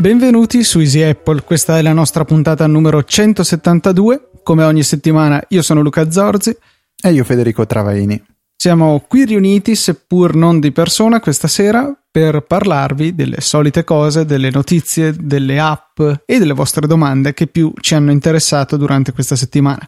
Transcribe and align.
Benvenuti 0.00 0.62
su 0.64 0.80
Easy 0.80 1.00
Apple, 1.00 1.42
questa 1.44 1.78
è 1.78 1.82
la 1.82 1.94
nostra 1.94 2.26
puntata 2.26 2.66
numero 2.66 3.02
172. 3.02 4.28
Come 4.42 4.64
ogni 4.64 4.82
settimana 4.82 5.42
io 5.48 5.62
sono 5.62 5.80
Luca 5.80 6.10
Zorzi 6.10 6.54
e 7.02 7.12
io 7.12 7.24
Federico 7.24 7.64
Travaini. 7.64 8.33
Siamo 8.64 9.04
qui 9.06 9.26
riuniti, 9.26 9.74
seppur 9.74 10.34
non 10.34 10.58
di 10.58 10.72
persona, 10.72 11.20
questa 11.20 11.48
sera 11.48 11.94
per 12.10 12.46
parlarvi 12.46 13.14
delle 13.14 13.42
solite 13.42 13.84
cose, 13.84 14.24
delle 14.24 14.48
notizie, 14.50 15.14
delle 15.14 15.60
app 15.60 16.00
e 16.24 16.38
delle 16.38 16.54
vostre 16.54 16.86
domande 16.86 17.34
che 17.34 17.46
più 17.46 17.74
ci 17.80 17.94
hanno 17.94 18.10
interessato 18.10 18.78
durante 18.78 19.12
questa 19.12 19.36
settimana. 19.36 19.86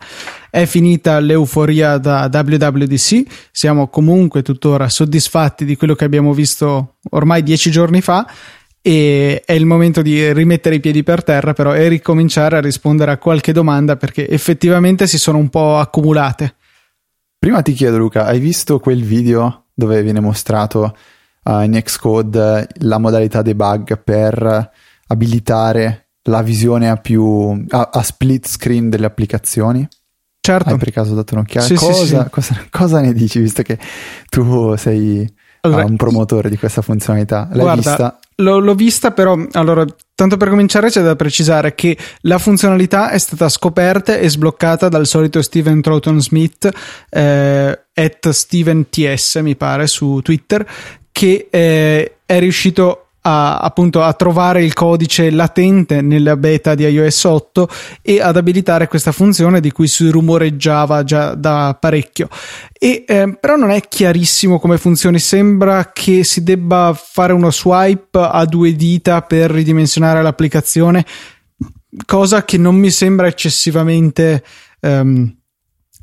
È 0.50 0.66
finita 0.66 1.19
l'euforia 1.20 1.97
da 1.97 2.28
WWDC, 2.30 3.23
siamo 3.50 3.88
comunque 3.88 4.42
tuttora 4.42 4.91
soddisfatti 4.91 5.64
di 5.64 5.74
quello 5.74 5.95
che 5.95 6.05
abbiamo 6.05 6.34
visto 6.34 6.97
ormai 7.12 7.42
dieci 7.42 7.70
giorni 7.70 8.02
fa 8.02 8.30
e 8.83 9.41
è 9.42 9.55
il 9.55 9.64
momento 9.64 10.02
di 10.02 10.34
rimettere 10.34 10.74
i 10.74 10.80
piedi 10.80 11.02
per 11.02 11.24
terra 11.24 11.55
però 11.55 11.74
e 11.74 11.88
ricominciare 11.88 12.58
a 12.58 12.61
rispondere 12.61 13.12
a 13.12 13.16
qualche 13.16 13.52
domanda 13.52 13.97
perché 13.97 14.28
effettivamente 14.28 15.06
si 15.06 15.16
sono 15.16 15.38
un 15.38 15.48
po' 15.48 15.78
accumulate. 15.78 16.56
Prima 17.38 17.62
ti 17.62 17.72
chiedo 17.72 17.98
Luca, 17.98 18.26
hai 18.26 18.40
visto 18.40 18.78
quel 18.80 19.02
video 19.02 19.66
dove 19.72 20.02
viene 20.02 20.20
mostrato 20.20 20.96
uh, 21.44 21.60
in 21.60 21.80
Xcode 21.82 22.68
la 22.80 22.98
modalità 22.98 23.42
debug 23.42 24.02
per 24.02 24.70
abilitare 25.08 26.08
la 26.22 26.42
visione 26.42 26.91
a 26.91 26.96
più 26.96 27.64
a, 27.68 27.91
a 27.92 28.02
split 28.02 28.48
screen 28.48 28.91
delle 28.91 29.06
applicazioni? 29.06 29.86
Certo. 30.41 30.70
Hai 30.70 30.78
per 30.78 30.92
caso 30.92 31.14
dato 31.14 31.34
un'occhiata? 31.34 31.66
Sì, 31.66 31.74
cosa, 31.74 31.92
sì, 31.92 32.06
sì. 32.06 32.24
Cosa, 32.30 32.66
cosa, 32.70 33.00
ne 33.00 33.12
dici 33.12 33.41
visto 33.41 33.62
che 33.62 33.78
tu 34.28 34.77
sei 34.77 35.28
allora, 35.61 35.84
uh, 35.84 35.89
un 35.89 35.96
promotore 35.96 36.48
di 36.48 36.56
questa 36.56 36.83
funzionalità? 36.83 37.48
L'hai 37.50 37.61
guarda, 37.61 37.74
vista? 37.74 38.18
L'ho, 38.39 38.59
l'ho, 38.59 38.75
vista, 38.75 39.12
però 39.12 39.34
allora, 39.53 39.84
tanto 40.15 40.37
per 40.37 40.51
cominciare 40.51 40.91
c'è 40.91 41.01
da 41.01 41.17
precisare 41.17 41.75
che 41.75 41.97
la 42.23 42.37
funzionalità 42.37 43.09
è 43.09 43.19
stata 43.19 43.48
scoperta 43.48 44.17
e 44.17 44.29
sbloccata 44.29 44.91
dal 44.91 45.06
solito 45.06 45.41
Steven 45.41 45.81
Troughton 45.81 46.20
Smith, 46.20 46.69
eh, 47.09 47.81
at 47.95 48.29
Steven 48.29 48.91
TS, 48.91 49.37
mi 49.37 49.57
pare, 49.57 49.87
su 49.87 50.20
Twitter, 50.23 50.69
che 51.11 51.48
eh, 51.51 52.17
è 52.27 52.39
riuscito 52.39 53.05
a, 53.28 53.58
appunto 53.58 54.02
a 54.02 54.12
trovare 54.12 54.62
il 54.62 54.72
codice 54.72 55.30
latente 55.30 56.00
nella 56.00 56.36
beta 56.36 56.77
di 56.77 56.84
iOS 56.84 57.24
8 57.24 57.68
e 58.00 58.20
ad 58.20 58.36
abilitare 58.36 58.86
questa 58.86 59.10
funzione 59.10 59.60
di 59.60 59.72
cui 59.72 59.88
si 59.88 60.08
rumoreggiava 60.08 61.02
già 61.02 61.34
da 61.34 61.77
parecchio. 61.78 62.28
E, 62.72 63.05
eh, 63.05 63.36
però 63.41 63.56
non 63.56 63.70
è 63.70 63.80
chiarissimo 63.80 64.60
come 64.60 64.78
funzioni, 64.78 65.18
sembra 65.18 65.91
che 65.92 66.22
si 66.22 66.44
debba 66.44 66.96
fare 66.96 67.33
uno 67.33 67.50
swipe 67.50 68.18
a 68.18 68.44
due 68.44 68.77
dita 68.77 69.22
per 69.22 69.50
ridimensionare 69.50 70.22
l'applicazione, 70.22 71.05
cosa 72.05 72.44
che 72.44 72.58
non 72.58 72.77
mi 72.77 72.90
sembra 72.90 73.27
eccessivamente, 73.27 74.44
um, 74.83 75.34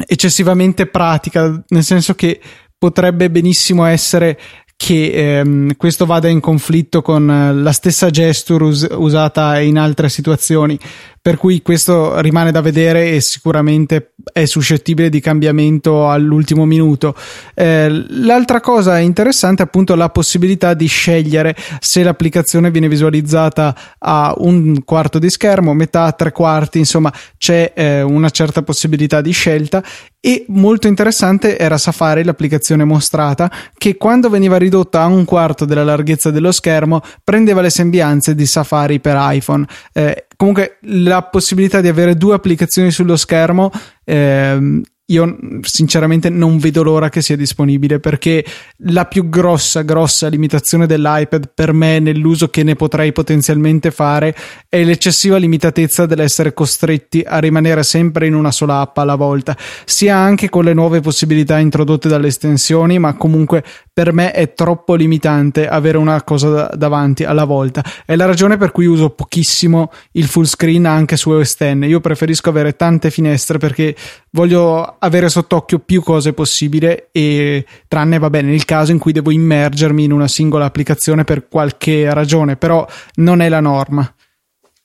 eccessivamente 0.06 0.88
pratica, 0.88 1.64
nel 1.70 1.84
senso 1.84 2.16
che 2.16 2.42
potrebbe 2.78 3.30
benissimo 3.30 3.86
essere 3.86 4.38
che 4.84 5.40
ehm, 5.40 5.78
questo 5.78 6.06
vada 6.06 6.28
in 6.28 6.42
conflitto 6.42 7.02
con 7.02 7.30
eh, 7.30 7.54
la 7.54 7.72
stessa 7.72 8.10
gesture 8.10 8.66
us- 8.66 8.88
usata 8.92 9.58
in 9.62 9.78
altre 9.78 10.10
situazioni 10.10 10.78
per 11.24 11.38
cui 11.38 11.62
questo 11.62 12.20
rimane 12.20 12.52
da 12.52 12.60
vedere 12.60 13.12
e 13.12 13.22
sicuramente 13.22 14.12
è 14.34 14.44
suscettibile 14.44 15.08
di 15.08 15.22
cambiamento 15.22 16.10
all'ultimo 16.10 16.66
minuto. 16.66 17.16
Eh, 17.54 17.88
l'altra 18.10 18.60
cosa 18.60 19.00
interessante 19.00 19.64
è 19.64 19.66
appunto 19.66 19.96
la 19.96 20.10
possibilità 20.10 20.74
di 20.74 20.86
scegliere 20.86 21.56
se 21.80 22.04
l'applicazione 22.04 22.72
viene 22.72 22.90
visualizzata 22.90 23.74
a 24.00 24.34
un 24.40 24.84
quarto 24.84 25.18
di 25.18 25.30
schermo, 25.30 25.74
metà, 25.74 26.12
tre 26.12 26.34
quarti, 26.34 26.80
insomma 26.80 27.14
c'è 27.38 27.72
eh, 27.74 28.02
una 28.02 28.30
certa 28.30 28.62
possibilità 28.62 29.22
di 29.22 29.32
scelta 29.32 29.82
e 30.26 30.46
molto 30.48 30.88
interessante 30.88 31.58
era 31.58 31.78
Safari, 31.78 32.24
l'applicazione 32.24 32.86
mostrata, 32.86 33.52
che 33.78 33.98
quando 33.98 34.30
veniva 34.30 34.56
ridotta 34.56 35.02
a 35.02 35.06
un 35.06 35.26
quarto 35.26 35.66
della 35.66 35.84
larghezza 35.84 36.32
dello 36.32 36.54
schermo 36.54 37.02
prendeva 37.22 37.60
le 37.60 37.70
sembianze 37.70 38.34
di 38.34 38.46
Safari 38.46 39.02
per 39.02 39.18
iPhone. 39.20 39.66
Eh, 39.92 40.28
comunque 40.44 40.78
la 40.82 41.22
possibilità 41.24 41.80
di 41.80 41.88
avere 41.88 42.18
due 42.18 42.36
applicazioni 42.36 42.92
sullo 42.92 43.16
schermo 43.16 43.72
ehm, 44.04 44.82
io 45.08 45.38
sinceramente 45.62 46.30
non 46.30 46.58
vedo 46.58 46.82
l'ora 46.82 47.10
che 47.10 47.22
sia 47.22 47.36
disponibile 47.36 48.00
perché 48.00 48.44
la 48.86 49.06
più 49.06 49.28
grossa, 49.28 49.82
grossa 49.82 50.30
limitazione 50.30 50.86
dell'iPad 50.86 51.52
per 51.54 51.74
me 51.74 52.00
nell'uso 52.00 52.48
che 52.48 52.64
ne 52.64 52.76
potrei 52.76 53.12
potenzialmente 53.12 53.92
fare 53.92 54.34
è 54.70 54.82
l'eccessiva 54.84 55.36
limitatezza 55.36 56.06
dell'essere 56.06 56.54
costretti 56.54 57.22
a 57.26 57.40
rimanere 57.40 57.84
sempre 57.84 58.28
in 58.28 58.34
una 58.34 58.52
sola 58.52 58.80
app 58.80 58.98
alla 58.98 59.16
volta, 59.16 59.58
sia 59.84 60.16
anche 60.16 60.48
con 60.48 60.64
le 60.64 60.74
nuove 60.74 61.02
possibilità 61.02 61.60
introdotte 61.60 62.08
dalle 62.08 62.28
estensioni, 62.28 62.98
ma 62.98 63.14
comunque 63.16 63.64
per 63.94 64.12
me 64.12 64.32
è 64.32 64.54
troppo 64.54 64.96
limitante 64.96 65.68
avere 65.68 66.00
una 66.00 66.24
cosa 66.24 66.68
davanti 66.74 67.26
alla 67.26 67.44
volta. 67.46 67.84
È 68.06 68.16
la 68.16 68.26
ragione 68.26 68.58
per 68.58 68.72
cui 68.72 68.88
uso 68.88 69.12
pochissimo 69.12 69.92
il 70.14 70.26
full 70.26 70.46
screen 70.46 70.88
anche 70.88 71.16
su 71.16 71.30
OS 71.30 71.56
X. 71.58 71.78
Io 71.84 72.00
preferisco 72.00 72.50
avere 72.50 72.76
tante 72.76 73.12
finestre 73.12 73.60
perché 73.60 73.96
voglio 74.32 74.96
avere 74.98 75.30
sott'occhio 75.30 75.78
più 75.78 76.02
cose 76.02 76.34
possibile 76.34 77.10
e 77.12 77.68
tranne 77.88 78.18
va 78.18 78.32
bene 78.32 78.50
nel 78.50 78.66
caso 78.66 78.92
in 78.92 78.98
cui 78.98 79.12
devo 79.12 79.30
immergermi 79.30 80.04
in 80.04 80.12
una 80.12 80.28
singola 80.28 80.66
applicazione 80.66 81.24
per 81.24 81.48
qualche 81.48 82.12
ragione, 82.12 82.56
però 82.58 82.88
non 83.18 83.42
è 83.42 83.50
la 83.50 83.60
norma. 83.60 84.12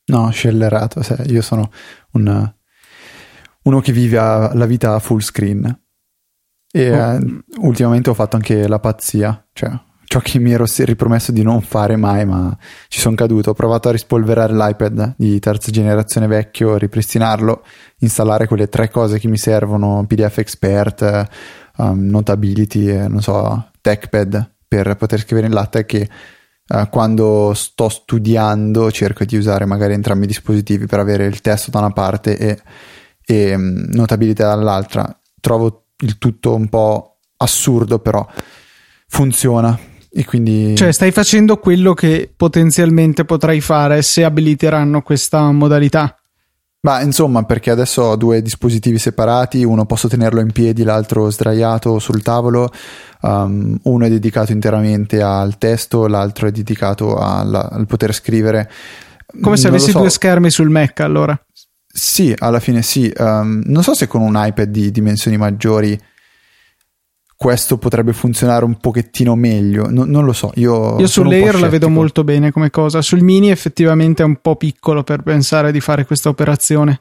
No, 0.05 0.31
scellerato, 0.31 1.01
io 1.29 1.41
sono 1.41 1.71
un, 2.13 2.53
uno 3.63 3.81
che 3.81 3.93
vive 3.93 4.17
la 4.19 4.67
vita 4.67 4.99
full 4.99 5.21
screen 5.21 5.87
e 6.71 6.91
oh. 6.91 7.15
eh, 7.15 7.43
ultimamente 7.59 8.11
ho 8.11 8.15
fatto 8.15 8.37
anche 8.37 8.69
la 8.69 8.79
pazzia, 8.79 9.47
cioè 9.53 9.71
ciò 10.09 10.21
che 10.21 10.39
mi 10.39 10.53
ero 10.53 10.65
ripromesso 10.67 11.33
di 11.33 11.43
non 11.43 11.61
fare 11.61 11.95
mai, 11.97 12.25
ma 12.25 12.57
ci 12.89 12.99
sono 12.99 13.15
caduto. 13.15 13.51
Ho 13.51 13.55
provato 13.55 13.89
a 13.89 13.93
rispolverare 13.93 14.55
l'iPad 14.55 15.15
di 15.19 15.39
terza 15.39 15.71
generazione 15.71 16.27
vecchio, 16.27 16.77
ripristinarlo, 16.77 17.63
installare 17.99 18.47
quelle 18.47 18.69
tre 18.69 18.91
cose 18.91 19.19
che 19.19 19.29
mi 19.29 19.37
servono: 19.37 20.05
PDF 20.07 20.39
Expert, 20.39 21.29
um, 21.77 22.07
Notability, 22.07 22.89
e, 22.89 23.07
non 23.07 23.21
so, 23.21 23.71
TechPad 23.81 24.55
per 24.67 24.97
poter 24.97 25.21
scrivere 25.21 25.47
in 25.47 25.53
latte 25.53 25.85
che 25.85 26.09
uh, 26.69 26.89
quando 26.89 27.53
sto 27.55 27.89
studiando 27.91 28.91
cerco 28.91 29.25
di 29.25 29.37
usare 29.37 29.67
magari 29.67 29.93
entrambi 29.93 30.25
i 30.25 30.29
dispositivi 30.29 30.87
per 30.87 31.01
avere 31.01 31.27
il 31.27 31.41
testo 31.41 31.71
da 31.71 31.79
una 31.81 31.93
parte 31.93 32.37
e, 32.37 32.59
e 33.25 33.55
um, 33.55 33.89
Notability 33.91 34.43
dall'altra. 34.43 35.15
Trovo 35.39 35.88
il 36.01 36.19
tutto 36.19 36.55
un 36.55 36.69
po' 36.69 37.19
assurdo, 37.39 37.99
però 37.99 38.27
funziona 39.09 39.79
e 40.11 40.25
quindi... 40.25 40.75
Cioè, 40.75 40.93
stai 40.93 41.11
facendo 41.11 41.59
quello 41.59 41.95
che 41.95 42.31
potenzialmente 42.35 43.25
potrai 43.25 43.61
fare 43.61 44.03
se 44.03 44.25
abiliteranno 44.25 45.03
questa 45.03 45.51
modalità. 45.53 46.19
Ma 46.81 47.03
insomma, 47.03 47.43
perché 47.43 47.71
adesso 47.71 48.03
ho 48.03 48.17
due 48.17 48.41
dispositivi 48.41 48.99
separati, 48.99 49.65
uno 49.65 49.85
posso 49.85 50.07
tenerlo 50.09 50.41
in 50.41 50.53
piedi, 50.53 50.85
l'altro 50.85 51.29
sdraiato 51.29 51.99
sul 51.99 52.23
tavolo, 52.23 52.71
um, 53.23 53.77
uno 53.83 54.05
è 54.05 54.09
dedicato 54.09 54.53
interamente 54.53 55.21
al 55.21 55.59
testo, 55.59 56.07
l'altro 56.07 56.47
è 56.47 56.51
dedicato 56.53 57.17
alla, 57.17 57.69
al 57.69 57.87
poter 57.87 58.15
scrivere. 58.15 58.71
Come 59.41 59.57
se 59.57 59.65
non 59.65 59.75
avessi 59.75 59.91
so. 59.91 59.99
due 59.99 60.11
schermi 60.11 60.51
sul 60.51 60.71
Mac 60.71 61.01
allora. 61.01 61.39
Sì, 61.91 62.35
alla 62.37 62.61
fine 62.61 62.83
sì. 62.83 63.13
Um, 63.17 63.63
non 63.65 63.83
so 63.83 63.95
se 63.95 64.07
con 64.07 64.21
un 64.21 64.35
iPad 64.37 64.69
di 64.69 64.91
dimensioni 64.91 65.37
maggiori 65.37 65.99
questo 67.39 67.79
potrebbe 67.79 68.13
funzionare 68.13 68.65
un 68.65 68.79
pochettino 68.79 69.37
meglio. 69.37 69.89
No, 69.89 70.05
non 70.05 70.25
lo 70.25 70.33
so. 70.33 70.51
Io, 70.57 70.99
io 70.99 71.07
sull'Air 71.07 71.61
la 71.61 71.69
vedo 71.69 71.89
molto 71.89 72.25
bene 72.25 72.51
come 72.51 72.69
cosa. 72.69 73.01
Sul 73.01 73.23
Mini 73.23 73.51
effettivamente 73.51 74.25
è 74.25 74.27
un 74.27 74.41
po' 74.43 74.57
piccolo 74.57 75.05
per 75.05 75.23
pensare 75.23 75.71
di 75.71 75.79
fare 75.79 76.05
questa 76.05 76.29
operazione. 76.29 77.01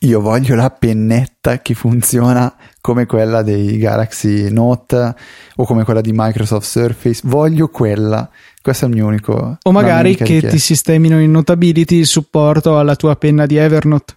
Io 0.00 0.20
voglio 0.20 0.54
la 0.54 0.70
pennetta 0.70 1.58
che 1.58 1.74
funziona 1.74 2.54
come 2.80 3.06
quella 3.06 3.42
dei 3.42 3.76
Galaxy 3.78 4.48
Note 4.48 5.14
o 5.56 5.64
come 5.64 5.82
quella 5.82 6.00
di 6.00 6.12
Microsoft 6.14 6.68
Surface. 6.68 7.22
Voglio 7.24 7.66
quella. 7.66 8.30
Questo 8.64 8.86
è 8.86 8.88
il 8.88 8.94
mio 8.94 9.04
unico. 9.04 9.58
O 9.62 9.72
magari 9.72 10.16
che 10.16 10.40
ti 10.40 10.58
sistemino 10.58 11.20
in 11.20 11.30
Notability 11.30 11.98
il 11.98 12.06
supporto 12.06 12.78
alla 12.78 12.96
tua 12.96 13.14
penna 13.14 13.44
di 13.44 13.56
Evernote. 13.56 14.16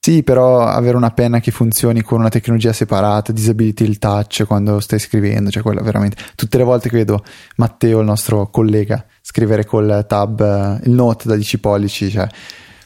Sì, 0.00 0.22
però 0.22 0.62
avere 0.62 0.96
una 0.96 1.10
penna 1.10 1.40
che 1.40 1.50
funzioni 1.50 2.00
con 2.00 2.20
una 2.20 2.30
tecnologia 2.30 2.72
separata, 2.72 3.32
disability 3.32 3.84
il 3.84 3.98
touch 3.98 4.44
quando 4.46 4.80
stai 4.80 4.98
scrivendo, 4.98 5.50
cioè 5.50 5.62
quella 5.62 5.82
veramente. 5.82 6.16
Tutte 6.36 6.56
le 6.56 6.64
volte 6.64 6.88
che 6.88 6.96
vedo 6.96 7.22
Matteo, 7.56 7.98
il 7.98 8.06
nostro 8.06 8.48
collega, 8.48 9.04
scrivere 9.20 9.66
col 9.66 10.06
tab, 10.08 10.80
il 10.82 10.92
note 10.92 11.28
da 11.28 11.34
10 11.34 11.58
pollici, 11.58 12.10
cioè 12.10 12.26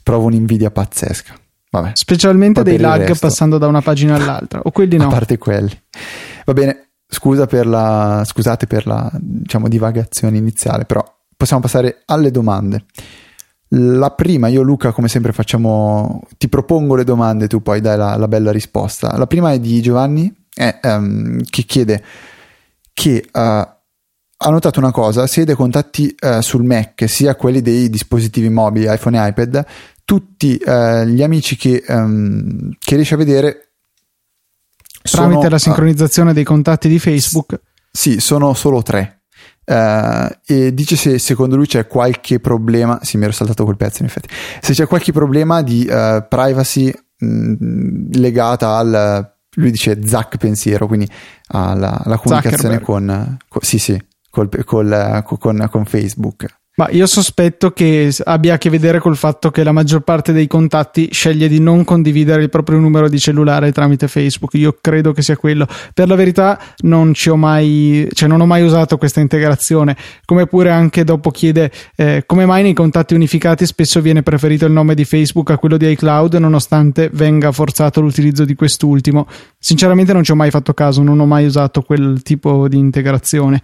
provo 0.02 0.26
un'invidia 0.26 0.72
pazzesca. 0.72 1.34
Vabbè. 1.70 1.92
Specialmente 1.92 2.64
dei 2.64 2.78
lag 2.78 3.02
resto, 3.02 3.28
passando 3.28 3.58
da 3.58 3.68
una 3.68 3.80
pagina 3.80 4.16
all'altra, 4.16 4.58
o 4.64 4.72
quelli 4.72 4.96
no. 4.98 5.06
A 5.06 5.10
parte 5.10 5.38
quelli. 5.38 5.80
Va 6.46 6.52
bene, 6.52 6.89
scusa 7.10 7.46
per 7.46 7.66
la, 7.66 8.22
scusate 8.24 8.66
per 8.66 8.86
la 8.86 9.10
diciamo, 9.18 9.68
divagazione 9.68 10.38
iniziale, 10.38 10.84
però 10.84 11.04
possiamo 11.36 11.60
passare 11.60 12.02
alle 12.06 12.30
domande. 12.30 12.84
La 13.74 14.10
prima, 14.10 14.48
io 14.48 14.62
Luca, 14.62 14.92
come 14.92 15.08
sempre 15.08 15.32
facciamo, 15.32 16.22
ti 16.38 16.48
propongo 16.48 16.94
le 16.94 17.04
domande, 17.04 17.46
tu 17.46 17.62
poi 17.62 17.80
dai 17.80 17.96
la, 17.96 18.16
la 18.16 18.28
bella 18.28 18.52
risposta. 18.52 19.16
La 19.16 19.26
prima 19.26 19.52
è 19.52 19.60
di 19.60 19.80
Giovanni, 19.80 20.32
è, 20.52 20.78
um, 20.82 21.40
che 21.48 21.62
chiede 21.62 22.02
che 22.92 23.24
uh, 23.32 23.38
ha 23.40 24.50
notato 24.50 24.78
una 24.80 24.90
cosa, 24.90 25.26
se 25.26 25.44
dei 25.44 25.54
contatti 25.54 26.14
uh, 26.20 26.40
sul 26.40 26.64
Mac, 26.64 27.08
sia 27.08 27.36
quelli 27.36 27.60
dei 27.60 27.88
dispositivi 27.90 28.48
mobili, 28.48 28.92
iPhone 28.92 29.22
e 29.22 29.28
iPad, 29.28 29.64
tutti 30.04 30.60
uh, 30.64 31.04
gli 31.04 31.22
amici 31.22 31.56
che, 31.56 31.84
um, 31.88 32.70
che 32.78 32.96
riesce 32.96 33.14
a 33.14 33.18
vedere 33.18 33.69
tramite 35.02 35.40
sono, 35.40 35.48
la 35.48 35.58
sincronizzazione 35.58 36.32
dei 36.32 36.44
contatti 36.44 36.88
di 36.88 36.98
Facebook. 36.98 37.60
Sì, 37.90 38.20
sono 38.20 38.54
solo 38.54 38.82
tre. 38.82 39.22
Uh, 39.64 40.28
e 40.46 40.74
dice 40.74 40.96
se 40.96 41.18
secondo 41.18 41.54
lui 41.54 41.66
c'è 41.66 41.86
qualche 41.86 42.40
problema, 42.40 42.98
sì 43.02 43.18
mi 43.18 43.24
ero 43.24 43.32
saltato 43.32 43.62
quel 43.62 43.76
pezzo 43.76 44.02
in 44.02 44.08
effetti, 44.08 44.28
se 44.60 44.72
c'è 44.72 44.86
qualche 44.88 45.12
problema 45.12 45.62
di 45.62 45.86
uh, 45.88 46.26
privacy 46.28 46.92
mh, 47.18 48.18
legata 48.18 48.76
al, 48.76 49.32
lui 49.54 49.70
dice 49.70 50.04
Zack 50.04 50.38
pensiero, 50.38 50.88
quindi 50.88 51.08
alla, 51.48 52.02
alla 52.02 52.18
comunicazione 52.18 52.80
con, 52.80 53.38
con, 53.48 53.62
sì 53.62 53.78
sì, 53.78 54.00
col, 54.28 54.48
col, 54.64 55.24
con, 55.38 55.68
con 55.70 55.84
Facebook. 55.84 56.46
Ma 56.80 56.88
io 56.92 57.04
sospetto 57.04 57.72
che 57.72 58.10
abbia 58.24 58.54
a 58.54 58.58
che 58.58 58.70
vedere 58.70 59.00
col 59.00 59.14
fatto 59.14 59.50
che 59.50 59.62
la 59.62 59.70
maggior 59.70 60.00
parte 60.00 60.32
dei 60.32 60.46
contatti 60.46 61.10
sceglie 61.12 61.46
di 61.46 61.60
non 61.60 61.84
condividere 61.84 62.40
il 62.40 62.48
proprio 62.48 62.78
numero 62.78 63.06
di 63.06 63.18
cellulare 63.18 63.70
tramite 63.70 64.08
Facebook. 64.08 64.54
Io 64.54 64.78
credo 64.80 65.12
che 65.12 65.20
sia 65.20 65.36
quello. 65.36 65.66
Per 65.92 66.08
la 66.08 66.14
verità, 66.14 66.58
non 66.78 67.12
ci 67.12 67.28
ho 67.28 67.36
mai, 67.36 68.08
cioè 68.14 68.30
non 68.30 68.40
ho 68.40 68.46
mai 68.46 68.62
usato 68.62 68.96
questa 68.96 69.20
integrazione. 69.20 69.94
Come 70.24 70.46
pure 70.46 70.70
anche 70.70 71.04
dopo 71.04 71.30
chiede 71.30 71.70
eh, 71.96 72.22
come 72.24 72.46
mai 72.46 72.62
nei 72.62 72.72
contatti 72.72 73.12
unificati 73.12 73.66
spesso 73.66 74.00
viene 74.00 74.22
preferito 74.22 74.64
il 74.64 74.72
nome 74.72 74.94
di 74.94 75.04
Facebook 75.04 75.50
a 75.50 75.58
quello 75.58 75.76
di 75.76 75.86
iCloud, 75.90 76.32
nonostante 76.36 77.10
venga 77.12 77.52
forzato 77.52 78.00
l'utilizzo 78.00 78.46
di 78.46 78.54
quest'ultimo. 78.54 79.26
Sinceramente, 79.58 80.14
non 80.14 80.22
ci 80.22 80.30
ho 80.30 80.34
mai 80.34 80.48
fatto 80.50 80.72
caso, 80.72 81.02
non 81.02 81.20
ho 81.20 81.26
mai 81.26 81.44
usato 81.44 81.82
quel 81.82 82.22
tipo 82.22 82.68
di 82.68 82.78
integrazione. 82.78 83.60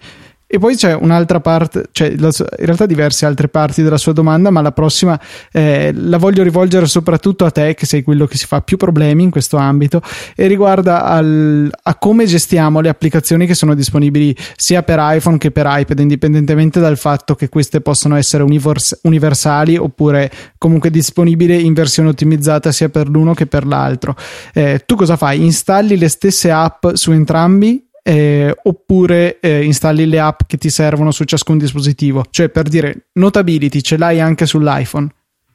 E 0.49 0.59
poi 0.59 0.75
c'è 0.77 0.93
un'altra 0.93 1.41
parte, 1.41 1.89
cioè 1.91 2.07
in 2.07 2.31
realtà 2.59 2.85
diverse 2.85 3.25
altre 3.25 3.49
parti 3.49 3.83
della 3.83 3.97
sua 3.97 4.13
domanda, 4.13 4.49
ma 4.49 4.61
la 4.61 4.71
prossima 4.71 5.19
eh, 5.51 5.91
la 5.93 6.17
voglio 6.17 6.41
rivolgere 6.41 6.85
soprattutto 6.85 7.43
a 7.43 7.51
te, 7.51 7.73
che 7.73 7.85
sei 7.85 8.01
quello 8.01 8.25
che 8.25 8.37
si 8.37 8.45
fa 8.45 8.61
più 8.61 8.77
problemi 8.77 9.23
in 9.23 9.29
questo 9.29 9.57
ambito, 9.57 10.01
e 10.37 10.47
riguarda 10.47 11.03
al, 11.03 11.69
a 11.83 11.95
come 11.95 12.25
gestiamo 12.25 12.79
le 12.79 12.87
applicazioni 12.87 13.45
che 13.45 13.55
sono 13.55 13.75
disponibili 13.75 14.33
sia 14.55 14.83
per 14.83 14.99
iPhone 15.01 15.37
che 15.37 15.51
per 15.51 15.65
iPad, 15.67 15.99
indipendentemente 15.99 16.79
dal 16.79 16.97
fatto 16.97 17.35
che 17.35 17.49
queste 17.49 17.81
possano 17.81 18.15
essere 18.15 18.43
univers- 18.43 18.99
universali 19.03 19.75
oppure 19.75 20.31
comunque 20.57 20.89
disponibili 20.89 21.65
in 21.65 21.73
versione 21.73 22.07
ottimizzata 22.07 22.71
sia 22.71 22.87
per 22.87 23.09
l'uno 23.09 23.33
che 23.33 23.47
per 23.47 23.65
l'altro. 23.65 24.15
Eh, 24.53 24.83
tu 24.85 24.95
cosa 24.95 25.17
fai? 25.17 25.43
Installi 25.43 25.97
le 25.97 26.07
stesse 26.07 26.51
app 26.51 26.87
su 26.93 27.11
entrambi 27.11 27.85
eh, 28.07 28.55
oppure 28.63 29.37
eh, 29.41 29.65
installi 29.65 30.07
le 30.07 30.21
app 30.21 30.41
che 30.47 30.57
ti 30.57 30.69
servono 30.69 31.11
su 31.11 31.25
ciascun 31.25 31.57
dispositivo. 31.57 32.23
Cioè, 32.29 32.47
per 32.47 32.69
dire, 32.69 33.07
Notability 33.13 33.81
ce 33.81 33.97
l'hai 33.97 34.21
anche 34.21 34.45
sull'iPhone? 34.45 35.09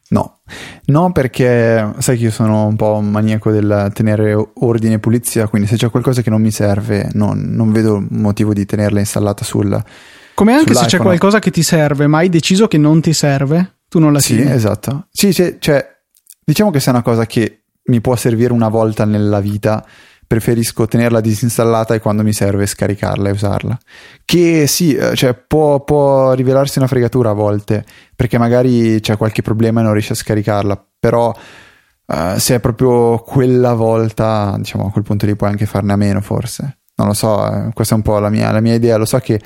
No, 0.09 0.41
no 0.87 1.13
perché 1.13 1.95
sai 1.97 2.19
che 2.19 2.25
io 2.25 2.31
sono 2.31 2.67
un 2.67 2.77
po' 2.77 2.97
un 2.97 3.11
maniaco 3.11 3.51
del 3.51 3.91
tenere 3.95 4.35
ordine 4.55 4.95
e 4.95 4.99
pulizia, 4.99 5.49
quindi 5.49 5.67
se 5.67 5.77
c'è 5.77 5.89
qualcosa 5.89 6.21
che 6.21 6.29
non 6.29 6.43
mi 6.43 6.51
serve 6.51 7.09
non, 7.15 7.39
non 7.39 7.73
vedo 7.73 8.05
motivo 8.11 8.53
di 8.53 8.67
tenerla 8.67 8.99
installata 8.99 9.43
sul... 9.45 9.83
Come 10.35 10.53
anche 10.53 10.75
se 10.75 10.85
c'è 10.85 10.99
qualcosa 10.99 11.39
che 11.39 11.51
ti 11.51 11.63
serve, 11.63 12.07
ma 12.07 12.19
hai 12.19 12.29
deciso 12.29 12.69
che 12.69 12.77
non 12.77 13.01
ti 13.01 13.15
serve, 13.15 13.77
tu 13.89 13.99
non 13.99 14.13
la 14.13 14.21
Sì, 14.21 14.35
tieni. 14.35 14.51
esatto. 14.53 15.07
Sì, 15.11 15.33
cioè, 15.33 15.57
cioè, 15.59 15.87
diciamo 16.45 16.71
che 16.71 16.81
se 16.81 16.91
è 16.91 16.93
una 16.93 17.03
cosa 17.03 17.25
che 17.25 17.63
mi 17.85 18.03
può 18.03 18.15
servire 18.15 18.53
una 18.53 18.69
volta 18.69 19.07
nella 19.07 19.41
vita, 19.41 19.83
preferisco 20.33 20.87
tenerla 20.87 21.21
disinstallata 21.21 21.93
e 21.93 22.01
quando 22.01 22.23
mi 22.23 22.33
serve 22.33 22.65
scaricarla 22.65 23.29
e 23.29 23.33
usarla. 23.33 23.79
Che 24.25 24.67
sì, 24.67 24.95
eh, 24.95 25.15
cioè, 25.15 25.35
può, 25.35 25.85
può, 25.85 26.33
rivelarsi 26.33 26.79
una 26.79 26.87
fregatura 26.87 27.29
a 27.29 27.35
volte, 27.35 27.85
perché 28.17 28.39
magari 28.39 28.99
c'è 29.01 29.19
qualche 29.19 29.43
problema 29.43 29.81
e 29.81 29.83
non 29.83 29.93
riesci 29.93 30.13
a 30.13 30.15
scaricarla, 30.15 30.87
però 30.99 31.35
uh, 32.07 32.39
se 32.39 32.55
è 32.55 32.61
proprio 32.61 33.19
quella 33.19 33.75
volta, 33.75 34.55
diciamo, 34.57 34.87
a 34.87 34.91
quel 34.91 35.05
punto 35.05 35.27
lì 35.27 35.37
puoi 35.37 35.51
anche 35.51 35.67
farne 35.67 35.93
a 35.93 35.97
meno 35.97 36.23
forse. 36.23 36.79
Non 36.95 37.09
lo 37.09 37.13
so, 37.13 37.47
eh, 37.47 37.71
questa 37.75 37.93
è 37.93 37.99
un 37.99 38.03
po' 38.03 38.19
la 38.19 38.31
mia, 38.31 38.51
la 38.53 38.61
mia 38.61 38.73
idea, 38.73 38.97
lo 38.97 39.05
so 39.05 39.19
che 39.19 39.39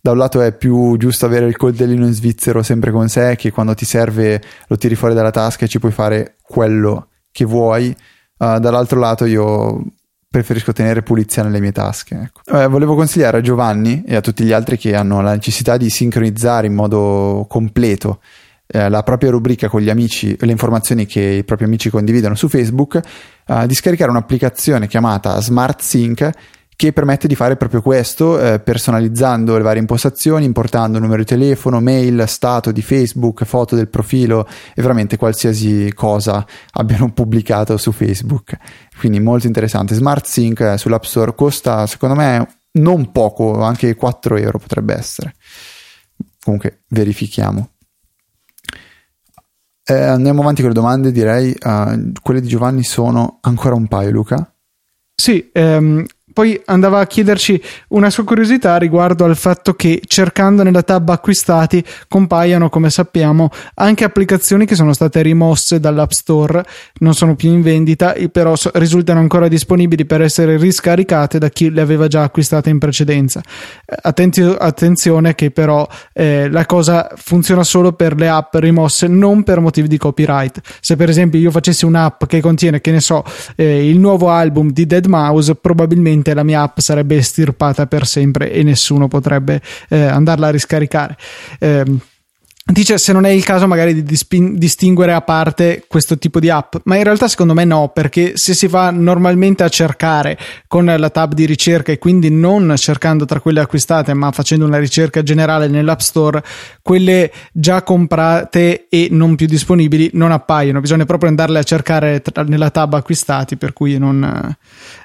da 0.00 0.10
un 0.10 0.18
lato 0.18 0.40
è 0.40 0.52
più 0.52 0.96
giusto 0.96 1.26
avere 1.26 1.46
il 1.46 1.56
coltellino 1.56 2.06
in 2.06 2.12
svizzero 2.12 2.64
sempre 2.64 2.90
con 2.90 3.08
sé, 3.08 3.36
che 3.36 3.52
quando 3.52 3.74
ti 3.74 3.84
serve 3.84 4.42
lo 4.66 4.76
tiri 4.76 4.96
fuori 4.96 5.14
dalla 5.14 5.30
tasca 5.30 5.64
e 5.64 5.68
ci 5.68 5.78
puoi 5.78 5.92
fare 5.92 6.38
quello 6.42 7.10
che 7.30 7.44
vuoi. 7.44 7.94
Uh, 8.36 8.58
dall'altro 8.58 8.98
lato 8.98 9.26
io 9.26 9.93
preferisco 10.34 10.72
tenere 10.72 11.02
pulizia 11.02 11.44
nelle 11.44 11.60
mie 11.60 11.70
tasche. 11.70 12.20
Ecco. 12.24 12.58
Eh, 12.58 12.66
volevo 12.66 12.96
consigliare 12.96 13.38
a 13.38 13.40
Giovanni 13.40 14.02
e 14.04 14.16
a 14.16 14.20
tutti 14.20 14.42
gli 14.42 14.50
altri 14.50 14.76
che 14.76 14.96
hanno 14.96 15.22
la 15.22 15.32
necessità 15.32 15.76
di 15.76 15.88
sincronizzare 15.88 16.66
in 16.66 16.74
modo 16.74 17.46
completo 17.48 18.18
eh, 18.66 18.88
la 18.88 19.04
propria 19.04 19.30
rubrica 19.30 19.68
con 19.68 19.80
gli 19.80 19.90
amici, 19.90 20.36
le 20.36 20.50
informazioni 20.50 21.06
che 21.06 21.20
i 21.20 21.44
propri 21.44 21.66
amici 21.66 21.88
condividono 21.88 22.34
su 22.34 22.48
Facebook, 22.48 23.00
eh, 23.46 23.66
di 23.68 23.74
scaricare 23.74 24.10
un'applicazione 24.10 24.88
chiamata 24.88 25.40
Smart 25.40 25.80
Sync 25.80 26.28
che 26.76 26.92
permette 26.92 27.28
di 27.28 27.34
fare 27.34 27.56
proprio 27.56 27.80
questo, 27.80 28.38
eh, 28.38 28.58
personalizzando 28.58 29.56
le 29.56 29.62
varie 29.62 29.80
impostazioni, 29.80 30.44
importando 30.44 30.98
numero 30.98 31.22
di 31.22 31.26
telefono, 31.26 31.80
mail, 31.80 32.24
stato 32.26 32.72
di 32.72 32.82
Facebook, 32.82 33.44
foto 33.44 33.76
del 33.76 33.88
profilo 33.88 34.46
e 34.74 34.82
veramente 34.82 35.16
qualsiasi 35.16 35.92
cosa 35.94 36.44
abbiano 36.72 37.10
pubblicato 37.14 37.76
su 37.76 37.92
Facebook. 37.92 38.56
Quindi 38.98 39.20
molto 39.20 39.46
interessante. 39.46 39.94
Smart 39.94 40.26
Sync 40.26 40.60
eh, 40.60 40.78
sull'App 40.78 41.04
Store 41.04 41.34
costa, 41.34 41.86
secondo 41.86 42.14
me, 42.16 42.46
non 42.72 43.12
poco, 43.12 43.62
anche 43.62 43.94
4 43.94 44.36
euro 44.36 44.58
potrebbe 44.58 44.94
essere. 44.94 45.34
Comunque 46.42 46.82
verifichiamo. 46.88 47.68
Eh, 49.86 49.94
andiamo 49.94 50.40
avanti 50.40 50.62
con 50.62 50.70
le 50.70 50.76
domande, 50.76 51.12
direi. 51.12 51.54
Uh, 51.62 52.10
quelle 52.22 52.40
di 52.40 52.48
Giovanni 52.48 52.82
sono 52.82 53.38
ancora 53.42 53.74
un 53.74 53.86
paio, 53.86 54.10
Luca. 54.10 54.54
Sì, 55.14 55.50
ehm, 55.52 56.04
poi 56.34 56.60
andava 56.64 56.98
a 56.98 57.06
chiederci 57.06 57.62
una 57.88 58.10
sua 58.10 58.24
curiosità 58.24 58.76
riguardo 58.76 59.24
al 59.24 59.36
fatto 59.36 59.74
che 59.74 60.02
cercando 60.04 60.64
nella 60.64 60.82
tab 60.82 61.08
acquistati 61.08 61.82
compaiano, 62.08 62.68
come 62.68 62.90
sappiamo, 62.90 63.50
anche 63.74 64.02
applicazioni 64.02 64.66
che 64.66 64.74
sono 64.74 64.92
state 64.92 65.22
rimosse 65.22 65.78
dall'App 65.78 66.10
Store, 66.10 66.64
non 66.98 67.14
sono 67.14 67.36
più 67.36 67.50
in 67.50 67.62
vendita, 67.62 68.14
però 68.32 68.54
risultano 68.72 69.20
ancora 69.20 69.46
disponibili 69.46 70.04
per 70.06 70.22
essere 70.22 70.56
riscaricate 70.56 71.38
da 71.38 71.48
chi 71.50 71.70
le 71.70 71.80
aveva 71.80 72.08
già 72.08 72.24
acquistate 72.24 72.68
in 72.68 72.80
precedenza. 72.80 73.40
Eh, 73.86 73.96
attenzio, 74.02 74.56
attenzione 74.56 75.36
che 75.36 75.52
però 75.52 75.86
eh, 76.12 76.50
la 76.50 76.66
cosa 76.66 77.12
funziona 77.14 77.62
solo 77.62 77.92
per 77.92 78.16
le 78.16 78.28
app 78.28 78.56
rimosse, 78.56 79.06
non 79.06 79.44
per 79.44 79.60
motivi 79.60 79.86
di 79.86 79.98
copyright. 79.98 80.60
Se 80.80 80.96
per 80.96 81.08
esempio 81.08 81.38
io 81.38 81.52
facessi 81.52 81.84
un'app 81.84 82.24
che 82.24 82.40
contiene, 82.40 82.80
che 82.80 82.90
ne 82.90 83.00
so, 83.00 83.22
eh, 83.54 83.88
il 83.88 84.00
nuovo 84.00 84.30
album 84.30 84.72
di 84.72 84.84
Dead 84.84 85.06
Mouse, 85.06 85.54
probabilmente 85.54 86.22
probabilmente 86.24 86.34
la 86.34 86.42
mia 86.42 86.62
app 86.62 86.78
sarebbe 86.78 87.16
estirpata 87.16 87.86
per 87.86 88.06
sempre 88.06 88.50
e 88.50 88.62
nessuno 88.62 89.06
potrebbe 89.06 89.60
eh, 89.88 90.04
andarla 90.06 90.48
a 90.48 90.50
riscaricare. 90.50 91.16
Eh, 91.58 91.84
Dice 92.66 92.96
se 92.96 93.12
non 93.12 93.26
è 93.26 93.28
il 93.28 93.44
caso 93.44 93.66
magari 93.66 93.92
di 93.92 94.02
dispin- 94.02 94.56
distinguere 94.56 95.12
a 95.12 95.20
parte 95.20 95.84
questo 95.86 96.16
tipo 96.16 96.40
di 96.40 96.48
app, 96.48 96.76
ma 96.84 96.96
in 96.96 97.04
realtà 97.04 97.28
secondo 97.28 97.52
me 97.52 97.66
no, 97.66 97.90
perché 97.90 98.38
se 98.38 98.54
si 98.54 98.68
va 98.68 98.90
normalmente 98.90 99.62
a 99.62 99.68
cercare 99.68 100.38
con 100.66 100.86
la 100.86 101.10
tab 101.10 101.34
di 101.34 101.44
ricerca 101.44 101.92
e 101.92 101.98
quindi 101.98 102.30
non 102.30 102.72
cercando 102.78 103.26
tra 103.26 103.40
quelle 103.40 103.60
acquistate, 103.60 104.14
ma 104.14 104.32
facendo 104.32 104.64
una 104.64 104.78
ricerca 104.78 105.22
generale 105.22 105.68
nell'App 105.68 105.98
Store, 105.98 106.42
quelle 106.80 107.30
già 107.52 107.82
comprate 107.82 108.86
e 108.88 109.08
non 109.10 109.34
più 109.34 109.46
disponibili 109.46 110.08
non 110.14 110.32
appaiono, 110.32 110.80
bisogna 110.80 111.04
proprio 111.04 111.28
andarle 111.28 111.58
a 111.58 111.64
cercare 111.64 112.22
tra- 112.22 112.44
nella 112.44 112.70
tab 112.70 112.94
acquistati, 112.94 113.58
per 113.58 113.74
cui 113.74 113.98
non, 113.98 114.56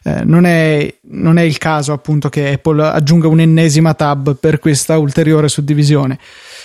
eh, 0.04 0.24
non, 0.24 0.46
è, 0.46 0.96
non 1.10 1.38
è 1.38 1.42
il 1.42 1.58
caso 1.58 1.92
appunto 1.92 2.30
che 2.30 2.54
Apple 2.54 2.88
aggiunga 2.88 3.28
un'ennesima 3.28 3.94
tab 3.96 4.38
per 4.38 4.60
questa 4.60 4.98
ulteriore 4.98 5.50
suddivisione. 5.50 6.18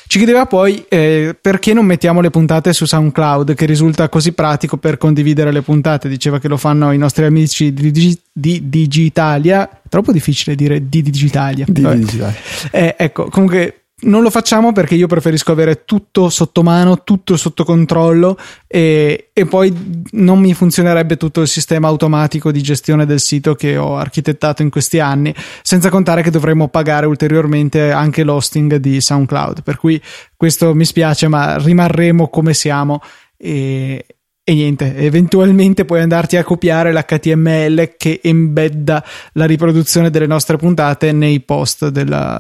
Ci 0.07 0.19
chiedeva 0.19 0.47
poi 0.47 0.85
eh, 0.89 1.37
perché 1.41 1.73
non 1.73 1.87
mettiamo 1.87 2.21
le 2.21 2.31
puntate 2.31 2.73
su 2.73 2.85
SoundCloud, 2.85 3.55
che 3.55 3.67
risulta 3.67 4.09
così 4.09 4.33
pratico 4.33 4.77
per 4.77 4.99
condividere 4.99 5.51
le 5.53 5.63
puntate. 5.63 6.09
Diceva 6.09 6.39
che 6.39 6.49
lo 6.49 6.57
fanno 6.57 6.93
i 6.93 6.99
nostri 6.99 7.25
amici 7.25 7.73
di, 7.73 7.91
di, 7.91 8.19
di 8.33 8.69
Digitalia. 8.69 9.69
Troppo 9.89 10.13
difficile 10.13 10.55
dire 10.55 10.89
di 10.89 11.03
Digitalia. 11.03 11.65
Di 11.69 11.83
Digitalia. 11.83 12.35
Eh, 12.71 12.95
ecco, 12.99 13.29
comunque 13.29 13.84
non 14.03 14.23
lo 14.23 14.31
facciamo 14.31 14.73
perché 14.73 14.97
io 14.97 15.07
preferisco 15.07 15.53
avere 15.53 15.85
tutto 15.85 16.29
sotto 16.29 16.63
mano, 16.63 17.05
tutto 17.05 17.37
sotto 17.37 17.65
controllo 17.65 18.37
e, 18.67 19.31
e, 19.33 19.47
poi 19.47 20.03
non 20.13 20.41
mi 20.41 20.53
funzionerebbe 20.53 21.17
tutto 21.17 21.41
il 21.41 21.49
sistema 21.49 21.89
automatico 21.89 22.51
di 22.51 22.61
gestione 22.61 23.07
del 23.07 23.21
sito 23.21 23.55
che 23.55 23.77
ho 23.77 23.97
architettato 23.97 24.63
in 24.63 24.71
questi 24.71 24.99
anni, 24.99 25.35
senza 25.63 25.91
contare 25.91 26.23
che 26.23 26.31
dovremmo 26.31 26.69
pagare 26.69 27.07
ulteriormente 27.07 27.93
anche 27.93 28.25
l'hosting 28.25 28.77
di 28.77 29.01
SoundCloud. 29.01 29.63
Per 29.63 29.79
cui 29.79 30.01
questo 30.37 30.75
mi 30.75 30.85
spiace, 30.85 31.29
ma 31.29 31.57
rimarremo 31.59 32.29
come 32.29 32.53
siamo 32.53 33.01
e, 33.37 34.05
e 34.43 34.53
niente, 34.53 34.97
eventualmente 34.97 35.85
puoi 35.85 36.01
andarti 36.01 36.37
a 36.37 36.45
copiare 36.45 36.93
l'HTML 36.93 37.95
che 37.97 38.21
embedda 38.23 39.03
la 39.33 39.47
riproduzione 39.47 40.11
delle 40.11 40.27
nostre 40.27 40.59
puntate 40.59 41.13
nei 41.13 41.41
post 41.41 41.89
della, 41.89 42.39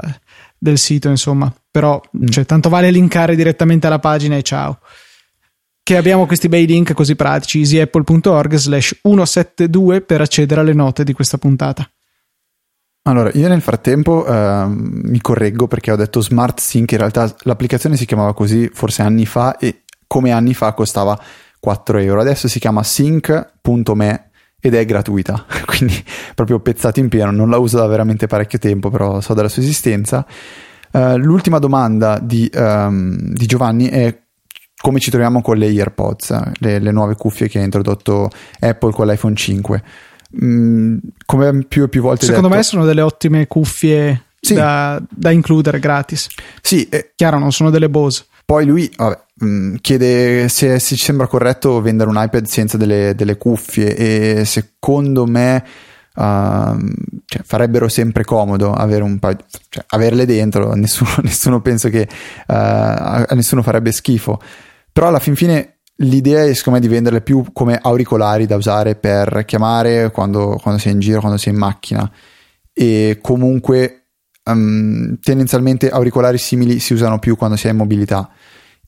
del 0.64 0.78
sito, 0.78 1.08
insomma. 1.08 1.52
Però, 1.70 2.00
mm. 2.16 2.26
cioè, 2.26 2.46
tanto 2.46 2.68
vale 2.68 2.90
linkare 2.90 3.36
direttamente 3.36 3.86
alla 3.86 3.98
pagina 3.98 4.36
e 4.36 4.42
ciao. 4.42 4.78
Che 5.82 5.96
abbiamo 5.96 6.26
questi 6.26 6.48
bei 6.48 6.66
link 6.66 6.94
così 6.94 7.14
pratici, 7.14 7.58
easyapple.org 7.58 8.54
slash 8.54 8.98
172 9.02 10.00
per 10.00 10.22
accedere 10.22 10.62
alle 10.62 10.72
note 10.72 11.04
di 11.04 11.12
questa 11.12 11.36
puntata. 11.36 11.86
Allora, 13.06 13.30
io 13.34 13.48
nel 13.48 13.60
frattempo 13.60 14.24
uh, 14.26 14.66
mi 14.66 15.20
correggo 15.20 15.66
perché 15.66 15.92
ho 15.92 15.96
detto 15.96 16.22
Smart 16.22 16.58
Sync, 16.58 16.92
in 16.92 16.98
realtà 16.98 17.34
l'applicazione 17.40 17.98
si 17.98 18.06
chiamava 18.06 18.32
così 18.32 18.70
forse 18.72 19.02
anni 19.02 19.26
fa 19.26 19.58
e 19.58 19.82
come 20.06 20.30
anni 20.30 20.54
fa 20.54 20.72
costava 20.72 21.20
4 21.60 21.98
euro, 21.98 22.22
adesso 22.22 22.48
si 22.48 22.58
chiama 22.58 22.82
sync.me 22.82 24.30
ed 24.66 24.72
è 24.72 24.82
gratuita, 24.86 25.44
quindi 25.66 26.02
proprio 26.34 26.58
pezzato 26.58 26.98
in 26.98 27.10
pieno, 27.10 27.30
non 27.30 27.50
la 27.50 27.58
uso 27.58 27.76
da 27.76 27.86
veramente 27.86 28.26
parecchio 28.26 28.58
tempo, 28.58 28.88
però 28.88 29.20
so 29.20 29.34
della 29.34 29.50
sua 29.50 29.60
esistenza. 29.60 30.24
Uh, 30.90 31.18
l'ultima 31.18 31.58
domanda 31.58 32.18
di, 32.18 32.50
um, 32.54 33.14
di, 33.34 33.44
Giovanni 33.44 33.88
è 33.88 34.18
come 34.80 35.00
ci 35.00 35.10
troviamo 35.10 35.42
con 35.42 35.58
le 35.58 35.66
AirPods, 35.66 36.52
le, 36.60 36.78
le 36.78 36.92
nuove 36.92 37.14
cuffie 37.14 37.46
che 37.46 37.58
ha 37.58 37.62
introdotto 37.62 38.30
Apple 38.60 38.92
con 38.92 39.06
l'iPhone 39.06 39.34
5. 39.34 39.82
Mm, 40.42 40.96
come 41.26 41.64
più 41.68 41.82
e 41.82 41.88
più 41.88 42.00
volte 42.00 42.24
Secondo 42.24 42.48
detto, 42.48 42.58
me 42.58 42.64
sono 42.64 42.84
delle 42.86 43.02
ottime 43.02 43.46
cuffie 43.46 44.28
sì. 44.40 44.54
da, 44.54 44.98
da, 45.10 45.30
includere 45.30 45.78
gratis. 45.78 46.28
Sì, 46.62 46.88
eh, 46.88 47.12
chiaro, 47.14 47.38
non 47.38 47.52
sono 47.52 47.68
delle 47.68 47.90
Bose. 47.90 48.24
Poi 48.44 48.66
lui 48.66 48.90
vabbè, 48.96 49.24
Mm, 49.42 49.76
chiede 49.80 50.48
se, 50.48 50.78
se, 50.78 50.94
ci 50.94 51.02
sembra 51.02 51.26
corretto 51.26 51.80
vendere 51.80 52.08
un 52.08 52.16
iPad 52.16 52.44
senza 52.44 52.76
delle, 52.76 53.16
delle 53.16 53.36
cuffie 53.36 53.96
e 53.96 54.44
secondo 54.44 55.26
me 55.26 55.64
uh, 56.14 56.22
cioè, 57.24 57.42
farebbero 57.42 57.88
sempre 57.88 58.22
comodo 58.22 58.72
avere 58.72 59.02
un 59.02 59.18
paio, 59.18 59.38
cioè, 59.68 59.84
averle 59.88 60.24
dentro, 60.24 60.72
nessuno, 60.76 61.10
nessuno 61.22 61.60
pensa 61.60 61.88
che 61.88 62.06
uh, 62.08 62.44
a 62.46 63.26
nessuno 63.32 63.62
farebbe 63.62 63.90
schifo, 63.90 64.40
però 64.92 65.08
alla 65.08 65.18
fin 65.18 65.34
fine 65.34 65.78
l'idea 65.96 66.44
è 66.44 66.54
secondo 66.54 66.78
me 66.78 66.86
di 66.86 66.92
venderle 66.92 67.20
più 67.20 67.44
come 67.52 67.76
auricolari 67.82 68.46
da 68.46 68.54
usare 68.54 68.94
per 68.94 69.44
chiamare 69.46 70.12
quando, 70.12 70.60
quando 70.62 70.80
sei 70.80 70.92
in 70.92 71.00
giro, 71.00 71.18
quando 71.18 71.38
sei 71.38 71.52
in 71.52 71.58
macchina. 71.58 72.08
E 72.72 73.18
comunque 73.20 74.03
um, 74.44 75.18
tendenzialmente 75.20 75.90
auricolari 75.90 76.38
simili 76.38 76.78
si 76.78 76.92
usano 76.92 77.18
più 77.18 77.36
quando 77.36 77.56
si 77.56 77.66
è 77.66 77.70
in 77.70 77.76
mobilità 77.76 78.30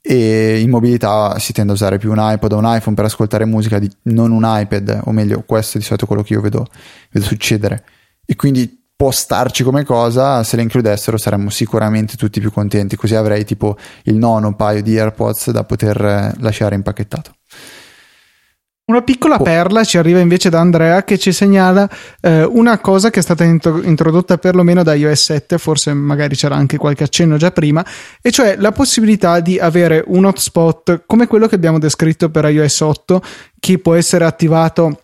e 0.09 0.61
in 0.61 0.71
mobilità 0.71 1.37
si 1.41 1.53
tende 1.53 1.73
a 1.73 1.75
usare 1.75 1.99
più 1.99 2.13
un 2.13 2.19
iPod 2.21 2.53
o 2.53 2.59
un 2.59 2.65
iPhone 2.65 2.95
per 2.95 3.07
ascoltare 3.07 3.45
musica, 3.45 3.81
di, 3.81 3.91
non 4.03 4.31
un 4.31 4.45
iPad, 4.45 5.01
o 5.03 5.11
meglio, 5.11 5.43
questo 5.45 5.79
è 5.79 5.81
di 5.81 5.85
solito 5.85 6.07
quello 6.07 6.23
che 6.23 6.35
io 6.35 6.41
vedo, 6.41 6.65
vedo 7.11 7.27
succedere. 7.27 7.85
E 8.25 8.37
quindi 8.37 8.85
può 8.95 9.11
starci 9.11 9.65
come 9.65 9.85
cosa, 9.85 10.45
se 10.45 10.55
le 10.55 10.63
includessero 10.63 11.17
saremmo 11.17 11.51
sicuramente 11.51 12.15
tutti 12.15 12.39
più 12.39 12.53
contenti, 12.53 12.95
così 12.95 13.17
avrei 13.17 13.45
tipo 13.45 13.77
il 14.05 14.15
nono 14.15 14.55
paio 14.55 14.81
di 14.81 14.97
AirPods 14.97 15.51
da 15.51 15.65
poter 15.65 16.01
eh, 16.01 16.33
lasciare 16.39 16.77
impacchettato. 16.77 17.35
Una 18.89 19.03
piccola 19.03 19.35
oh. 19.35 19.43
perla 19.43 19.83
ci 19.83 19.99
arriva 19.99 20.21
invece 20.21 20.49
da 20.49 20.61
Andrea 20.61 21.03
che 21.03 21.19
ci 21.19 21.33
segnala 21.33 21.91
eh, 22.21 22.45
una 22.45 22.79
cosa 22.79 23.11
che 23.11 23.19
è 23.19 23.23
stata 23.23 23.43
intro- 23.43 23.83
introdotta 23.83 24.39
perlomeno 24.39 24.85
da 24.85 24.95
iOS 24.95 25.25
7, 25.25 25.59
forse 25.59 25.93
magari 25.93 26.37
c'era 26.37 26.55
anche 26.55 26.77
qualche 26.77 27.03
accenno 27.03 27.37
già 27.37 27.51
prima, 27.51 27.85
e 28.23 28.31
cioè 28.31 28.55
la 28.57 28.71
possibilità 28.71 29.41
di 29.41 29.59
avere 29.59 30.05
un 30.07 30.27
hotspot 30.27 31.03
come 31.05 31.27
quello 31.27 31.49
che 31.49 31.57
abbiamo 31.57 31.81
descritto 31.81 32.31
per 32.31 32.45
iOS 32.45 32.81
8 32.81 33.23
che 33.59 33.81
può 33.81 33.95
essere 33.95 34.25
attivato 34.25 35.01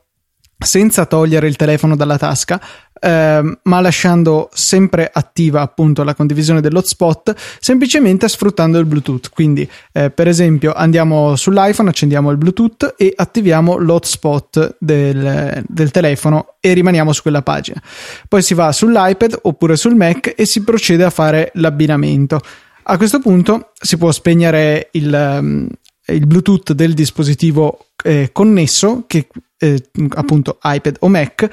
senza 0.56 1.04
togliere 1.04 1.48
il 1.48 1.56
telefono 1.56 1.96
dalla 1.96 2.18
tasca, 2.18 2.60
eh, 3.02 3.58
ma 3.62 3.80
lasciando 3.80 4.48
sempre 4.52 5.10
attiva 5.12 5.60
appunto 5.60 6.04
la 6.04 6.14
condivisione 6.14 6.60
dell'hotspot, 6.60 7.34
semplicemente 7.60 8.28
sfruttando 8.28 8.78
il 8.78 8.84
Bluetooth. 8.84 9.28
Quindi, 9.30 9.68
eh, 9.92 10.10
per 10.10 10.28
esempio, 10.28 10.72
andiamo 10.72 11.34
sull'iPhone, 11.34 11.88
accendiamo 11.88 12.30
il 12.30 12.36
Bluetooth 12.36 12.94
e 12.96 13.12
attiviamo 13.14 13.76
l'hotspot 13.76 14.76
del, 14.78 15.64
del 15.66 15.90
telefono 15.90 16.54
e 16.60 16.72
rimaniamo 16.72 17.12
su 17.12 17.22
quella 17.22 17.42
pagina. 17.42 17.82
Poi 18.28 18.40
si 18.40 18.54
va 18.54 18.70
sull'iPad 18.70 19.40
oppure 19.42 19.76
sul 19.76 19.96
Mac 19.96 20.32
e 20.36 20.46
si 20.46 20.62
procede 20.62 21.02
a 21.02 21.10
fare 21.10 21.50
l'abbinamento. 21.54 22.40
A 22.84 22.96
questo 22.96 23.18
punto 23.18 23.72
si 23.80 23.96
può 23.96 24.12
spegnere 24.12 24.88
il, 24.92 25.38
um, 25.40 25.68
il 26.06 26.26
Bluetooth 26.26 26.72
del 26.72 26.94
dispositivo 26.94 27.86
eh, 28.04 28.30
connesso, 28.32 29.04
che 29.06 29.26
eh, 29.58 29.82
appunto 30.14 30.58
iPad 30.62 30.96
o 31.00 31.08
Mac, 31.08 31.48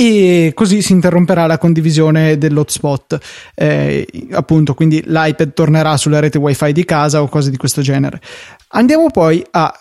e 0.00 0.52
così 0.54 0.80
si 0.80 0.92
interromperà 0.92 1.46
la 1.46 1.58
condivisione 1.58 2.38
dell'hotspot. 2.38 3.18
Eh, 3.56 4.06
appunto, 4.30 4.74
quindi 4.74 5.02
l'iPad 5.04 5.52
tornerà 5.54 5.96
sulla 5.96 6.20
rete 6.20 6.38
wifi 6.38 6.72
di 6.72 6.84
casa 6.84 7.20
o 7.20 7.26
cose 7.26 7.50
di 7.50 7.56
questo 7.56 7.80
genere. 7.80 8.20
Andiamo 8.68 9.10
poi 9.10 9.44
a 9.50 9.76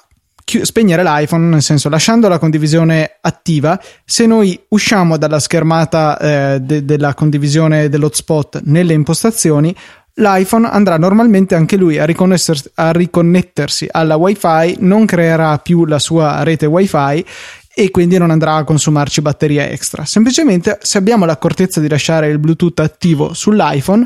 spegnere 0.64 1.04
l'iPhone, 1.04 1.46
nel 1.46 1.62
senso 1.62 1.88
lasciando 1.88 2.28
la 2.30 2.40
condivisione 2.40 3.18
attiva, 3.22 3.80
se 4.04 4.26
noi 4.26 4.60
usciamo 4.70 5.18
dalla 5.18 5.38
schermata 5.38 6.18
eh, 6.18 6.62
de- 6.62 6.84
della 6.84 7.14
condivisione 7.14 7.88
dell'hotspot 7.88 8.62
nelle 8.64 8.94
impostazioni, 8.94 9.76
l'iPhone 10.16 10.68
andrà 10.68 10.98
normalmente 10.98 11.54
anche 11.54 11.76
lui 11.76 12.00
a, 12.00 12.08
a 12.74 12.92
riconnettersi 12.92 13.88
alla 13.92 14.16
WiFi, 14.16 14.78
non 14.80 15.06
creerà 15.06 15.60
più 15.60 15.86
la 15.86 16.00
sua 16.00 16.42
rete 16.42 16.66
WiFi 16.66 17.24
e 17.80 17.92
quindi 17.92 18.18
non 18.18 18.32
andrà 18.32 18.56
a 18.56 18.64
consumarci 18.64 19.22
batteria 19.22 19.70
extra. 19.70 20.04
Semplicemente 20.04 20.80
se 20.82 20.98
abbiamo 20.98 21.26
l'accortezza 21.26 21.80
di 21.80 21.88
lasciare 21.88 22.28
il 22.28 22.40
Bluetooth 22.40 22.80
attivo 22.80 23.36
sull'iPhone 23.36 24.04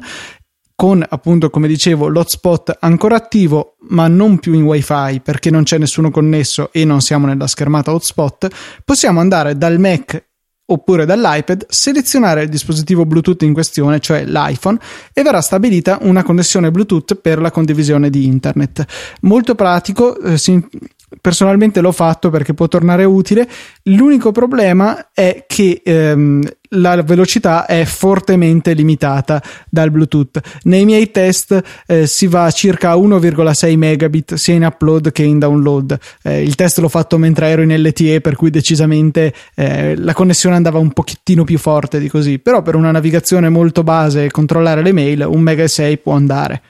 con 0.76 1.02
appunto 1.08 1.50
come 1.50 1.70
dicevo 1.70 2.10
l'hotspot 2.10 2.80
ancora 2.82 3.16
attivo 3.16 3.78
ma 3.90 4.10
non 4.10 4.40
più 4.40 4.52
in 4.54 4.64
wifi 4.64 5.22
perché 5.24 5.50
non 5.50 5.64
c'è 5.64 5.78
nessuno 5.78 6.12
connesso 6.12 6.70
e 6.74 6.84
non 6.84 7.00
siamo 7.00 7.28
nella 7.28 7.48
schermata 7.48 7.94
hotspot 7.94 8.48
possiamo 8.84 9.22
andare 9.22 9.58
dal 9.58 9.80
Mac 9.80 10.22
oppure 10.66 11.06
dall'iPad, 11.06 11.66
selezionare 11.70 12.44
il 12.44 12.50
dispositivo 12.50 13.06
Bluetooth 13.06 13.42
in 13.44 13.52
questione, 13.52 14.00
cioè 14.00 14.24
l'iPhone, 14.24 14.80
e 15.14 15.22
verrà 15.22 15.42
stabilita 15.42 15.98
una 16.02 16.24
connessione 16.24 16.72
Bluetooth 16.72 17.16
per 17.16 17.40
la 17.40 17.52
condivisione 17.52 18.10
di 18.10 18.26
internet. 18.26 18.86
Molto 19.22 19.54
pratico, 19.54 20.18
eh, 20.18 20.38
si, 20.38 20.66
personalmente 21.20 21.82
l'ho 21.82 21.92
fatto 21.92 22.30
perché 22.30 22.54
può 22.54 22.68
tornare 22.68 23.04
utile. 23.04 23.48
L'unico 23.84 24.32
problema 24.32 25.10
è 25.14 25.46
che 25.48 25.82
ehm, 25.84 26.42
la 26.76 27.02
velocità 27.02 27.66
è 27.66 27.84
fortemente 27.84 28.74
limitata 28.74 29.42
dal 29.70 29.92
Bluetooth. 29.92 30.40
Nei 30.64 30.86
miei 30.86 31.12
test 31.12 31.62
eh, 31.86 32.08
si 32.08 32.28
va 32.28 32.46
a 32.46 32.52
circa 32.52 32.96
1,6 32.96 33.76
megabit 33.76 34.36
sia 34.36 34.54
in 34.54 34.64
upload 34.64 35.12
che 35.12 35.24
in 35.24 35.40
download. 35.40 35.98
Eh, 36.24 36.42
il 36.44 36.56
test 36.56 36.78
l'ho 36.80 36.88
fatto 36.88 37.18
mentre 37.18 37.48
ero 37.48 37.62
in 37.62 37.76
LTE, 37.76 38.22
per 38.22 38.36
cui 38.36 38.50
decisamente 38.50 39.34
eh, 39.56 39.96
la 39.98 40.14
connessione 40.14 40.56
andava 40.56 40.80
un 40.80 40.92
pochettino 40.92 41.44
più 41.44 41.58
forte 41.58 42.00
di 42.00 42.08
così. 42.08 42.40
Però 42.40 42.62
per 42.62 42.76
una 42.76 42.92
navigazione 42.92 43.50
molto 43.50 43.84
base 43.84 44.26
e 44.26 44.32
controllare 44.32 44.82
le 44.82 44.94
mail, 44.94 45.20
1,6 45.20 45.40
mega 45.40 45.98
può 46.02 46.14
andare. 46.14 46.62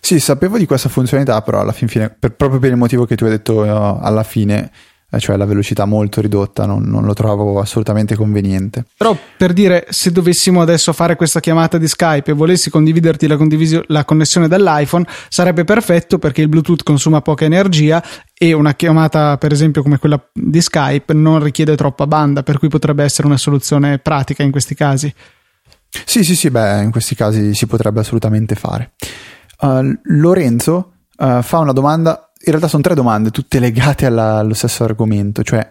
Sì, 0.00 0.18
sapevo 0.18 0.58
di 0.58 0.66
questa 0.66 0.88
funzionalità, 0.88 1.40
però 1.42 1.60
alla 1.60 1.72
fin 1.72 1.86
fine, 1.86 2.10
per, 2.10 2.32
proprio 2.32 2.58
per 2.58 2.70
il 2.70 2.76
motivo 2.76 3.04
che 3.04 3.14
tu 3.14 3.24
hai 3.24 3.30
detto 3.30 3.62
uh, 3.62 3.98
alla 4.00 4.24
fine, 4.24 4.70
eh, 5.08 5.20
cioè 5.20 5.36
la 5.36 5.44
velocità 5.44 5.84
molto 5.84 6.20
ridotta, 6.20 6.66
non, 6.66 6.82
non, 6.82 7.04
lo 7.04 7.14
trovo 7.14 7.60
assolutamente 7.60 8.16
conveniente. 8.16 8.84
Però 8.96 9.16
per 9.36 9.52
dire, 9.52 9.86
se 9.90 10.10
dovessimo 10.10 10.60
adesso 10.60 10.92
fare 10.92 11.14
questa 11.14 11.38
chiamata 11.38 11.78
di 11.78 11.86
Skype 11.86 12.32
e 12.32 12.34
volessi 12.34 12.68
condividerti 12.70 13.28
la, 13.28 13.36
condivisio- 13.36 13.84
la 13.86 14.04
connessione 14.04 14.48
dall'iPhone, 14.48 15.06
sarebbe 15.28 15.62
perfetto 15.62 16.18
perché 16.18 16.40
il 16.40 16.48
Bluetooth 16.48 16.82
consuma 16.82 17.20
poca 17.20 17.44
energia 17.44 18.02
e 18.36 18.52
una 18.52 18.74
chiamata, 18.74 19.38
per 19.38 19.52
esempio, 19.52 19.82
come 19.82 19.98
quella 19.98 20.20
di 20.32 20.60
Skype 20.60 21.12
non 21.12 21.40
richiede 21.40 21.76
troppa 21.76 22.08
banda, 22.08 22.42
per 22.42 22.58
cui 22.58 22.68
potrebbe 22.68 23.04
essere 23.04 23.28
una 23.28 23.36
soluzione 23.36 23.98
pratica 23.98 24.42
in 24.42 24.50
questi 24.50 24.74
casi. 24.74 25.14
Sì, 26.04 26.22
sì, 26.22 26.36
sì, 26.36 26.50
beh, 26.50 26.82
in 26.82 26.90
questi 26.90 27.14
casi 27.14 27.54
si 27.54 27.66
potrebbe 27.66 28.00
assolutamente 28.00 28.54
fare. 28.54 28.92
Uh, 29.60 29.98
Lorenzo 30.04 30.92
uh, 31.16 31.42
fa 31.42 31.58
una 31.58 31.72
domanda, 31.72 32.30
in 32.38 32.50
realtà 32.50 32.68
sono 32.68 32.82
tre 32.82 32.94
domande, 32.94 33.30
tutte 33.30 33.58
legate 33.58 34.06
alla, 34.06 34.36
allo 34.38 34.54
stesso 34.54 34.84
argomento, 34.84 35.42
cioè 35.42 35.70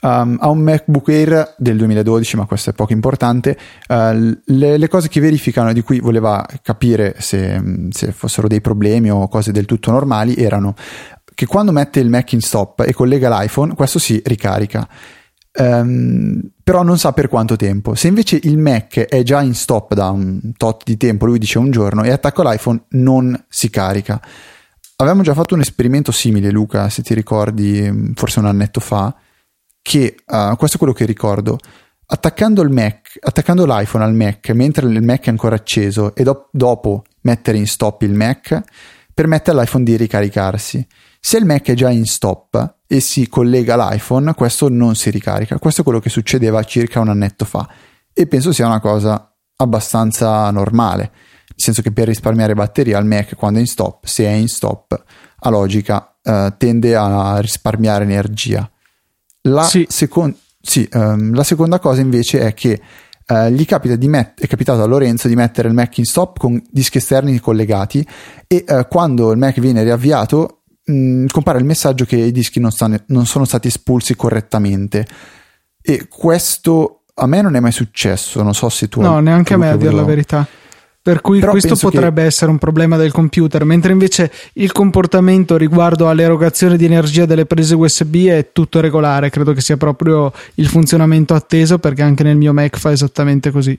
Um, 0.00 0.36
ha 0.40 0.48
un 0.48 0.60
MacBook 0.60 1.08
Air 1.08 1.54
del 1.58 1.76
2012, 1.76 2.36
ma 2.36 2.46
questo 2.46 2.70
è 2.70 2.72
poco 2.72 2.92
importante. 2.92 3.58
Uh, 3.88 4.32
le, 4.44 4.76
le, 4.76 4.88
cose 4.88 5.08
che 5.08 5.20
verificano, 5.20 5.72
di 5.72 5.82
cui 5.82 5.98
voleva 5.98 6.46
capire 6.62 7.16
se, 7.18 7.60
se, 7.90 8.12
fossero 8.12 8.46
dei 8.46 8.60
problemi 8.60 9.10
o 9.10 9.26
cose 9.26 9.50
del 9.50 9.64
tutto 9.64 9.90
normali, 9.90 10.36
erano 10.36 10.76
che 11.34 11.46
quando 11.46 11.72
mette 11.72 12.00
il 12.00 12.08
Mac 12.08 12.32
in 12.32 12.40
stop 12.40 12.84
e 12.86 12.92
collega 12.92 13.28
l'iPhone, 13.28 13.74
questo 13.74 13.98
si 13.98 14.20
ricarica. 14.24 14.88
Um, 15.56 16.40
però 16.62 16.82
non 16.82 16.98
sa 16.98 17.12
per 17.12 17.28
quanto 17.28 17.56
tempo. 17.56 17.94
Se 17.94 18.08
invece 18.08 18.38
il 18.42 18.58
Mac 18.58 18.98
è 18.98 19.22
già 19.22 19.40
in 19.42 19.54
stop 19.54 19.94
da 19.94 20.10
un 20.10 20.52
tot 20.56 20.82
di 20.84 20.96
tempo, 20.96 21.26
lui 21.26 21.38
dice 21.38 21.58
un 21.58 21.70
giorno, 21.70 22.04
e 22.04 22.10
attacco 22.10 22.42
l'iPhone, 22.42 22.84
non 22.90 23.44
si 23.48 23.70
carica. 23.70 24.20
Avevamo 24.96 25.22
già 25.22 25.34
fatto 25.34 25.54
un 25.54 25.60
esperimento 25.60 26.12
simile, 26.12 26.50
Luca, 26.50 26.88
se 26.88 27.02
ti 27.02 27.14
ricordi, 27.14 28.12
forse 28.14 28.38
un 28.38 28.46
annetto 28.46 28.80
fa 28.80 29.14
che 29.80 30.16
uh, 30.26 30.56
questo 30.56 30.76
è 30.76 30.78
quello 30.78 30.92
che 30.92 31.06
ricordo. 31.06 31.58
Attaccando 32.10 32.62
Mac, 32.68 33.16
attaccando 33.20 33.64
l'iPhone 33.64 34.04
al 34.04 34.14
Mac 34.14 34.50
mentre 34.50 34.86
il 34.86 35.02
Mac 35.02 35.26
è 35.26 35.30
ancora 35.30 35.54
acceso 35.54 36.14
e 36.14 36.22
do- 36.24 36.48
dopo 36.52 37.04
mettere 37.22 37.58
in 37.58 37.66
stop 37.66 38.02
il 38.02 38.12
Mac, 38.12 38.60
permette 39.14 39.50
all'iPhone 39.50 39.84
di 39.84 39.96
ricaricarsi. 39.96 40.86
Se 41.20 41.38
il 41.38 41.44
Mac 41.44 41.68
è 41.68 41.74
già 41.74 41.90
in 41.90 42.04
stop 42.04 42.76
e 42.90 43.00
si 43.00 43.28
collega 43.28 43.74
all'iPhone, 43.74 44.32
questo 44.32 44.70
non 44.70 44.94
si 44.94 45.10
ricarica. 45.10 45.58
Questo 45.58 45.82
è 45.82 45.84
quello 45.84 46.00
che 46.00 46.08
succedeva 46.08 46.64
circa 46.64 47.00
un 47.00 47.10
annetto 47.10 47.44
fa 47.44 47.68
e 48.14 48.26
penso 48.26 48.50
sia 48.50 48.66
una 48.66 48.80
cosa 48.80 49.30
abbastanza 49.56 50.50
normale, 50.50 51.02
nel 51.02 51.54
senso 51.54 51.82
che 51.82 51.92
per 51.92 52.08
risparmiare 52.08 52.54
batteria 52.54 52.98
il 52.98 53.04
Mac 53.04 53.36
quando 53.36 53.58
è 53.58 53.60
in 53.60 53.68
stop, 53.68 54.06
se 54.06 54.24
è 54.24 54.30
in 54.30 54.48
stop, 54.48 55.04
a 55.40 55.50
logica 55.50 56.16
eh, 56.22 56.54
tende 56.56 56.96
a 56.96 57.38
risparmiare 57.40 58.04
energia. 58.04 58.68
La, 59.42 59.62
sì. 59.64 59.86
Secon- 59.88 60.34
sì, 60.60 60.88
um, 60.92 61.34
la 61.34 61.44
seconda 61.44 61.78
cosa 61.78 62.00
invece 62.00 62.40
è 62.40 62.54
che 62.54 62.80
uh, 63.26 63.48
gli 63.48 63.64
capita 63.66 63.96
di 63.96 64.08
met- 64.08 64.40
è 64.40 64.46
capitato 64.46 64.82
a 64.82 64.86
Lorenzo 64.86 65.28
di 65.28 65.36
mettere 65.36 65.68
il 65.68 65.74
Mac 65.74 65.98
in 65.98 66.04
stop 66.04 66.38
con 66.38 66.62
dischi 66.70 66.98
esterni 66.98 67.38
collegati 67.38 68.06
e 68.46 68.64
uh, 68.66 68.88
quando 68.88 69.30
il 69.30 69.38
Mac 69.38 69.60
viene 69.60 69.82
riavviato 69.82 70.57
mh, 70.88 70.92
mm, 70.92 71.26
compare 71.26 71.58
il 71.58 71.64
messaggio 71.64 72.04
che 72.04 72.16
i 72.16 72.32
dischi 72.32 72.60
non, 72.60 72.70
stanno, 72.70 72.98
non 73.06 73.26
sono 73.26 73.44
stati 73.44 73.68
espulsi 73.68 74.16
correttamente 74.16 75.06
e 75.80 76.08
questo 76.08 77.02
a 77.14 77.26
me 77.26 77.42
non 77.42 77.56
è 77.56 77.60
mai 77.60 77.72
successo, 77.72 78.42
non 78.42 78.54
so 78.54 78.68
se 78.68 78.88
tu... 78.88 79.00
No, 79.00 79.18
neanche 79.20 79.54
a 79.54 79.56
me 79.56 79.70
a 79.70 79.76
dire 79.76 79.92
la 79.92 80.04
verità. 80.04 80.46
Per 81.00 81.20
cui 81.20 81.40
Però 81.40 81.52
questo 81.52 81.74
potrebbe 81.74 82.20
che... 82.20 82.26
essere 82.26 82.50
un 82.50 82.58
problema 82.58 82.96
del 82.96 83.12
computer, 83.12 83.64
mentre 83.64 83.92
invece 83.92 84.30
il 84.54 84.72
comportamento 84.72 85.56
riguardo 85.56 86.08
all'erogazione 86.08 86.76
di 86.76 86.84
energia 86.84 87.24
delle 87.24 87.46
prese 87.46 87.74
USB 87.74 88.26
è 88.26 88.50
tutto 88.52 88.80
regolare, 88.80 89.30
credo 89.30 89.52
che 89.52 89.62
sia 89.62 89.76
proprio 89.76 90.30
il 90.56 90.68
funzionamento 90.68 91.34
atteso 91.34 91.78
perché 91.78 92.02
anche 92.02 92.24
nel 92.24 92.36
mio 92.36 92.52
Mac 92.52 92.76
fa 92.76 92.92
esattamente 92.92 93.50
così. 93.50 93.78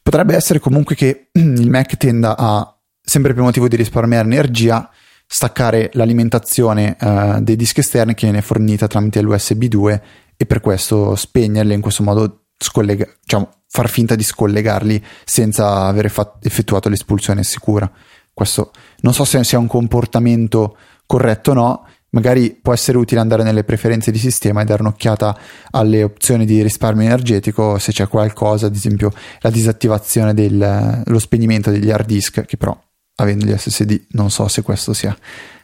Potrebbe 0.00 0.36
essere 0.36 0.60
comunque 0.60 0.94
che 0.94 1.28
il 1.32 1.68
Mac 1.68 1.96
tenda 1.96 2.36
a, 2.36 2.76
sempre 3.02 3.34
per 3.34 3.42
motivo 3.42 3.66
di 3.66 3.76
risparmiare 3.76 4.26
energia, 4.26 4.88
staccare 5.26 5.90
l'alimentazione 5.94 6.96
uh, 7.00 7.40
dei 7.40 7.56
dischi 7.56 7.80
esterni 7.80 8.14
che 8.14 8.26
viene 8.26 8.42
fornita 8.42 8.86
tramite 8.86 9.20
l'USB 9.20 9.64
2 9.64 10.02
e 10.36 10.46
per 10.46 10.60
questo 10.60 11.16
spegnerle 11.16 11.74
in 11.74 11.80
questo 11.80 12.02
modo 12.02 12.44
scollega, 12.56 13.06
diciamo, 13.20 13.50
far 13.68 13.88
finta 13.88 14.14
di 14.14 14.22
scollegarli 14.22 15.02
senza 15.24 15.86
aver 15.86 16.10
fatto, 16.10 16.46
effettuato 16.46 16.88
l'espulsione 16.88 17.42
sicura. 17.42 17.90
Questo 18.32 18.70
non 19.00 19.14
so 19.14 19.24
se 19.24 19.42
sia 19.44 19.58
un 19.58 19.66
comportamento 19.66 20.76
corretto 21.06 21.50
o 21.50 21.54
no, 21.54 21.86
magari 22.10 22.58
può 22.60 22.72
essere 22.72 22.98
utile 22.98 23.20
andare 23.20 23.42
nelle 23.42 23.64
preferenze 23.64 24.10
di 24.10 24.18
sistema 24.18 24.60
e 24.60 24.64
dare 24.64 24.82
un'occhiata 24.82 25.38
alle 25.70 26.02
opzioni 26.02 26.46
di 26.46 26.62
risparmio 26.62 27.04
energetico 27.04 27.78
se 27.78 27.92
c'è 27.92 28.08
qualcosa, 28.08 28.66
ad 28.66 28.74
esempio 28.74 29.10
la 29.40 29.50
disattivazione 29.50 30.34
dello 30.34 31.18
spegnimento 31.18 31.70
degli 31.70 31.90
hard 31.90 32.06
disk, 32.06 32.44
che 32.44 32.56
però 32.56 32.78
avendo 33.16 33.44
gli 33.44 33.56
SSD 33.56 34.06
non 34.10 34.30
so 34.30 34.48
se 34.48 34.62
questo 34.62 34.92
sia 34.92 35.16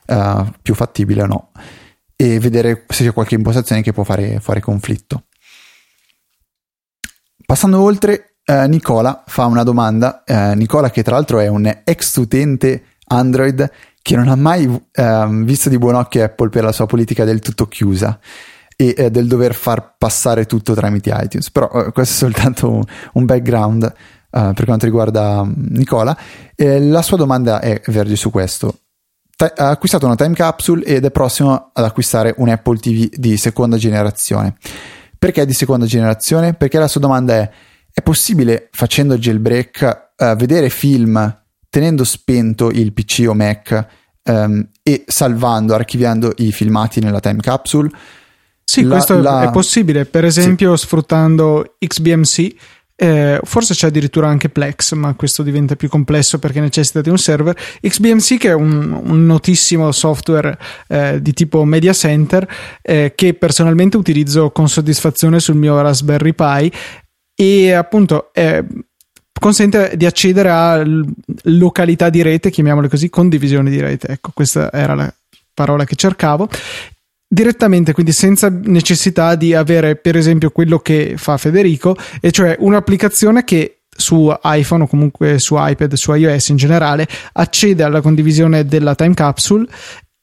uh, 0.06 0.52
più 0.61 0.75
fattibile 0.75 1.23
o 1.23 1.26
no, 1.26 1.50
e 2.16 2.38
vedere 2.38 2.85
se 2.88 3.04
c'è 3.04 3.12
qualche 3.12 3.35
impostazione 3.35 3.82
che 3.82 3.92
può 3.92 4.04
fare, 4.04 4.38
fare 4.40 4.61
conflitto. 4.61 5.25
Passando 7.44 7.81
oltre, 7.81 8.37
eh, 8.44 8.66
Nicola 8.68 9.24
fa 9.27 9.46
una 9.46 9.62
domanda. 9.62 10.22
Eh, 10.24 10.55
Nicola, 10.55 10.90
che 10.90 11.03
tra 11.03 11.14
l'altro 11.14 11.40
è 11.40 11.48
un 11.48 11.81
ex 11.85 12.16
utente 12.16 12.85
Android 13.07 13.70
che 14.00 14.16
non 14.16 14.29
ha 14.29 14.37
mai 14.37 14.68
eh, 14.90 15.29
visto 15.44 15.68
di 15.68 15.79
buon 15.79 15.96
occhio 15.96 16.24
Apple 16.24 16.48
per 16.48 16.64
la 16.64 16.72
sua 16.72 16.87
politica 16.87 17.24
del 17.24 17.40
tutto 17.40 17.66
chiusa 17.66 18.18
e 18.74 19.11
del 19.11 19.29
dover 19.29 19.55
far 19.55 19.94
passare 19.96 20.44
tutto 20.44 20.74
tramite 20.74 21.11
iTunes. 21.11 21.50
Però 21.50 21.68
questo 21.68 22.00
è 22.00 22.05
soltanto 22.05 22.70
un, 22.70 22.83
un 23.12 23.24
background 23.24 23.92
eh, 24.35 24.53
per 24.55 24.64
quanto 24.64 24.87
riguarda 24.87 25.45
mm, 25.45 25.53
Nicola. 25.77 26.16
la 26.57 27.03
sua 27.03 27.16
domanda 27.18 27.61
è 27.61 27.81
verge 27.87 28.16
su 28.16 28.31
questo. 28.31 28.79
Ta- 29.37 29.53
ha 29.55 29.68
acquistato 29.68 30.07
una 30.07 30.14
time 30.14 30.35
capsule 30.35 30.85
ed 30.85 31.05
è 31.05 31.11
prossimo 31.11 31.71
ad 31.73 31.85
acquistare 31.85 32.35
un 32.38 32.49
Apple 32.49 32.79
TV 32.79 33.09
di 33.11 33.37
seconda 33.37 33.77
generazione. 33.77 34.57
Perché 35.18 35.45
di 35.45 35.53
seconda 35.53 35.85
generazione? 35.85 36.55
Perché 36.55 36.79
la 36.79 36.88
sua 36.88 37.01
domanda 37.01 37.35
è: 37.35 37.51
è 37.92 38.01
possibile 38.01 38.68
facendo 38.73 39.18
jailbreak 39.18 40.11
uh, 40.16 40.35
vedere 40.35 40.71
film 40.71 41.40
tenendo 41.68 42.05
spento 42.05 42.71
il 42.71 42.92
PC 42.92 43.25
o 43.29 43.35
Mac 43.35 43.87
um, 44.25 44.68
e 44.83 45.05
salvando, 45.07 45.75
archiviando 45.75 46.33
i 46.38 46.53
filmati 46.53 47.01
nella 47.01 47.21
time 47.21 47.40
capsule? 47.40 47.90
Sì, 48.64 48.83
la, 48.83 48.95
questo 48.95 49.21
la... 49.21 49.42
è 49.42 49.51
possibile, 49.51 50.05
per 50.05 50.25
esempio 50.25 50.77
sì. 50.77 50.85
sfruttando 50.85 51.77
XBMC 51.79 52.55
eh, 52.94 53.40
forse 53.42 53.74
c'è 53.74 53.88
addirittura 53.88 54.28
anche 54.28 54.48
Plex, 54.48 54.92
ma 54.92 55.14
questo 55.14 55.42
diventa 55.42 55.76
più 55.76 55.88
complesso 55.88 56.38
perché 56.38 56.61
necessita 56.61 57.00
di 57.00 57.09
un 57.09 57.18
server. 57.18 57.57
XBMC, 57.81 58.38
che 58.38 58.48
è 58.48 58.55
un, 58.55 58.92
un 58.92 59.26
notissimo 59.26 59.90
software 59.92 60.57
eh, 60.88 61.20
di 61.20 61.33
tipo 61.33 61.64
media 61.64 61.92
center, 61.92 62.46
eh, 62.83 63.12
che 63.14 63.35
personalmente 63.35 63.96
utilizzo 63.96 64.50
con 64.50 64.68
soddisfazione 64.68 65.40
sul 65.40 65.57
mio 65.57 65.81
Raspberry 65.81 66.33
Pi 66.33 66.72
e 67.35 67.72
appunto 67.72 68.31
consente 69.40 69.96
di 69.96 70.07
accedere 70.07 70.50
a 70.50 70.85
località 71.44 72.11
di 72.11 72.22
rete, 72.22 72.50
chiamiamole 72.50 72.88
così, 72.88 73.11
condivisione 73.11 73.70
di 73.70 73.81
rete. 73.81 74.09
Ecco, 74.09 74.31
questa 74.33 74.70
era 74.70 74.94
la 74.94 75.12
parola 75.55 75.85
che 75.85 75.96
cercavo 75.96 76.48
direttamente, 77.33 77.95
quindi 77.95 78.12
senza 78.12 78.51
necessità 78.51 79.37
di 79.37 79.55
avere 79.55 79.97
per 79.97 80.16
esempio 80.16 80.51
quello 80.51 80.81
che 80.81 81.14
fa 81.16 81.38
Federico, 81.38 81.97
e 82.21 82.31
cioè 82.31 82.57
un'applicazione 82.59 83.42
che 83.42 83.79
su 83.88 84.31
iPhone 84.42 84.83
o 84.83 84.87
comunque 84.87 85.38
su 85.38 85.55
iPad, 85.57 85.95
su 85.95 86.12
iOS 86.12 86.49
in 86.49 86.57
generale, 86.57 87.09
accede 87.33 87.83
alla 87.85 88.03
condivisione 88.03 88.66
della 88.66 88.95
time 88.95 89.14
capsule 89.14 89.66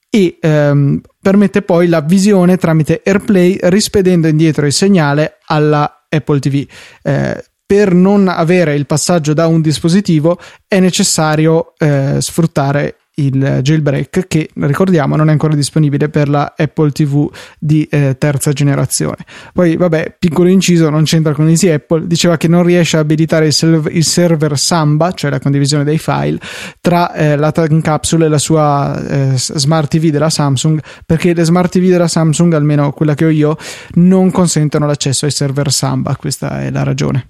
e 0.07 0.37
ehm, 0.39 1.01
permette 1.19 1.63
poi 1.63 1.87
la 1.87 2.01
visione 2.01 2.57
tramite 2.57 3.01
AirPlay 3.03 3.57
rispedendo 3.63 4.27
indietro 4.27 4.67
il 4.67 4.73
segnale 4.73 5.37
alla 5.47 6.05
Apple 6.07 6.39
TV. 6.39 6.63
Eh, 7.01 7.43
per 7.65 7.93
non 7.93 8.27
avere 8.27 8.75
il 8.75 8.85
passaggio 8.85 9.33
da 9.33 9.47
un 9.47 9.61
dispositivo 9.61 10.39
è 10.67 10.79
necessario 10.79 11.73
eh, 11.77 12.17
sfruttare 12.19 12.98
il 13.25 13.59
jailbreak 13.61 14.27
che 14.27 14.49
ricordiamo 14.53 15.15
non 15.15 15.29
è 15.29 15.31
ancora 15.31 15.55
disponibile 15.55 16.09
per 16.09 16.29
la 16.29 16.53
Apple 16.57 16.91
TV 16.91 17.29
di 17.57 17.83
eh, 17.89 18.15
terza 18.17 18.51
generazione. 18.51 19.17
Poi 19.53 19.75
vabbè, 19.75 20.15
piccolo 20.17 20.49
inciso, 20.49 20.89
non 20.89 21.03
c'entra 21.03 21.33
con 21.33 21.47
Easy 21.47 21.69
Apple, 21.69 22.07
diceva 22.07 22.37
che 22.37 22.47
non 22.47 22.63
riesce 22.63 22.97
a 22.97 23.01
abilitare 23.01 23.47
il, 23.47 23.53
server, 23.53 23.95
il 23.95 24.03
server 24.03 24.57
Samba, 24.57 25.11
cioè 25.11 25.29
la 25.29 25.39
condivisione 25.39 25.83
dei 25.83 25.97
file, 25.97 26.39
tra 26.81 27.13
eh, 27.13 27.35
la 27.35 27.51
time 27.51 27.81
capsule 27.81 28.25
e 28.25 28.29
la 28.29 28.37
sua 28.37 29.01
eh, 29.07 29.33
smart 29.35 29.89
TV 29.89 30.09
della 30.09 30.29
Samsung, 30.29 30.81
perché 31.05 31.33
le 31.33 31.43
smart 31.43 31.71
TV 31.71 31.89
della 31.89 32.07
Samsung, 32.07 32.53
almeno 32.53 32.91
quella 32.91 33.15
che 33.15 33.25
ho 33.25 33.29
io, 33.29 33.57
non 33.95 34.31
consentono 34.31 34.85
l'accesso 34.85 35.25
ai 35.25 35.31
server 35.31 35.71
Samba, 35.71 36.15
questa 36.15 36.61
è 36.61 36.71
la 36.71 36.83
ragione. 36.83 37.27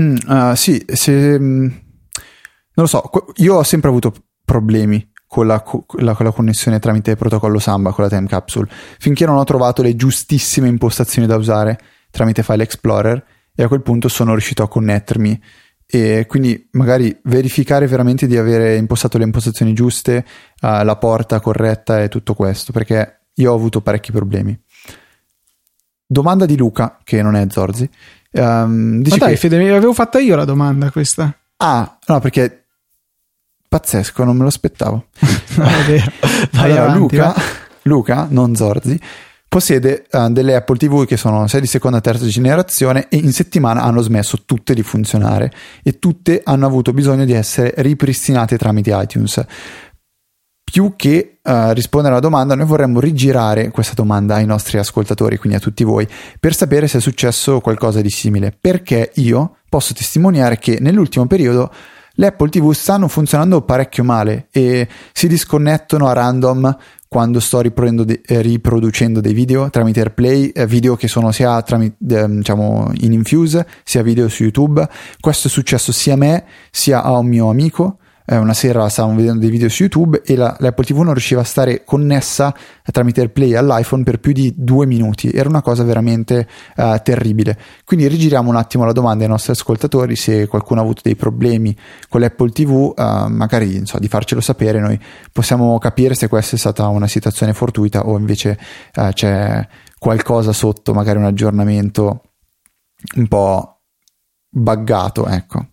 Mm, 0.00 0.16
uh, 0.26 0.54
sì, 0.56 0.84
se, 0.88 1.38
mm, 1.38 1.68
non 2.74 2.86
lo 2.86 2.86
so, 2.86 3.10
io 3.36 3.54
ho 3.54 3.62
sempre 3.62 3.88
avuto 3.88 4.12
problemi 4.44 5.12
con 5.26 5.46
la, 5.46 5.60
con 5.62 5.84
la, 5.96 6.14
con 6.14 6.26
la 6.26 6.32
connessione 6.32 6.78
tramite 6.78 7.16
protocollo 7.16 7.58
Samba 7.58 7.92
con 7.92 8.04
la 8.04 8.10
Time 8.10 8.28
Capsule, 8.28 8.70
finché 8.98 9.26
non 9.26 9.36
ho 9.36 9.44
trovato 9.44 9.82
le 9.82 9.96
giustissime 9.96 10.68
impostazioni 10.68 11.26
da 11.26 11.36
usare 11.36 11.78
tramite 12.10 12.42
File 12.42 12.62
Explorer 12.62 13.24
e 13.54 13.62
a 13.62 13.68
quel 13.68 13.82
punto 13.82 14.08
sono 14.08 14.32
riuscito 14.32 14.62
a 14.62 14.68
connettermi 14.68 15.40
e 15.86 16.26
quindi 16.26 16.68
magari 16.72 17.16
verificare 17.24 17.86
veramente 17.86 18.26
di 18.26 18.36
avere 18.36 18.76
impostato 18.76 19.18
le 19.18 19.24
impostazioni 19.24 19.74
giuste, 19.74 20.24
uh, 20.60 20.82
la 20.82 20.96
porta 20.96 21.40
corretta 21.40 22.02
e 22.02 22.08
tutto 22.08 22.34
questo, 22.34 22.72
perché 22.72 23.26
io 23.34 23.52
ho 23.52 23.54
avuto 23.54 23.80
parecchi 23.80 24.12
problemi. 24.12 24.58
Domanda 26.06 26.46
di 26.46 26.56
Luca, 26.56 26.98
che 27.02 27.22
non 27.22 27.34
è 27.36 27.46
Zorzi. 27.48 27.88
Um, 28.32 29.02
Ma 29.08 29.16
dai, 29.16 29.30
che... 29.32 29.36
Fede, 29.36 29.56
avevo 29.70 29.92
fatta 29.92 30.18
io 30.18 30.36
la 30.36 30.44
domanda 30.44 30.90
questa. 30.90 31.36
Ah, 31.56 31.98
no, 32.06 32.20
perché 32.20 32.63
Pazzesco, 33.74 34.22
non 34.22 34.36
me 34.36 34.42
lo 34.42 34.48
aspettavo. 34.48 35.06
allora, 36.54 36.82
avanti, 36.84 36.98
Luca, 36.98 37.34
Luca, 37.82 38.26
non 38.30 38.54
Zorzi, 38.54 39.00
possiede 39.48 40.06
uh, 40.12 40.30
delle 40.30 40.54
Apple 40.54 40.76
TV 40.76 41.04
che 41.04 41.16
sono 41.16 41.48
sia 41.48 41.58
di 41.58 41.66
seconda 41.66 41.98
e 41.98 42.00
terza 42.00 42.24
generazione 42.26 43.08
e 43.08 43.16
in 43.16 43.32
settimana 43.32 43.82
hanno 43.82 44.00
smesso 44.00 44.44
tutte 44.44 44.74
di 44.74 44.84
funzionare 44.84 45.50
e 45.82 45.98
tutte 45.98 46.40
hanno 46.44 46.66
avuto 46.66 46.92
bisogno 46.92 47.24
di 47.24 47.32
essere 47.32 47.74
ripristinate 47.78 48.56
tramite 48.56 48.92
iTunes 48.94 49.44
più 50.62 50.94
che 50.96 51.38
uh, 51.42 51.70
rispondere 51.72 52.14
alla 52.14 52.22
domanda, 52.22 52.54
noi 52.54 52.66
vorremmo 52.66 52.98
rigirare 52.98 53.70
questa 53.70 53.94
domanda 53.94 54.36
ai 54.36 54.46
nostri 54.46 54.78
ascoltatori, 54.78 55.36
quindi 55.36 55.58
a 55.58 55.60
tutti 55.60 55.84
voi, 55.84 56.08
per 56.40 56.54
sapere 56.54 56.88
se 56.88 56.98
è 56.98 57.00
successo 57.00 57.60
qualcosa 57.60 58.00
di 58.00 58.10
simile. 58.10 58.56
Perché 58.60 59.12
io 59.16 59.58
posso 59.68 59.94
testimoniare 59.94 60.58
che 60.58 60.78
nell'ultimo 60.80 61.26
periodo 61.28 61.70
le 62.14 62.26
Apple 62.26 62.48
TV 62.48 62.72
stanno 62.72 63.08
funzionando 63.08 63.62
parecchio 63.62 64.04
male 64.04 64.48
e 64.50 64.86
si 65.12 65.26
disconnettono 65.26 66.06
a 66.06 66.12
random 66.12 66.76
quando 67.08 67.38
sto 67.38 67.60
de- 68.04 68.22
eh, 68.26 68.42
riproducendo 68.42 69.20
dei 69.20 69.32
video 69.32 69.70
tramite 69.70 70.00
AirPlay, 70.00 70.48
eh, 70.48 70.66
video 70.66 70.96
che 70.96 71.06
sono 71.06 71.30
sia 71.30 71.62
tramite, 71.62 71.96
eh, 72.08 72.28
diciamo 72.28 72.90
in 73.02 73.12
Infuse, 73.12 73.66
sia 73.84 74.02
video 74.02 74.28
su 74.28 74.42
YouTube. 74.42 74.88
Questo 75.20 75.46
è 75.46 75.50
successo 75.50 75.92
sia 75.92 76.14
a 76.14 76.16
me 76.16 76.44
sia 76.72 77.04
a 77.04 77.16
un 77.16 77.26
mio 77.26 77.50
amico 77.50 77.98
eh, 78.26 78.36
una 78.36 78.54
sera 78.54 78.88
stavamo 78.88 79.16
vedendo 79.16 79.40
dei 79.40 79.50
video 79.50 79.68
su 79.68 79.82
YouTube 79.82 80.22
e 80.24 80.34
la, 80.34 80.56
l'Apple 80.60 80.84
TV 80.84 80.98
non 80.98 81.12
riusciva 81.12 81.42
a 81.42 81.44
stare 81.44 81.84
connessa 81.84 82.54
tramite 82.90 83.20
AirPlay 83.20 83.54
all'iPhone 83.54 84.02
per 84.02 84.20
più 84.20 84.32
di 84.32 84.52
due 84.56 84.86
minuti. 84.86 85.30
Era 85.30 85.48
una 85.48 85.60
cosa 85.60 85.84
veramente 85.84 86.48
uh, 86.76 86.96
terribile. 87.02 87.58
Quindi 87.84 88.08
rigiriamo 88.08 88.48
un 88.48 88.56
attimo 88.56 88.84
la 88.84 88.92
domanda 88.92 89.24
ai 89.24 89.30
nostri 89.30 89.52
ascoltatori 89.52 90.16
se 90.16 90.46
qualcuno 90.46 90.80
ha 90.80 90.82
avuto 90.82 91.02
dei 91.04 91.16
problemi 91.16 91.76
con 92.08 92.20
l'Apple 92.20 92.50
TV, 92.50 92.94
eh, 92.96 93.28
magari 93.28 93.84
so, 93.84 93.98
di 93.98 94.08
farcelo 94.08 94.40
sapere, 94.40 94.80
noi 94.80 94.98
possiamo 95.32 95.78
capire 95.78 96.14
se 96.14 96.28
questa 96.28 96.56
è 96.56 96.58
stata 96.58 96.86
una 96.88 97.06
situazione 97.06 97.52
fortuita 97.52 98.06
o 98.06 98.16
invece 98.16 98.58
uh, 98.96 99.10
c'è 99.10 99.66
qualcosa 99.98 100.52
sotto, 100.52 100.94
magari 100.94 101.18
un 101.18 101.24
aggiornamento 101.24 102.22
un 103.16 103.28
po' 103.28 103.80
buggato, 104.48 105.26
ecco. 105.26 105.66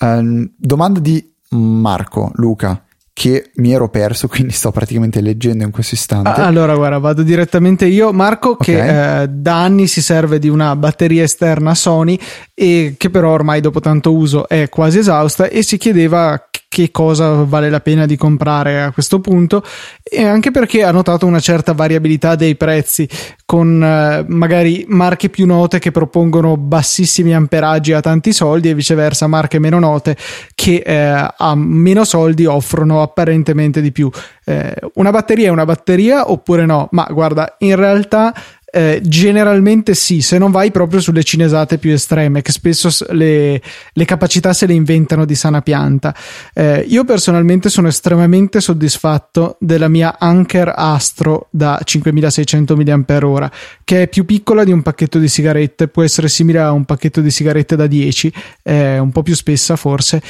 Um, 0.00 0.52
domanda 0.58 1.00
di 1.00 1.33
Marco, 1.54 2.30
Luca, 2.34 2.84
che 3.12 3.52
mi 3.54 3.72
ero 3.72 3.88
perso, 3.88 4.26
quindi 4.28 4.52
sto 4.52 4.70
praticamente 4.72 5.20
leggendo 5.20 5.64
in 5.64 5.70
questo 5.70 5.94
istante. 5.94 6.40
Allora, 6.40 6.74
guarda, 6.74 6.98
vado 6.98 7.22
direttamente 7.22 7.86
io. 7.86 8.12
Marco, 8.12 8.50
okay. 8.50 8.74
che 8.74 9.22
eh, 9.22 9.28
da 9.28 9.62
anni 9.62 9.86
si 9.86 10.02
serve 10.02 10.38
di 10.38 10.48
una 10.48 10.74
batteria 10.76 11.22
esterna 11.22 11.74
Sony 11.74 12.18
e 12.52 12.94
che 12.98 13.10
però 13.10 13.30
ormai 13.30 13.60
dopo 13.60 13.80
tanto 13.80 14.12
uso 14.12 14.48
è 14.48 14.68
quasi 14.68 14.98
esausta 14.98 15.48
e 15.48 15.62
si 15.62 15.78
chiedeva 15.78 16.48
che 16.74 16.90
cosa 16.90 17.44
vale 17.44 17.70
la 17.70 17.78
pena 17.78 18.04
di 18.04 18.16
comprare 18.16 18.82
a 18.82 18.90
questo 18.90 19.20
punto 19.20 19.62
e 20.02 20.24
anche 20.24 20.50
perché 20.50 20.82
ha 20.82 20.90
notato 20.90 21.24
una 21.24 21.38
certa 21.38 21.72
variabilità 21.72 22.34
dei 22.34 22.56
prezzi 22.56 23.08
con 23.54 23.80
eh, 23.84 24.24
magari 24.26 24.84
marche 24.88 25.28
più 25.28 25.46
note 25.46 25.78
che 25.78 25.92
propongono 25.92 26.56
bassissimi 26.56 27.32
amperaggi 27.32 27.92
a 27.92 28.00
tanti 28.00 28.32
soldi 28.32 28.68
e 28.68 28.74
viceversa 28.74 29.28
marche 29.28 29.60
meno 29.60 29.78
note 29.78 30.16
che 30.56 30.82
eh, 30.84 31.32
a 31.36 31.54
meno 31.54 32.02
soldi 32.02 32.46
offrono 32.46 33.00
apparentemente 33.00 33.80
di 33.80 33.92
più. 33.92 34.10
Eh, 34.44 34.74
una 34.94 35.12
batteria 35.12 35.46
è 35.46 35.50
una 35.50 35.64
batteria 35.64 36.32
oppure 36.32 36.66
no? 36.66 36.88
Ma 36.90 37.06
guarda, 37.08 37.54
in 37.58 37.76
realtà 37.76 38.34
eh, 38.74 39.00
generalmente 39.04 39.94
sì, 39.94 40.20
se 40.20 40.36
non 40.36 40.50
vai 40.50 40.72
proprio 40.72 41.00
sulle 41.00 41.22
cinesate 41.22 41.78
più 41.78 41.92
estreme, 41.92 42.42
che 42.42 42.50
spesso 42.50 42.88
le, 43.10 43.62
le 43.92 44.04
capacità 44.04 44.52
se 44.52 44.66
le 44.66 44.72
inventano 44.72 45.24
di 45.24 45.36
sana 45.36 45.62
pianta. 45.62 46.12
Eh, 46.52 46.84
io 46.88 47.04
personalmente 47.04 47.68
sono 47.68 47.86
estremamente 47.86 48.60
soddisfatto 48.60 49.58
della 49.60 49.86
mia 49.86 50.16
Anker 50.18 50.72
Astro 50.74 51.46
da 51.50 51.80
5600 51.84 52.76
mAh, 52.76 53.50
che 53.84 54.02
è 54.02 54.08
più 54.08 54.24
piccola 54.24 54.64
di 54.64 54.72
un 54.72 54.82
pacchetto 54.82 55.20
di 55.20 55.28
sigarette, 55.28 55.86
può 55.86 56.02
essere 56.02 56.26
simile 56.26 56.58
a 56.58 56.72
un 56.72 56.84
pacchetto 56.84 57.20
di 57.20 57.30
sigarette 57.30 57.76
da 57.76 57.86
10, 57.86 58.32
eh, 58.64 58.98
un 58.98 59.12
po' 59.12 59.22
più 59.22 59.36
spessa 59.36 59.76
forse, 59.76 60.20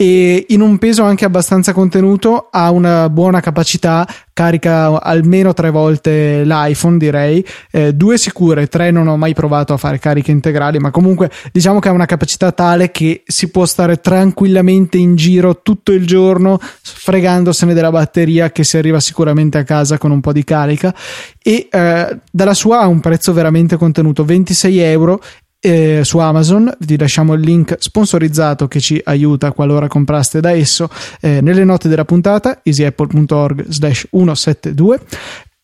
e 0.00 0.44
in 0.50 0.60
un 0.60 0.78
peso 0.78 1.02
anche 1.02 1.24
abbastanza 1.24 1.72
contenuto 1.72 2.50
ha 2.52 2.70
una 2.70 3.10
buona 3.10 3.40
capacità 3.40 4.06
carica 4.32 5.02
almeno 5.02 5.52
tre 5.52 5.70
volte 5.70 6.44
l'iPhone 6.44 6.98
direi. 6.98 7.44
Eh, 7.72 7.92
due 7.92 8.16
sicure 8.16 8.68
tre 8.68 8.92
non 8.92 9.08
ho 9.08 9.16
mai 9.16 9.34
provato 9.34 9.72
a 9.72 9.76
fare 9.76 9.98
cariche 9.98 10.30
integrali 10.30 10.78
ma 10.78 10.92
comunque 10.92 11.32
diciamo 11.50 11.80
che 11.80 11.88
ha 11.88 11.92
una 11.92 12.06
capacità 12.06 12.52
tale 12.52 12.92
che 12.92 13.24
si 13.26 13.50
può 13.50 13.66
stare 13.66 14.00
tranquillamente 14.00 14.98
in 14.98 15.16
giro 15.16 15.62
tutto 15.62 15.90
il 15.90 16.06
giorno 16.06 16.60
fregandosene 16.60 17.74
della 17.74 17.90
batteria 17.90 18.52
che 18.52 18.62
si 18.62 18.76
arriva 18.76 19.00
sicuramente 19.00 19.58
a 19.58 19.64
casa 19.64 19.98
con 19.98 20.12
un 20.12 20.20
po' 20.20 20.32
di 20.32 20.44
carica. 20.44 20.94
E 21.42 21.66
eh, 21.68 22.18
dalla 22.30 22.54
sua 22.54 22.82
ha 22.82 22.86
un 22.86 23.00
prezzo 23.00 23.32
veramente 23.32 23.76
contenuto 23.76 24.24
26 24.24 24.78
euro 24.78 25.20
eh, 25.60 26.02
su 26.04 26.18
Amazon 26.18 26.72
vi 26.80 26.96
lasciamo 26.96 27.34
il 27.34 27.40
link 27.40 27.76
sponsorizzato 27.78 28.68
che 28.68 28.80
ci 28.80 29.00
aiuta 29.02 29.52
qualora 29.52 29.88
compraste 29.88 30.40
da 30.40 30.52
esso 30.52 30.88
eh, 31.20 31.40
nelle 31.40 31.64
note 31.64 31.88
della 31.88 32.04
puntata 32.04 32.60
easyapple.org 32.62 33.66
slash 33.68 34.06
172 34.10 35.00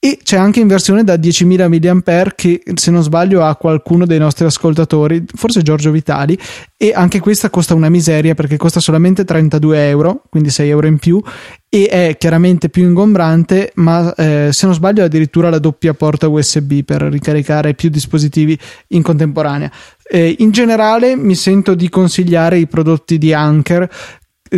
e 0.04 0.18
c'è 0.22 0.36
anche 0.36 0.60
in 0.60 0.66
versione 0.66 1.02
da 1.02 1.14
10.000 1.14 2.02
mAh 2.04 2.32
che 2.34 2.62
se 2.74 2.90
non 2.90 3.02
sbaglio 3.02 3.42
ha 3.42 3.56
qualcuno 3.56 4.04
dei 4.04 4.18
nostri 4.18 4.44
ascoltatori, 4.44 5.24
forse 5.34 5.62
Giorgio 5.62 5.90
Vitali 5.90 6.38
e 6.76 6.92
anche 6.94 7.20
questa 7.20 7.48
costa 7.48 7.74
una 7.74 7.88
miseria 7.88 8.34
perché 8.34 8.58
costa 8.58 8.80
solamente 8.80 9.24
32 9.24 9.88
euro, 9.88 10.24
quindi 10.28 10.50
6 10.50 10.68
euro 10.68 10.88
in 10.88 10.98
più 10.98 11.22
e 11.70 11.86
è 11.86 12.16
chiaramente 12.18 12.68
più 12.68 12.84
ingombrante 12.84 13.72
ma 13.76 14.14
eh, 14.14 14.50
se 14.52 14.66
non 14.66 14.74
sbaglio 14.74 15.04
addirittura 15.04 15.48
la 15.48 15.58
doppia 15.58 15.94
porta 15.94 16.28
USB 16.28 16.82
per 16.82 17.00
ricaricare 17.04 17.72
più 17.72 17.88
dispositivi 17.88 18.58
in 18.88 19.00
contemporanea. 19.00 19.72
Eh, 20.06 20.36
in 20.40 20.50
generale 20.50 21.16
mi 21.16 21.34
sento 21.34 21.74
di 21.74 21.88
consigliare 21.88 22.58
i 22.58 22.66
prodotti 22.66 23.16
di 23.16 23.32
Anker 23.32 23.88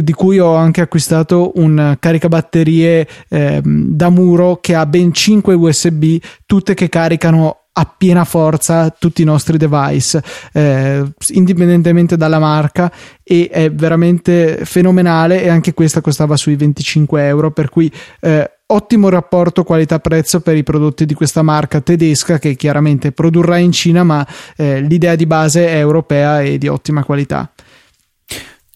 di 0.02 0.12
cui 0.12 0.38
ho 0.38 0.54
anche 0.54 0.80
acquistato 0.80 1.52
un 1.56 1.96
caricabatterie 1.98 3.08
eh, 3.28 3.60
da 3.64 4.10
muro 4.10 4.58
che 4.60 4.74
ha 4.74 4.86
ben 4.86 5.12
5 5.12 5.54
USB, 5.54 6.16
tutte 6.44 6.74
che 6.74 6.88
caricano 6.88 7.60
a 7.78 7.94
piena 7.96 8.24
forza 8.24 8.88
tutti 8.90 9.20
i 9.22 9.24
nostri 9.24 9.58
device, 9.58 10.22
eh, 10.52 11.04
indipendentemente 11.28 12.16
dalla 12.16 12.38
marca, 12.38 12.90
e 13.22 13.48
è 13.50 13.70
veramente 13.70 14.60
fenomenale. 14.64 15.42
E 15.42 15.48
anche 15.48 15.74
questa 15.74 16.00
costava 16.00 16.36
sui 16.36 16.56
25 16.56 17.26
euro, 17.26 17.50
per 17.50 17.68
cui 17.68 17.92
eh, 18.20 18.50
ottimo 18.68 19.08
rapporto 19.10 19.62
qualità-prezzo 19.62 20.40
per 20.40 20.56
i 20.56 20.62
prodotti 20.62 21.04
di 21.04 21.14
questa 21.14 21.42
marca 21.42 21.80
tedesca 21.80 22.38
che 22.38 22.54
chiaramente 22.54 23.12
produrrà 23.12 23.58
in 23.58 23.72
Cina, 23.72 24.02
ma 24.04 24.26
eh, 24.56 24.80
l'idea 24.80 25.14
di 25.14 25.26
base 25.26 25.68
è 25.68 25.76
europea 25.76 26.40
e 26.40 26.56
di 26.56 26.68
ottima 26.68 27.04
qualità. 27.04 27.50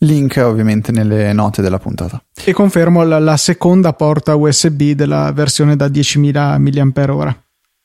Link 0.02 0.36
ovviamente 0.42 0.92
nelle 0.92 1.32
note 1.32 1.60
della 1.60 1.78
puntata. 1.78 2.22
E 2.44 2.52
confermo 2.52 3.02
la, 3.02 3.18
la 3.18 3.36
seconda 3.36 3.92
porta 3.92 4.34
USB 4.34 4.92
della 4.92 5.30
versione 5.32 5.76
da 5.76 5.86
10.000 5.86 6.58
mAh. 6.58 7.42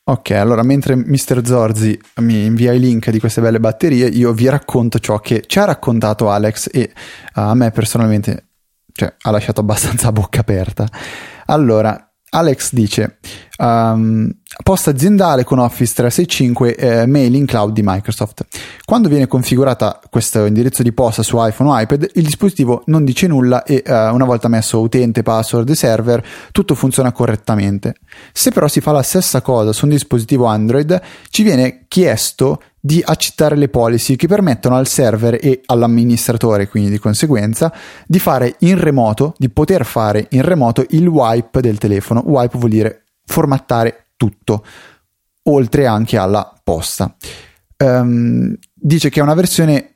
Ok, 0.08 0.32
allora 0.32 0.62
mentre 0.62 0.96
Mr. 0.96 1.42
Zorzi 1.44 2.00
mi 2.18 2.46
invia 2.46 2.72
i 2.72 2.80
link 2.80 3.10
di 3.10 3.20
queste 3.20 3.42
belle 3.42 3.60
batterie, 3.60 4.08
io 4.08 4.34
vi 4.34 4.48
racconto 4.48 5.00
ciò 5.00 5.20
che 5.20 5.44
ci 5.48 5.58
ha 5.58 5.66
raccontato 5.66 6.30
Alex 6.30 6.70
e 6.72 6.92
uh, 6.94 7.40
a 7.40 7.56
me 7.56 7.72
personalmente 7.72 8.50
cioè, 8.94 9.14
ha 9.20 9.32
lasciato 9.32 9.62
abbastanza 9.62 10.12
bocca 10.14 10.42
aperta. 10.42 10.88
Allora, 11.48 12.14
Alex 12.30 12.74
dice 12.74 13.18
um, 13.58 14.32
posta 14.64 14.92
aziendale 14.92 15.44
con 15.44 15.60
Office 15.60 15.94
365 15.94 16.76
eh, 16.76 17.06
mail 17.06 17.36
in 17.36 17.46
cloud 17.46 17.74
di 17.74 17.82
Microsoft. 17.84 18.46
Quando 18.86 19.10
viene 19.10 19.28
configurata 19.28 20.00
questo 20.10 20.46
indirizzo 20.46 20.84
di 20.84 20.94
posta 20.94 21.24
su 21.24 21.38
iPhone 21.40 21.70
o 21.70 21.80
iPad, 21.80 22.12
il 22.14 22.24
dispositivo 22.24 22.84
non 22.86 23.04
dice 23.04 23.28
nulla 23.28 23.64
e 23.64 23.84
uh, 23.86 24.14
una 24.14 24.26
volta 24.26 24.48
messo 24.48 24.80
utente, 24.80 25.24
password 25.24 25.70
e 25.70 25.76
server, 25.76 26.26
tutto 26.52 26.76
funziona 26.76 27.12
correttamente. 27.12 27.96
Se 28.32 28.52
però 28.52 28.68
si 28.68 28.82
fa 28.82 28.92
la 28.92 29.02
stessa 29.02 29.42
cosa 29.42 29.74
su 29.74 29.86
un 29.86 29.92
dispositivo 29.92 30.46
Android, 30.46 31.02
ci 31.30 31.44
viene 31.44 31.86
chiesto 31.88 32.62
di 32.80 33.02
accettare 33.04 33.56
le 33.56 33.68
policy 33.68 34.16
che 34.16 34.28
permettono 34.28 34.76
al 34.76 34.88
server 34.88 35.40
e 35.42 35.62
all'amministratore, 35.66 36.68
quindi 36.68 36.92
di 36.92 37.00
conseguenza, 37.00 37.74
di 38.06 38.20
fare 38.20 38.56
in 38.60 38.80
remoto, 38.80 39.34
di 39.38 39.50
poter 39.50 39.86
fare 39.86 40.28
in 40.30 40.44
remoto 40.44 40.86
il 40.90 41.08
wipe 41.08 41.62
del 41.62 41.80
telefono. 41.80 42.22
Wipe 42.24 42.58
vuol 42.58 42.70
dire 42.70 43.06
formattare 43.26 44.05
tutto, 44.16 44.66
oltre 45.44 45.86
anche 45.86 46.18
alla 46.18 46.54
posta. 46.64 47.16
Um, 47.78 48.56
dice 48.74 49.10
che 49.10 49.20
è 49.20 49.24
una 49.24 49.34
versione 49.34 49.96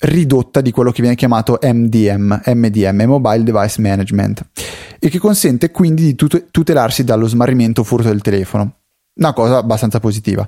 ridotta 0.00 0.60
di 0.60 0.70
quello 0.70 0.92
che 0.92 1.00
viene 1.00 1.16
chiamato 1.16 1.58
MDM, 1.60 2.42
MDM, 2.44 3.02
Mobile 3.02 3.42
Device 3.42 3.80
Management, 3.80 4.48
e 4.98 5.08
che 5.08 5.18
consente 5.18 5.70
quindi 5.70 6.04
di 6.04 6.14
tut- 6.14 6.50
tutelarsi 6.50 7.04
dallo 7.04 7.26
smarrimento 7.26 7.82
furto 7.82 8.08
del 8.08 8.22
telefono. 8.22 8.74
Una 9.14 9.32
cosa 9.32 9.58
abbastanza 9.58 9.98
positiva. 9.98 10.46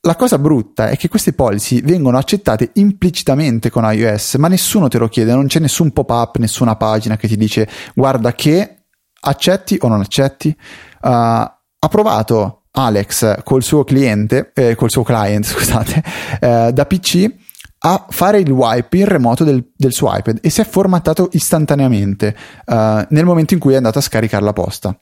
La 0.00 0.16
cosa 0.16 0.38
brutta 0.38 0.88
è 0.88 0.96
che 0.96 1.08
queste 1.08 1.32
policy 1.32 1.80
vengono 1.80 2.18
accettate 2.18 2.70
implicitamente 2.74 3.70
con 3.70 3.84
iOS, 3.84 4.34
ma 4.34 4.48
nessuno 4.48 4.88
te 4.88 4.98
lo 4.98 5.08
chiede, 5.08 5.32
non 5.32 5.46
c'è 5.46 5.60
nessun 5.60 5.92
pop-up, 5.92 6.36
nessuna 6.38 6.74
pagina 6.74 7.16
che 7.16 7.28
ti 7.28 7.36
dice 7.36 7.68
guarda 7.94 8.32
che 8.32 8.76
accetti 9.20 9.78
o 9.80 9.88
non 9.88 10.00
accetti. 10.00 10.54
Uh, 11.02 11.44
ha 11.86 11.88
provato 11.88 12.64
Alex 12.72 13.42
col 13.42 13.62
suo 13.62 13.84
cliente, 13.84 14.50
eh, 14.54 14.74
col 14.74 14.90
suo 14.90 15.02
client, 15.02 15.44
scusate, 15.46 16.02
eh, 16.40 16.72
da 16.72 16.84
PC 16.84 17.34
a 17.78 18.06
fare 18.08 18.40
il 18.40 18.50
wipe 18.50 18.96
in 18.96 19.04
remoto 19.04 19.44
del, 19.44 19.72
del, 19.76 19.92
suo 19.92 20.10
iPad 20.12 20.38
e 20.42 20.50
si 20.50 20.60
è 20.60 20.64
formattato 20.64 21.28
istantaneamente 21.32 22.34
uh, 22.66 23.04
nel 23.10 23.24
momento 23.24 23.54
in 23.54 23.60
cui 23.60 23.74
è 23.74 23.76
andato 23.76 23.98
a 23.98 24.02
scaricare 24.02 24.42
la 24.42 24.52
posta. 24.52 24.98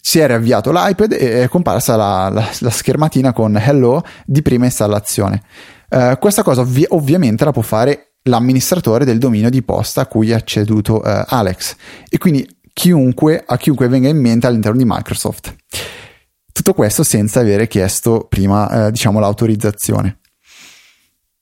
Si 0.00 0.18
è 0.18 0.26
riavviato 0.26 0.70
l'iPad 0.70 1.12
e 1.12 1.44
è 1.44 1.48
comparsa 1.48 1.96
la, 1.96 2.28
la, 2.30 2.46
la 2.58 2.70
schermatina 2.70 3.32
con 3.32 3.56
Hello 3.56 4.02
di 4.26 4.42
prima 4.42 4.66
installazione. 4.66 5.42
Uh, 5.88 6.18
questa 6.18 6.42
cosa 6.42 6.60
ovvi- 6.60 6.86
ovviamente 6.90 7.44
la 7.44 7.52
può 7.52 7.62
fare 7.62 8.16
l'amministratore 8.24 9.04
del 9.06 9.18
dominio 9.18 9.48
di 9.48 9.62
posta 9.62 10.02
a 10.02 10.06
cui 10.06 10.30
è 10.30 10.34
acceduto 10.34 10.96
uh, 10.96 11.24
Alex 11.26 11.76
e 12.08 12.18
quindi 12.18 12.46
chiunque, 12.78 13.42
a 13.44 13.56
chiunque 13.56 13.88
venga 13.88 14.08
in 14.08 14.20
mente 14.20 14.46
all'interno 14.46 14.78
di 14.78 14.84
Microsoft. 14.86 15.52
Tutto 16.52 16.72
questo 16.74 17.02
senza 17.02 17.40
avere 17.40 17.66
chiesto 17.66 18.26
prima, 18.28 18.88
diciamo, 18.90 19.18
l'autorizzazione. 19.18 20.20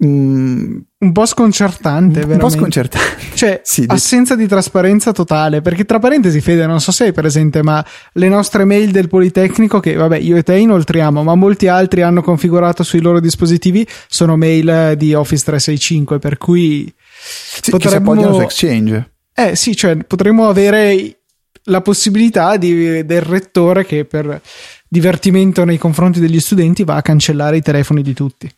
Mm, 0.02 0.76
un 0.98 1.12
po' 1.12 1.26
sconcertante, 1.26 2.20
un, 2.20 2.30
un 2.30 2.38
po' 2.38 2.48
sconcertante. 2.48 3.34
Cioè, 3.34 3.60
sì, 3.64 3.84
assenza 3.86 4.34
di 4.34 4.46
trasparenza 4.46 5.12
totale. 5.12 5.60
Perché, 5.60 5.84
tra 5.84 5.98
parentesi, 5.98 6.40
Fede, 6.40 6.66
non 6.66 6.80
so 6.80 6.90
se 6.90 7.04
hai 7.04 7.12
presente, 7.12 7.62
ma 7.62 7.84
le 8.12 8.28
nostre 8.28 8.64
mail 8.64 8.90
del 8.90 9.08
Politecnico, 9.08 9.78
che 9.78 9.92
vabbè, 9.94 10.16
io 10.16 10.38
e 10.38 10.42
te 10.42 10.56
inoltriamo, 10.56 11.22
ma 11.22 11.34
molti 11.34 11.68
altri 11.68 12.00
hanno 12.00 12.22
configurato 12.22 12.82
sui 12.82 13.02
loro 13.02 13.20
dispositivi, 13.20 13.86
sono 14.08 14.38
mail 14.38 14.94
di 14.96 15.12
Office 15.12 15.44
365. 15.44 16.18
Per 16.18 16.38
cui 16.38 16.90
sì, 17.60 17.70
potremmo. 17.70 18.14
Che 18.14 18.22
su 18.22 18.40
Exchange. 18.40 19.10
Eh 19.34 19.54
sì, 19.54 19.76
cioè, 19.76 19.96
potremmo 19.96 20.48
avere 20.48 21.18
la 21.66 21.80
possibilità 21.80 22.56
di, 22.56 23.04
del 23.04 23.22
rettore 23.22 23.84
che 23.84 24.04
per 24.04 24.40
divertimento 24.88 25.64
nei 25.64 25.78
confronti 25.78 26.20
degli 26.20 26.40
studenti 26.40 26.84
va 26.84 26.96
a 26.96 27.02
cancellare 27.02 27.56
i 27.56 27.62
telefoni 27.62 28.02
di 28.02 28.14
tutti. 28.14 28.50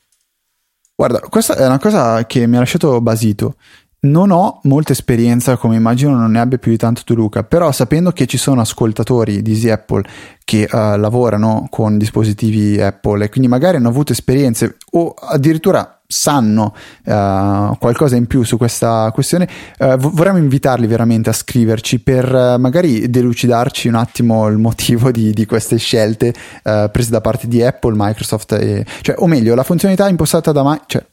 Guarda, 0.95 1.21
questa 1.21 1.57
è 1.57 1.65
una 1.65 1.79
cosa 1.79 2.27
che 2.27 2.47
mi 2.47 2.57
ha 2.57 2.61
lasciato 2.61 3.01
basito. 3.01 3.55
Non 4.01 4.31
ho 4.31 4.61
molta 4.63 4.93
esperienza, 4.93 5.57
come 5.57 5.75
immagino 5.75 6.17
non 6.17 6.31
ne 6.31 6.39
abbia 6.39 6.57
più 6.57 6.71
di 6.71 6.77
tanto 6.77 7.03
tu 7.05 7.15
Luca, 7.15 7.43
però 7.43 7.73
sapendo 7.73 8.13
che 8.13 8.27
ci 8.27 8.37
sono 8.37 8.61
ascoltatori 8.61 9.43
di 9.43 9.51
Easy 9.51 9.71
Apple 9.71 10.05
che 10.45 10.69
uh, 10.71 10.97
lavorano 10.97 11.67
con 11.69 11.99
dispositivi 11.99 12.81
Apple 12.81 13.25
e 13.25 13.29
quindi 13.29 13.49
magari 13.49 13.77
hanno 13.77 13.89
avuto 13.89 14.13
esperienze 14.13 14.77
o 14.93 15.13
addirittura 15.19 16.01
sanno 16.07 16.75
uh, 17.07 17.77
qualcosa 17.77 18.15
in 18.15 18.29
più 18.29 18.45
su 18.45 18.57
questa 18.57 19.11
questione, 19.13 19.49
uh, 19.81 19.97
vorremmo 19.97 20.39
invitarli 20.39 20.87
veramente 20.87 21.31
a 21.31 21.35
scriverci 21.35 21.99
per 21.99 22.57
magari 22.61 23.11
delucidarci 23.11 23.89
un 23.89 23.97
attimo 23.97 24.47
il 24.47 24.59
motivo 24.59 25.11
di, 25.11 25.33
di 25.33 25.45
queste 25.45 25.77
scelte 25.77 26.33
prese 26.63 27.11
da 27.11 27.21
parte 27.21 27.49
di 27.49 27.65
Apple, 27.65 27.95
Microsoft, 27.97 28.53
e, 28.53 28.87
cioè, 29.01 29.17
o 29.19 29.27
meglio, 29.27 29.57
la 29.57 29.65
funzionalità 29.65 30.09
impostata 30.09 30.53
da 30.53 30.63
Microsoft, 30.63 30.87
cioè, 30.87 31.05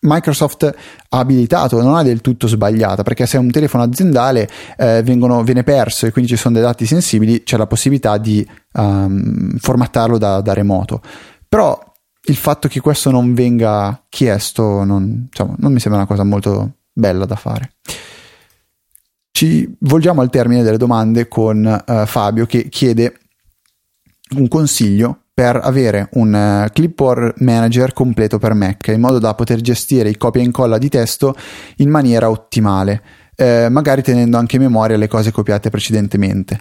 Microsoft 0.00 0.64
ha 1.08 1.18
abilitato 1.18 1.80
non 1.82 1.98
è 1.98 2.04
del 2.04 2.20
tutto 2.20 2.46
sbagliata 2.46 3.02
perché 3.02 3.26
se 3.26 3.38
è 3.38 3.40
un 3.40 3.50
telefono 3.50 3.82
aziendale 3.82 4.48
eh, 4.76 5.02
vengono, 5.02 5.42
viene 5.42 5.62
perso 5.62 6.06
e 6.06 6.12
quindi 6.12 6.30
ci 6.30 6.36
sono 6.36 6.54
dei 6.54 6.62
dati 6.62 6.86
sensibili 6.86 7.42
c'è 7.42 7.56
la 7.56 7.66
possibilità 7.66 8.18
di 8.18 8.46
um, 8.74 9.56
formattarlo 9.56 10.18
da, 10.18 10.40
da 10.42 10.52
remoto 10.52 11.00
però 11.48 11.78
il 12.28 12.36
fatto 12.36 12.68
che 12.68 12.80
questo 12.80 13.10
non 13.10 13.34
venga 13.34 14.04
chiesto 14.08 14.84
non, 14.84 15.26
insomma, 15.28 15.54
non 15.58 15.72
mi 15.72 15.80
sembra 15.80 16.00
una 16.00 16.08
cosa 16.08 16.24
molto 16.24 16.72
bella 16.92 17.24
da 17.24 17.36
fare. 17.36 17.72
Ci 19.30 19.76
volgiamo 19.80 20.22
al 20.22 20.30
termine 20.30 20.62
delle 20.62 20.78
domande 20.78 21.28
con 21.28 21.84
uh, 21.86 22.06
Fabio 22.06 22.46
che 22.46 22.68
chiede 22.68 23.18
un 24.36 24.48
consiglio 24.48 25.25
per 25.36 25.60
avere 25.62 26.08
un 26.12 26.32
uh, 26.32 26.72
clipboard 26.72 27.34
manager 27.42 27.92
completo 27.92 28.38
per 28.38 28.54
Mac 28.54 28.86
in 28.86 29.00
modo 29.00 29.18
da 29.18 29.34
poter 29.34 29.60
gestire 29.60 30.08
i 30.08 30.16
copia 30.16 30.40
e 30.40 30.46
incolla 30.46 30.78
di 30.78 30.88
testo 30.88 31.34
in 31.76 31.90
maniera 31.90 32.30
ottimale, 32.30 33.02
eh, 33.36 33.68
magari 33.68 34.00
tenendo 34.00 34.38
anche 34.38 34.56
in 34.56 34.62
memoria 34.62 34.96
le 34.96 35.08
cose 35.08 35.32
copiate 35.32 35.68
precedentemente. 35.68 36.60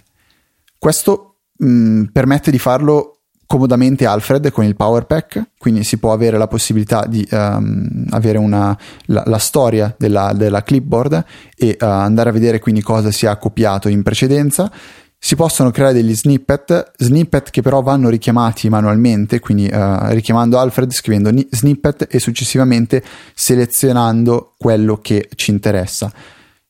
Questo 0.78 1.38
mh, 1.56 1.68
mm, 1.70 2.04
permette 2.12 2.52
di 2.52 2.60
farlo 2.60 3.22
comodamente 3.46 4.06
Alfred 4.06 4.52
con 4.52 4.66
il 4.66 4.76
Power 4.76 5.06
Pack, 5.06 5.52
quindi 5.58 5.86
si 5.86 5.98
può 5.98 6.12
avere 6.12 6.38
la 6.38 6.48
possibilità 6.48 7.06
di 7.08 7.26
um, 7.32 8.08
avere 8.10 8.40
una, 8.40 8.78
la, 9.06 9.24
la 9.26 9.38
storia 9.38 9.96
della, 9.98 10.34
della, 10.34 10.64
clipboard 10.64 11.24
e 11.56 11.78
uh, 11.80 11.86
andare 11.86 12.30
a 12.30 12.34
vedere 12.34 12.60
quindi 12.60 12.82
cosa 12.82 13.10
si 13.10 13.26
è 13.26 13.38
copiato 13.38 13.88
in 13.88 14.04
precedenza. 14.04 14.70
Si 15.18 15.36
possono 15.36 15.72
creare 15.72 15.94
degli 15.94 16.16
snippet, 16.16 16.92
snippet 16.98 17.50
che 17.50 17.62
però 17.62 17.82
vanno 17.82 18.10
richiamati 18.10 18.70
manualmente, 18.70 19.40
quindi 19.40 19.70
uh, 19.72 20.10
richiamando 20.10 20.60
Alfred, 20.60 20.92
scrivendo 20.92 21.32
ni- 21.32 21.48
snippet 21.50 22.08
e 22.10 22.20
successivamente 22.20 23.04
selezionando 23.34 24.54
quello 24.58 24.98
che 24.98 25.30
ci 25.36 25.52
interessa. 25.52 26.12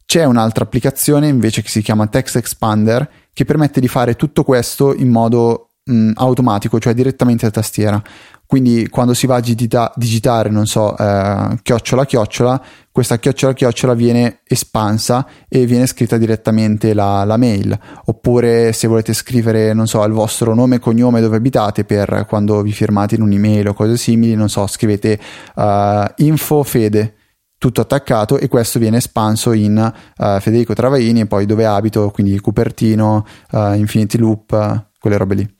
C'è 0.05 0.23
un'altra 0.23 0.63
applicazione 0.63 1.27
invece 1.27 1.61
che 1.61 1.69
si 1.69 1.81
chiama 1.81 2.07
Text 2.07 2.37
Expander 2.37 3.09
che 3.33 3.43
permette 3.43 3.81
di 3.81 3.87
fare 3.87 4.15
tutto 4.15 4.43
questo 4.43 4.93
in 4.93 5.09
modo 5.09 5.71
mh, 5.85 6.11
automatico, 6.15 6.79
cioè 6.79 6.93
direttamente 6.93 7.45
da 7.45 7.51
tastiera. 7.51 8.01
Quindi 8.47 8.87
quando 8.89 9.15
si 9.15 9.25
va 9.25 9.37
a 9.37 9.39
digita- 9.39 9.91
digitare, 9.95 10.49
non 10.49 10.67
so, 10.67 10.95
eh, 10.95 11.57
chiocciola 11.63 12.05
chiocciola, 12.05 12.61
questa 12.91 13.17
chiocciola 13.17 13.53
chiocciola 13.53 13.93
viene 13.95 14.41
espansa 14.47 15.25
e 15.49 15.65
viene 15.65 15.87
scritta 15.87 16.17
direttamente 16.17 16.93
la, 16.93 17.23
la 17.23 17.37
mail. 17.37 17.77
Oppure 18.05 18.71
se 18.71 18.87
volete 18.87 19.13
scrivere, 19.13 19.73
non 19.73 19.87
so, 19.87 20.03
il 20.03 20.13
vostro 20.13 20.53
nome 20.53 20.75
e 20.75 20.79
cognome 20.79 21.21
dove 21.21 21.37
abitate 21.37 21.85
per 21.85 22.25
quando 22.27 22.61
vi 22.61 22.71
firmate 22.71 23.15
in 23.15 23.23
un'email 23.23 23.69
o 23.69 23.73
cose 23.73 23.97
simili, 23.97 24.35
non 24.35 24.49
so, 24.49 24.67
scrivete 24.67 25.19
uh, 25.55 26.03
info 26.17 26.63
fede 26.63 27.15
tutto 27.57 27.81
attaccato 27.81 28.37
e 28.37 28.47
questo 28.47 28.77
viene 28.77 28.97
espanso 28.97 29.53
in 29.53 29.75
uh, 30.17 30.39
Federico 30.39 30.75
Travaini 30.75 31.21
e 31.21 31.25
poi 31.25 31.47
dove 31.47 31.65
abito, 31.65 32.11
quindi 32.11 32.39
Cupertino, 32.39 33.25
uh, 33.51 33.73
Infinity 33.73 34.19
Loop, 34.19 34.85
quelle 35.05 35.17
robe 35.17 35.35
lì. 35.35 35.55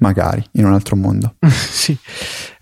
Magari 0.00 0.44
in 0.52 0.66
un 0.66 0.74
altro 0.74 0.94
mondo. 0.94 1.36
sì. 1.48 1.96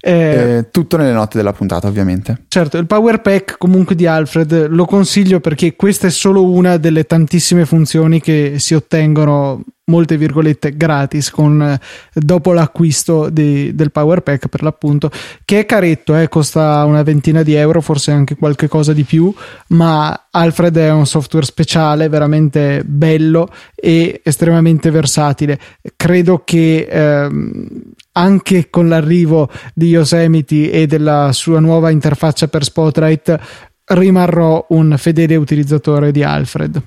Eh, 0.05 0.57
eh, 0.57 0.71
tutto 0.73 0.97
nelle 0.97 1.13
note 1.13 1.37
della 1.37 1.53
puntata, 1.53 1.87
ovviamente. 1.87 2.43
Certo, 2.49 2.77
il 2.77 2.87
Power 2.87 3.21
Pack 3.21 3.57
comunque 3.57 3.95
di 3.95 4.05
Alfred 4.05 4.67
lo 4.67 4.85
consiglio 4.85 5.39
perché 5.39 5.77
questa 5.77 6.09
è 6.09 6.11
solo 6.11 6.45
una 6.45 6.77
delle 6.77 7.05
tantissime 7.05 7.65
funzioni 7.65 8.21
che 8.21 8.55
si 8.59 8.75
ottengono 8.75 9.63
molte 9.85 10.17
virgolette 10.17 10.77
gratis 10.77 11.31
con, 11.31 11.61
eh, 11.61 11.81
dopo 12.13 12.53
l'acquisto 12.53 13.29
di, 13.29 13.75
del 13.75 13.91
Power 13.91 14.21
Pack 14.21 14.47
per 14.47 14.63
l'appunto 14.63 15.11
che 15.45 15.61
è 15.61 15.67
caretto 15.67 16.17
eh, 16.17 16.29
costa 16.29 16.85
una 16.85 17.03
ventina 17.03 17.43
di 17.43 17.55
euro 17.55 17.81
forse 17.81 18.13
anche 18.13 18.37
qualche 18.37 18.69
cosa 18.69 18.93
di 18.93 19.03
più 19.03 19.33
ma 19.69 20.29
Alfred 20.31 20.77
è 20.77 20.91
un 20.91 21.05
software 21.05 21.45
speciale 21.45 22.09
veramente 22.09 22.83
bello 22.85 23.49
e 23.75 24.21
estremamente 24.23 24.91
versatile 24.91 25.59
credo 25.97 26.43
che 26.45 26.87
ehm, 26.89 27.92
anche 28.13 28.71
con 28.71 28.89
l'arrivo 28.89 29.51
di 29.75 29.89
Yosemite 29.89 30.71
e 30.71 30.87
della 30.87 31.31
sua 31.33 31.61
nuova 31.61 31.91
interfaccia 31.91 32.49
per 32.49 32.65
Spotlight 32.65 33.39
rimarrò 33.85 34.65
un 34.71 34.95
fedele 34.97 35.37
utilizzatore 35.37 36.13
di 36.13 36.23
Alfred 36.23 36.83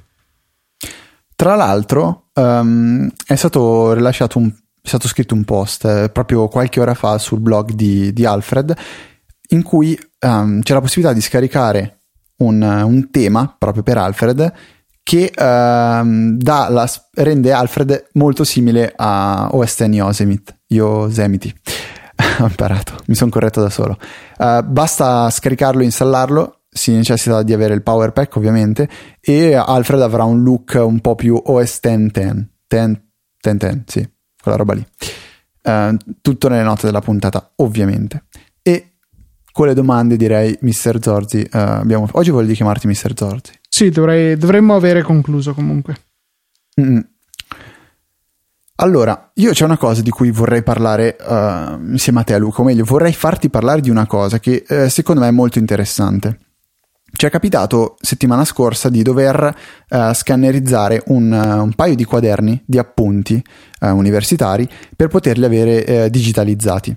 tra 1.35 1.55
l'altro, 1.55 2.29
um, 2.35 3.11
è 3.25 3.35
stato 3.35 3.93
rilasciato 3.93 4.37
un, 4.37 4.49
è 4.49 4.87
stato 4.87 5.07
scritto 5.09 5.33
un 5.33 5.43
post 5.43 5.83
eh, 5.83 6.09
proprio 6.09 6.47
qualche 6.47 6.79
ora 6.79 6.93
fa 6.93 7.17
sul 7.17 7.41
blog 7.41 7.71
di, 7.71 8.13
di 8.13 8.25
Alfred 8.25 8.73
in 9.49 9.61
cui 9.61 9.99
um, 10.21 10.61
c'è 10.61 10.73
la 10.73 10.79
possibilità 10.79 11.13
di 11.13 11.21
scaricare 11.21 12.03
un, 12.37 12.61
un 12.61 13.09
tema 13.11 13.53
proprio 13.57 13.83
per 13.83 13.97
Alfred 13.97 14.53
che 15.03 15.33
um, 15.37 16.37
la, 16.41 16.89
rende 17.15 17.51
Alfred 17.51 18.07
molto 18.13 18.43
simile 18.45 18.93
a 18.95 19.49
OS 19.51 19.75
X 19.75 19.87
Yosemite. 19.87 20.54
Yosemite. 20.67 21.53
Ho 22.39 22.47
imparato, 22.47 22.95
mi 23.07 23.15
sono 23.15 23.29
corretto 23.29 23.61
da 23.61 23.69
solo. 23.69 23.97
Uh, 24.37 24.63
basta 24.63 25.29
scaricarlo 25.29 25.81
e 25.81 25.85
installarlo 25.85 26.59
si 26.75 26.91
necessita 26.91 27.41
di 27.41 27.53
avere 27.53 27.73
il 27.73 27.81
power 27.81 28.11
pack 28.11 28.35
ovviamente 28.35 28.89
e 29.21 29.53
Alfred 29.53 30.01
avrà 30.01 30.25
un 30.25 30.43
look 30.43 30.77
un 30.77 30.99
po' 30.99 31.15
più 31.15 31.41
OS 31.41 31.79
1010 31.81 32.49
10, 32.67 33.01
10, 33.41 33.83
sì, 33.85 34.09
quella 34.41 34.57
roba 34.57 34.73
lì 34.73 34.85
uh, 35.63 35.95
tutto 36.21 36.49
nelle 36.49 36.63
note 36.63 36.85
della 36.85 36.99
puntata 36.99 37.53
ovviamente 37.57 38.25
e 38.61 38.95
con 39.53 39.67
le 39.67 39.73
domande 39.73 40.17
direi 40.17 40.57
Mr. 40.59 41.01
Zorzi 41.01 41.47
uh, 41.49 41.57
abbiamo... 41.57 42.09
oggi 42.11 42.31
voglio 42.31 42.53
chiamarti 42.53 42.87
Mr. 42.87 43.13
Zorzi 43.15 43.53
sì 43.69 43.89
dovrei... 43.89 44.35
dovremmo 44.35 44.75
avere 44.75 45.01
concluso 45.01 45.53
comunque 45.53 45.95
mm 46.81 46.99
Allora, 48.77 49.31
io 49.35 49.51
c'è 49.51 49.63
una 49.63 49.77
cosa 49.77 50.01
di 50.01 50.09
cui 50.09 50.31
vorrei 50.31 50.61
parlare 50.61 51.15
uh, 51.17 51.79
insieme 51.91 52.19
a 52.19 52.23
te, 52.23 52.37
Luca, 52.37 52.61
o 52.61 52.65
meglio, 52.65 52.83
vorrei 52.83 53.13
farti 53.13 53.49
parlare 53.49 53.79
di 53.79 53.89
una 53.89 54.05
cosa 54.05 54.37
che 54.39 54.65
uh, 54.67 54.89
secondo 54.89 55.21
me 55.21 55.29
è 55.29 55.31
molto 55.31 55.59
interessante 55.59 56.39
ci 57.15 57.25
è 57.25 57.29
capitato 57.29 57.95
settimana 58.01 58.43
scorsa 58.43 58.89
di 58.89 59.01
dover 59.01 59.57
uh, 59.87 60.11
scannerizzare 60.11 61.01
un, 61.05 61.31
un, 61.31 61.73
paio 61.73 61.95
di 61.95 62.03
quaderni 62.03 62.61
di 62.65 62.77
appunti 62.77 63.41
universitari 63.79 64.67
per 64.93 65.07
poterli 65.07 65.45
avere 65.45 66.09
digitalizzati. 66.09 66.93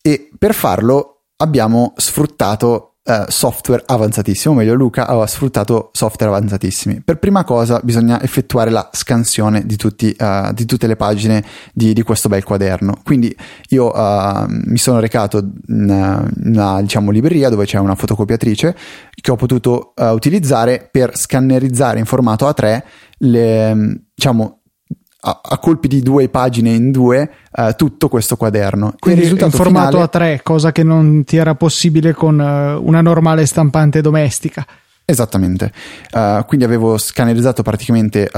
E 0.00 0.30
per 0.38 0.54
farlo 0.54 1.24
abbiamo 1.36 1.92
sfruttato 1.96 2.95
Uh, 3.06 3.24
software 3.28 3.84
avanzatissimo, 3.86 4.52
o 4.52 4.56
meglio 4.56 4.74
Luca 4.74 5.06
aveva 5.06 5.28
sfruttato 5.28 5.90
software 5.92 6.32
avanzatissimi. 6.34 7.02
Per 7.04 7.18
prima 7.18 7.44
cosa 7.44 7.80
bisogna 7.84 8.20
effettuare 8.20 8.68
la 8.68 8.88
scansione 8.92 9.64
di, 9.64 9.76
tutti, 9.76 10.16
uh, 10.18 10.52
di 10.52 10.64
tutte 10.64 10.88
le 10.88 10.96
pagine 10.96 11.44
di, 11.72 11.92
di, 11.92 12.02
questo 12.02 12.28
bel 12.28 12.42
quaderno. 12.42 12.98
Quindi 13.04 13.32
io 13.68 13.96
uh, 13.96 14.46
mi 14.48 14.76
sono 14.76 14.98
recato 14.98 15.38
in 15.68 16.28
una 16.42 16.82
diciamo, 16.82 17.12
libreria 17.12 17.48
dove 17.48 17.64
c'è 17.64 17.78
una 17.78 17.94
fotocopiatrice 17.94 18.76
che 19.20 19.30
ho 19.30 19.36
potuto 19.36 19.92
utilizzare 19.96 20.88
per 20.90 21.16
scannerizzare 21.16 22.00
in 22.00 22.06
formato 22.06 22.48
A3 22.48 22.82
le, 23.18 24.00
diciamo, 24.14 24.62
a, 25.26 25.40
a, 25.42 25.58
colpi 25.58 25.88
di 25.88 26.00
due 26.02 26.28
pagine 26.28 26.70
in 26.70 26.92
due 26.92 27.28
uh, 27.50 27.72
tutto 27.74 28.08
quessto 28.08 28.36
quaderno. 28.36 28.94
Quindi 28.98 29.22
il 29.22 29.40
in 29.40 29.50
formato 29.50 30.00
finale... 30.08 30.36
A3, 30.36 30.42
cosa 30.42 30.70
che 30.70 30.84
non 30.84 31.24
ti 31.24 31.36
era 31.36 31.56
possibile 31.56 32.14
con 32.14 32.38
uh, 32.38 32.86
una 32.86 33.00
normale 33.00 33.44
stampante 33.44 34.00
domestica. 34.00 34.64
Esattamente, 35.04 35.72
uh, 36.12 36.44
quindi 36.46 36.64
avevo 36.64 36.98
scannerizzato 36.98 37.62
praticamente 37.62 38.28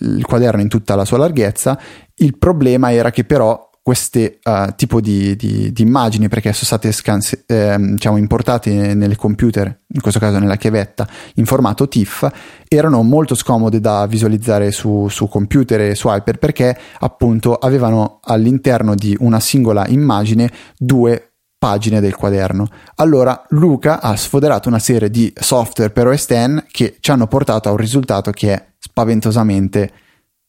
il 0.00 0.24
quaderno 0.26 0.60
in 0.60 0.68
tutta 0.68 0.94
la 0.94 1.06
sua 1.06 1.18
larghezza. 1.18 1.78
Il 2.16 2.36
problema 2.36 2.92
era 2.92 3.10
che 3.10 3.24
però 3.24 3.69
queste 3.82 4.38
uh, 4.42 4.74
tipo 4.76 5.00
di, 5.00 5.34
di, 5.36 5.72
di, 5.72 5.82
immagini 5.82 6.28
perché 6.28 6.52
sono 6.52 6.66
state 6.66 6.92
scanse, 6.92 7.44
eh, 7.46 7.76
diciamo, 7.78 8.18
importate 8.18 8.94
nel 8.94 9.16
computer, 9.16 9.66
in 9.66 10.00
questo 10.00 10.20
caso 10.20 10.38
nella 10.38 10.56
chiavetta, 10.56 11.08
in 11.36 11.46
formato 11.46 11.88
TIFF, 11.88 12.30
erano 12.68 13.02
molto 13.02 13.34
scomode 13.34 13.80
da 13.80 14.06
visualizzare 14.06 14.70
su, 14.70 15.08
su 15.08 15.28
computer 15.28 15.80
e 15.80 15.94
su 15.94 16.08
iPad 16.12 16.38
perché 16.38 16.78
appunto 17.00 17.54
avevano 17.54 18.20
all'interno 18.22 18.94
di 18.94 19.16
una 19.20 19.40
singola 19.40 19.86
immagine 19.88 20.50
due 20.76 21.32
pagine 21.58 22.00
del 22.00 22.14
quaderno. 22.14 22.68
Allora 22.96 23.44
Luca 23.50 24.00
ha 24.00 24.14
sfoderato 24.16 24.68
una 24.68 24.78
serie 24.78 25.10
di 25.10 25.32
software 25.34 25.90
per 25.90 26.06
OS 26.06 26.26
X 26.26 26.64
che 26.70 26.96
ci 27.00 27.10
hanno 27.10 27.26
portato 27.26 27.68
a 27.68 27.72
un 27.72 27.78
risultato 27.78 28.30
che 28.30 28.52
è 28.52 28.66
spaventosamente 28.78 29.90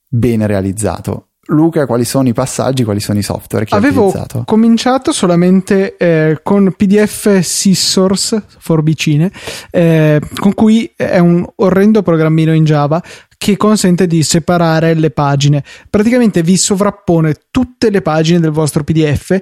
bene 0.07 0.47
realizzato 0.47 1.30
Luca, 1.51 1.85
quali 1.85 2.05
sono 2.05 2.27
i 2.27 2.33
passaggi, 2.33 2.83
quali 2.83 2.99
sono 2.99 3.19
i 3.19 3.23
software 3.23 3.65
che 3.65 3.75
Avevo 3.75 4.01
hai 4.01 4.07
utilizzato? 4.07 4.37
Avevo 4.37 4.45
cominciato 4.45 5.11
solamente 5.11 5.97
eh, 5.97 6.39
con 6.41 6.73
PDF 6.75 7.39
Syssource, 7.39 8.43
forbicine, 8.59 9.31
eh, 9.69 10.19
con 10.39 10.53
cui 10.53 10.91
è 10.95 11.19
un 11.19 11.45
orrendo 11.55 12.01
programmino 12.01 12.53
in 12.53 12.63
Java 12.63 13.01
che 13.37 13.57
consente 13.57 14.05
di 14.05 14.21
separare 14.21 14.93
le 14.93 15.09
pagine. 15.09 15.63
Praticamente 15.89 16.43
vi 16.43 16.57
sovrappone 16.57 17.33
tutte 17.49 17.89
le 17.89 18.01
pagine 18.01 18.39
del 18.39 18.51
vostro 18.51 18.83
PDF 18.83 19.39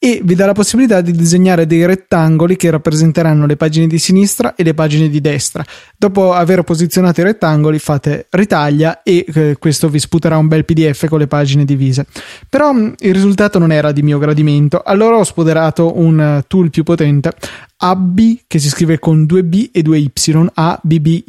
e 0.00 0.20
vi 0.22 0.36
dà 0.36 0.46
la 0.46 0.52
possibilità 0.52 1.00
di 1.00 1.10
disegnare 1.10 1.66
dei 1.66 1.84
rettangoli 1.84 2.54
che 2.56 2.70
rappresenteranno 2.70 3.46
le 3.46 3.56
pagine 3.56 3.88
di 3.88 3.98
sinistra 3.98 4.54
e 4.54 4.62
le 4.62 4.72
pagine 4.72 5.08
di 5.08 5.20
destra. 5.20 5.64
Dopo 5.96 6.32
aver 6.32 6.62
posizionato 6.62 7.20
i 7.20 7.24
rettangoli 7.24 7.80
fate 7.80 8.26
ritaglia 8.30 9.02
e 9.02 9.24
eh, 9.32 9.56
questo 9.58 9.88
vi 9.88 9.98
sputerà 9.98 10.36
un 10.36 10.46
bel 10.46 10.64
PDF 10.64 11.08
con 11.08 11.18
le 11.18 11.26
pagine 11.26 11.64
divise. 11.64 12.06
Però 12.48 12.72
mh, 12.72 12.80
mm, 12.80 12.92
il 12.98 13.14
risultato 13.14 13.58
non 13.58 13.72
era 13.72 13.90
di 13.90 14.02
mio 14.02 14.18
gradimento, 14.18 14.82
allora 14.84 15.16
ho 15.16 15.24
spoderato 15.24 15.98
un 15.98 16.38
uh, 16.38 16.44
tool 16.46 16.70
più 16.70 16.84
potente 16.84 17.32
Abby 17.78 18.42
che 18.46 18.58
si 18.58 18.68
scrive 18.68 18.98
con 18.98 19.22
2B 19.22 19.70
e 19.72 19.82
2Y, 19.82 20.48
ABBYY, 20.52 21.24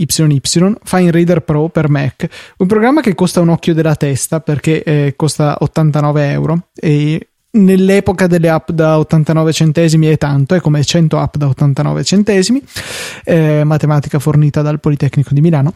Fine 0.83 1.11
Reader 1.11 1.41
Pro 1.41 1.69
per 1.69 1.89
Mac, 1.89 2.27
un 2.57 2.67
programma 2.67 3.01
che 3.01 3.13
costa 3.13 3.41
un 3.41 3.49
occhio 3.49 3.73
della 3.73 3.95
testa 3.95 4.39
perché 4.39 4.81
eh, 4.83 5.13
costa 5.15 5.57
89 5.59 6.31
euro 6.31 6.67
e 6.73 7.28
nell'epoca 7.51 8.27
delle 8.27 8.49
app 8.49 8.71
da 8.71 8.99
89 8.99 9.53
centesimi 9.53 10.07
è 10.07 10.17
tanto, 10.17 10.55
è 10.55 10.59
come 10.59 10.83
100 10.83 11.17
app 11.17 11.35
da 11.35 11.47
89 11.47 12.03
centesimi, 12.03 12.63
eh, 13.23 13.63
matematica 13.63 14.19
fornita 14.19 14.61
dal 14.61 14.79
Politecnico 14.79 15.33
di 15.33 15.41
Milano. 15.41 15.73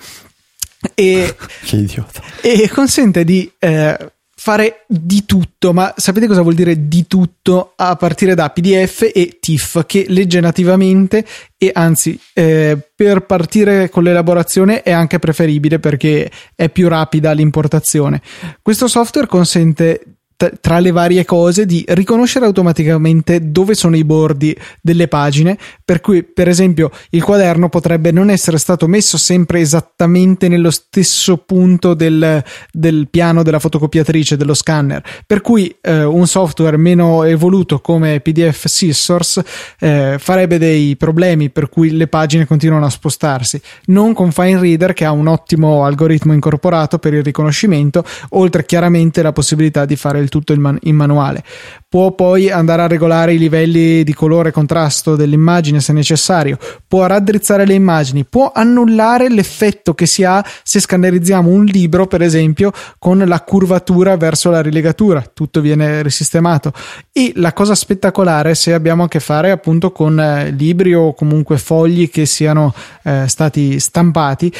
E, 0.94 1.36
che 1.66 1.76
idiota. 1.78 2.22
E 2.42 2.70
consente 2.70 3.24
di 3.24 3.50
eh, 3.58 4.12
fare 4.36 4.84
di 4.88 5.26
tutto, 5.26 5.72
ma 5.72 5.94
sapete 5.96 6.28
cosa 6.28 6.42
vuol 6.42 6.54
dire 6.54 6.90
di 6.90 7.08
tutto 7.08 7.72
a 7.78 7.96
partire 7.96 8.36
da 8.36 8.50
PDF 8.50 9.10
e 9.14 9.38
TIFF 9.40 9.86
che 9.86 10.06
legge 10.10 10.42
nativamente 10.42 11.26
e 11.58 11.72
anzi 11.74 12.20
eh, 12.34 12.78
per 12.94 13.22
partire 13.22 13.90
con 13.90 14.04
l'elaborazione 14.04 14.82
è 14.84 14.92
anche 14.92 15.18
preferibile 15.18 15.80
perché 15.80 16.30
è 16.56 16.68
più 16.68 16.90
rapida 16.90 17.32
l'importazione. 17.32 18.22
Questo 18.62 18.90
software 18.90 19.28
consente 19.28 20.18
tra 20.36 20.80
le 20.80 20.92
varie 20.92 21.26
cose 21.26 21.66
di 21.66 21.84
riconoscere 21.90 22.46
automaticamente 22.46 23.52
dove 23.52 23.76
sono 23.76 23.96
i 23.96 24.04
bordi 24.04 24.56
delle 24.82 25.08
pagine, 25.08 25.58
per 25.84 26.02
cui 26.02 26.24
per 26.24 26.48
esempio 26.48 26.92
il 27.12 27.24
quaderno 27.24 27.70
potrebbe 27.70 28.12
non 28.12 28.30
essere 28.30 28.58
stato 28.58 28.88
messo 28.88 29.18
sempre 29.18 29.60
esattamente 29.60 30.48
nello 30.48 30.72
stesso 30.72 31.38
punto 31.38 31.94
del, 31.94 32.44
del 32.72 33.08
piano 33.10 33.44
della 33.44 33.60
fotocopiatrice, 33.60 34.38
dello 34.38 34.54
scanner, 34.54 35.04
per 35.26 35.42
cui 35.42 35.74
eh, 35.82 36.04
un 36.04 36.28
software 36.28 36.78
meno 36.78 37.24
evoluto 37.24 37.80
come 37.80 38.20
PDF 38.20 38.68
Scissors 38.68 39.42
eh, 39.80 40.16
farebbe 40.20 40.58
dei 40.58 40.96
problemi 40.96 41.50
per 41.50 41.70
cui 41.70 41.92
le 41.92 42.08
pagine 42.08 42.46
continuano 42.46 42.86
a 42.86 42.90
spostarsi, 42.90 43.62
non 43.86 44.14
con 44.14 44.32
Fine 44.32 44.60
Reader 44.60 44.94
che 44.94 45.06
ha 45.06 45.12
un 45.12 45.28
ottimo 45.28 45.86
algoritmo 45.86 46.34
incorporato 46.34 47.00
per 47.00 47.14
il 47.14 47.24
riconoscimento, 47.24 48.04
oltre 48.30 48.66
chiaramente 48.66 49.22
la 49.22 49.32
possibilità 49.32 49.86
di 49.86 49.96
fare 49.96 50.20
il 50.24 50.30
tutto 50.30 50.54
in, 50.54 50.62
man- 50.62 50.80
in 50.84 50.96
manuale. 50.96 51.44
Può 51.88 52.14
poi 52.14 52.50
andare 52.50 52.82
a 52.82 52.88
regolare 52.88 53.36
i 53.36 53.38
livelli 53.38 54.04
di 54.04 54.14
colore 54.14 54.50
e 54.50 54.52
contrasto 54.52 55.16
dell'immagine 55.16 55.80
se 55.80 55.94
necessario, 55.94 56.58
può 56.88 57.06
raddrizzare 57.06 57.66
le 57.66 57.76
immagini, 57.76 58.26
può 58.26 58.52
annullare 58.54 59.30
l'effetto 59.30 59.94
che 59.94 60.08
si 60.08 60.24
ha 60.24 60.44
se 60.64 60.80
scannerizziamo 60.80 61.50
un 61.50 61.66
libro, 61.66 62.08
per 62.08 62.24
esempio, 62.24 62.72
con 62.98 63.20
la 63.20 63.42
curvatura 63.42 64.18
verso 64.18 64.50
la 64.50 64.62
rilegatura, 64.62 65.22
tutto 65.22 65.62
viene 65.62 66.02
risistemato. 66.02 66.74
E 67.12 67.34
la 67.36 67.54
cosa 67.54 67.76
spettacolare, 67.76 68.56
se 68.56 68.74
abbiamo 68.74 69.04
a 69.04 69.08
che 69.08 69.20
fare 69.20 69.52
appunto 69.52 69.92
con 69.92 70.20
eh, 70.20 70.50
libri 70.50 70.96
o 70.96 71.14
comunque 71.14 71.58
fogli 71.58 72.10
che 72.10 72.26
siano 72.26 72.74
eh, 73.04 73.28
stati 73.28 73.80
stampati, 73.80 74.52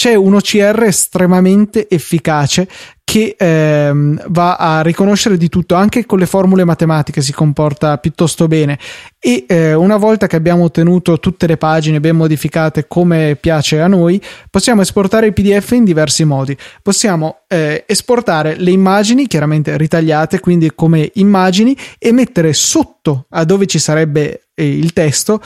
c'è 0.00 0.14
un 0.14 0.32
OCR 0.32 0.84
estremamente 0.84 1.86
efficace 1.86 2.66
che 3.04 3.36
ehm, 3.36 4.28
va 4.28 4.56
a 4.56 4.80
riconoscere 4.80 5.36
di 5.36 5.50
tutto, 5.50 5.74
anche 5.74 6.06
con 6.06 6.18
le 6.18 6.24
formule 6.24 6.64
matematiche 6.64 7.20
si 7.20 7.34
comporta 7.34 7.98
piuttosto 7.98 8.48
bene 8.48 8.78
e 9.18 9.44
eh, 9.46 9.74
una 9.74 9.98
volta 9.98 10.26
che 10.26 10.36
abbiamo 10.36 10.64
ottenuto 10.64 11.20
tutte 11.20 11.46
le 11.46 11.58
pagine 11.58 12.00
ben 12.00 12.16
modificate 12.16 12.86
come 12.88 13.36
piace 13.38 13.78
a 13.82 13.88
noi, 13.88 14.18
possiamo 14.48 14.80
esportare 14.80 15.26
il 15.26 15.32
PDF 15.34 15.72
in 15.72 15.84
diversi 15.84 16.24
modi. 16.24 16.56
Possiamo 16.82 17.40
eh, 17.46 17.84
esportare 17.86 18.54
le 18.56 18.70
immagini, 18.70 19.26
chiaramente 19.26 19.76
ritagliate, 19.76 20.40
quindi 20.40 20.72
come 20.74 21.10
immagini, 21.16 21.76
e 21.98 22.10
mettere 22.12 22.54
sotto 22.54 23.26
a 23.28 23.44
dove 23.44 23.66
ci 23.66 23.78
sarebbe 23.78 24.46
eh, 24.54 24.66
il 24.66 24.94
testo 24.94 25.42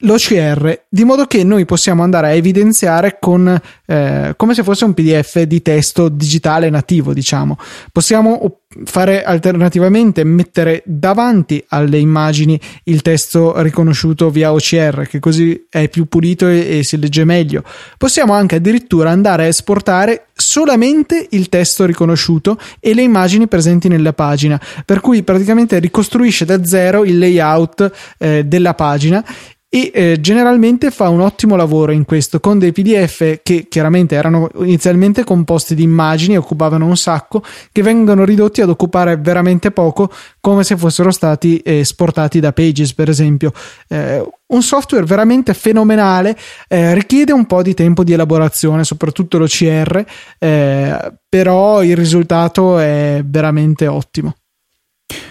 l'OCR 0.00 0.82
di 0.88 1.04
modo 1.04 1.26
che 1.26 1.42
noi 1.42 1.64
possiamo 1.64 2.02
andare 2.02 2.28
a 2.28 2.34
evidenziare 2.34 3.16
con 3.18 3.60
eh, 3.86 4.34
come 4.36 4.54
se 4.54 4.62
fosse 4.62 4.84
un 4.84 4.92
PDF 4.92 5.42
di 5.42 5.62
testo 5.62 6.08
digitale 6.08 6.68
nativo, 6.68 7.14
diciamo. 7.14 7.56
Possiamo 7.92 8.60
fare 8.84 9.22
alternativamente 9.22 10.22
mettere 10.24 10.82
davanti 10.84 11.64
alle 11.68 11.98
immagini 11.98 12.60
il 12.84 13.00
testo 13.00 13.60
riconosciuto 13.62 14.28
via 14.28 14.52
OCR, 14.52 15.06
che 15.08 15.18
così 15.18 15.66
è 15.70 15.88
più 15.88 16.06
pulito 16.06 16.46
e, 16.48 16.78
e 16.78 16.84
si 16.84 16.98
legge 16.98 17.24
meglio. 17.24 17.62
Possiamo 17.96 18.34
anche 18.34 18.56
addirittura 18.56 19.10
andare 19.10 19.44
a 19.44 19.48
esportare 19.48 20.26
solamente 20.34 21.26
il 21.30 21.48
testo 21.48 21.86
riconosciuto 21.86 22.58
e 22.80 22.92
le 22.92 23.02
immagini 23.02 23.48
presenti 23.48 23.88
nella 23.88 24.12
pagina, 24.12 24.60
per 24.84 25.00
cui 25.00 25.22
praticamente 25.22 25.78
ricostruisce 25.78 26.44
da 26.44 26.64
zero 26.64 27.04
il 27.04 27.18
layout 27.18 27.90
eh, 28.18 28.44
della 28.44 28.74
pagina 28.74 29.24
e 29.68 29.90
eh, 29.92 30.20
generalmente 30.20 30.92
fa 30.92 31.08
un 31.08 31.20
ottimo 31.20 31.56
lavoro 31.56 31.90
in 31.90 32.04
questo 32.04 32.38
con 32.38 32.58
dei 32.58 32.70
PDF 32.70 33.40
che 33.42 33.66
chiaramente 33.68 34.14
erano 34.14 34.48
inizialmente 34.58 35.24
composti 35.24 35.74
di 35.74 35.82
immagini 35.82 36.34
e 36.34 36.36
occupavano 36.36 36.86
un 36.86 36.96
sacco 36.96 37.42
che 37.72 37.82
vengono 37.82 38.24
ridotti 38.24 38.60
ad 38.60 38.68
occupare 38.68 39.16
veramente 39.16 39.72
poco 39.72 40.10
come 40.40 40.62
se 40.62 40.76
fossero 40.76 41.10
stati 41.10 41.58
eh, 41.58 41.78
esportati 41.78 42.38
da 42.38 42.52
Pages 42.52 42.94
per 42.94 43.08
esempio. 43.08 43.52
Eh, 43.88 44.24
un 44.46 44.62
software 44.62 45.04
veramente 45.04 45.52
fenomenale 45.52 46.36
eh, 46.68 46.94
richiede 46.94 47.32
un 47.32 47.46
po' 47.46 47.62
di 47.62 47.74
tempo 47.74 48.04
di 48.04 48.12
elaborazione 48.12 48.84
soprattutto 48.84 49.36
l'OCR 49.36 50.04
eh, 50.38 51.12
però 51.28 51.82
il 51.82 51.96
risultato 51.96 52.78
è 52.78 53.20
veramente 53.26 53.88
ottimo. 53.88 54.36